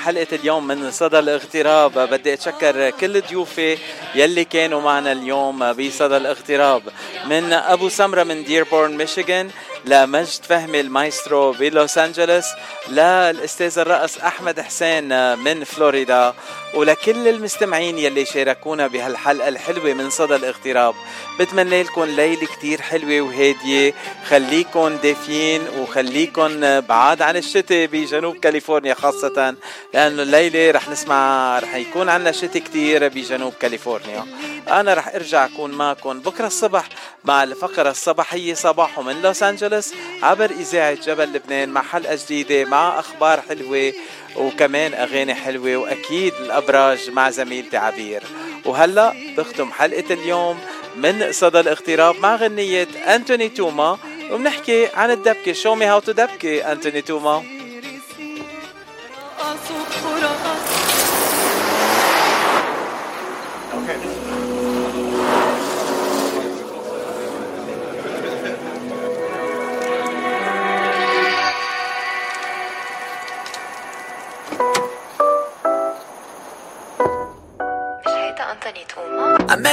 [0.04, 1.98] حلقة اليوم من صدى الاغتراب.
[1.98, 3.78] بدي أتشكر كل ضيوفي
[4.14, 6.82] يلي كانوا معنا اليوم بصدى الاغتراب.
[7.26, 9.50] من أبو سمرة من ديربورن ميشيغان
[9.84, 12.44] لمجد فهمي المايسترو بلوس أنجلوس
[12.88, 16.34] للأستاذ الرقص أحمد حسين من فلوريدا
[16.74, 20.94] ولكل المستمعين يلي شاركونا بهالحلقة الحلوة من صدى الاغتراب.
[21.40, 23.94] بتمنى لكم ليله كتير حلوة وهادية.
[24.28, 29.56] خليكن دافيين وخليكن بعاد عن الشتاء بجنوب كاليفورنيا خاصة
[29.94, 34.26] لأنه الليلة رح نسمع رح يكون عنا شتاء كتير بجنوب كاليفورنيا.
[34.68, 36.88] أنا رح أرجع أكون معكم بكرة الصبح
[37.24, 42.98] مع الفقرة الصباحية صباحو من لوس أنجلوس عبر إذاعة جبل لبنان مع حلقة جديدة مع
[42.98, 43.92] أخبار حلوة
[44.36, 48.22] وكمان أغاني حلوة وأكيد الأبراج مع زميلتي عبير.
[48.64, 50.58] وهلأ بختم حلقة اليوم
[50.96, 53.98] من صدى الاغتراب مع غنية أنتوني توما
[54.30, 55.52] وبنحكي عن الدبكة.
[55.52, 57.42] show me how to دبكة أنتوني توما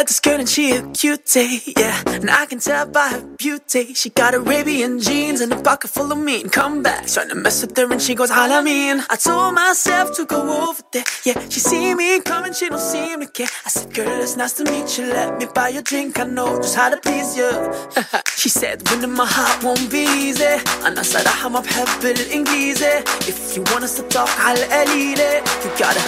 [0.00, 2.02] this girl and she a cutie, yeah.
[2.06, 3.94] And I can tell by her beauty.
[3.94, 7.14] She got Arabian jeans and a pocket full of mean comebacks.
[7.14, 9.02] Trying to mess with her and she goes, mean.
[9.10, 11.38] I told myself to go over there, yeah.
[11.48, 13.48] She see me coming, she don't seem to care.
[13.66, 15.06] I said, girl, it's nice to meet you.
[15.06, 17.50] Let me buy you a drink, I know just how to please you.
[18.36, 20.56] she said, winning my heart won't be easy.
[20.86, 23.04] أنا صراحة ما بحب الإنجليزي.
[23.28, 26.00] If you want us to talk على القليلة, you gotta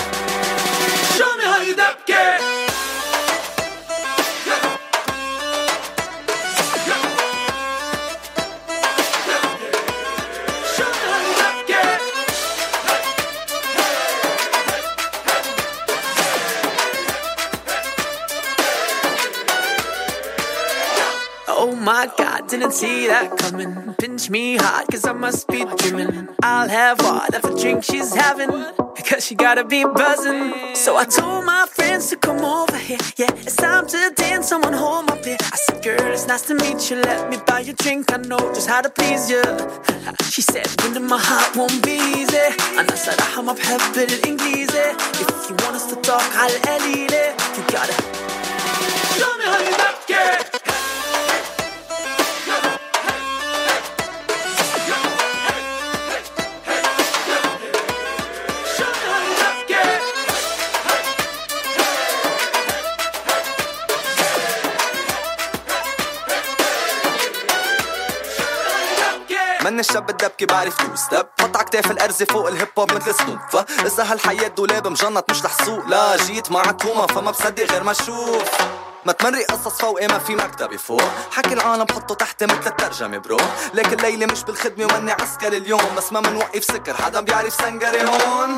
[1.17, 2.72] show me how you dapke.
[21.84, 23.94] my god, didn't see that coming.
[23.96, 26.30] Pinch me hard, cause I must be dreaming.
[26.42, 30.76] I'll have whatever drink she's having, cause she gotta be buzzing.
[30.76, 33.00] So I told my friends to come over here.
[33.18, 35.38] Yeah, it's time to dance, someone hold my beer.
[35.42, 38.14] I said, girl, it's nice to meet you, let me buy you a drink.
[38.14, 39.44] I know just how to please you.
[40.32, 42.48] She said, winning my heart won't be easy.
[42.80, 47.12] And I said, I'm up heaven in If you want us to talk, I'll edit
[47.12, 47.32] it.
[47.58, 47.96] You gotta
[49.20, 50.73] show me how you like it.
[69.64, 71.26] من الشاب الدبكي بعرف تو ستيب.
[71.42, 76.18] حط عكتاف الارزة فوق الهيب هوب مثل سنوب فاذا هالحياة دولاب مجنط مش لحسوق لا
[76.18, 78.44] جيت مع توما فما بصدق غير ما أشوف.
[79.06, 81.02] ما تمري قصص فوقي ما في مكتبي فوق.
[81.32, 83.38] حكي العالم حطه تحت مثل الترجمة برو.
[83.74, 85.82] لكن الليلة مش بالخدمة وأني عسكري اليوم.
[85.98, 88.58] بس ما منوقف سكر حدا بيعرف سنجري هون.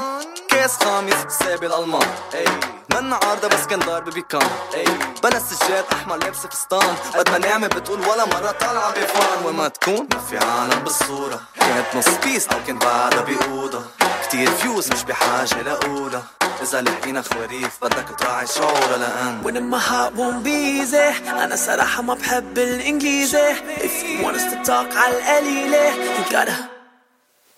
[0.49, 2.07] كاس خامس سابي الألمان.
[2.33, 2.45] إي.
[2.93, 4.85] من عارضة بس كان ضارب بيكان إي.
[5.23, 6.95] بلا سجاد أحمر لابسة فستان.
[7.15, 9.45] قد ما نعمة بتقول ولا مرة طالعة بفان.
[9.45, 11.41] وما تكون ما في عالم بالصورة.
[11.59, 13.81] كانت نص بيس أو كان بعدها بأوضة.
[14.27, 16.23] كتير فيوز مش بحاجة لأولى.
[16.61, 22.01] إذا لحقينا خواريف بدك تراعي شعور لأن When my heart won't be easy أنا صراحة
[22.01, 26.69] ما بحب الإنجليزي If you want us to talk على القليلة You gotta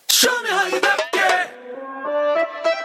[0.10, 2.76] Show me how you make it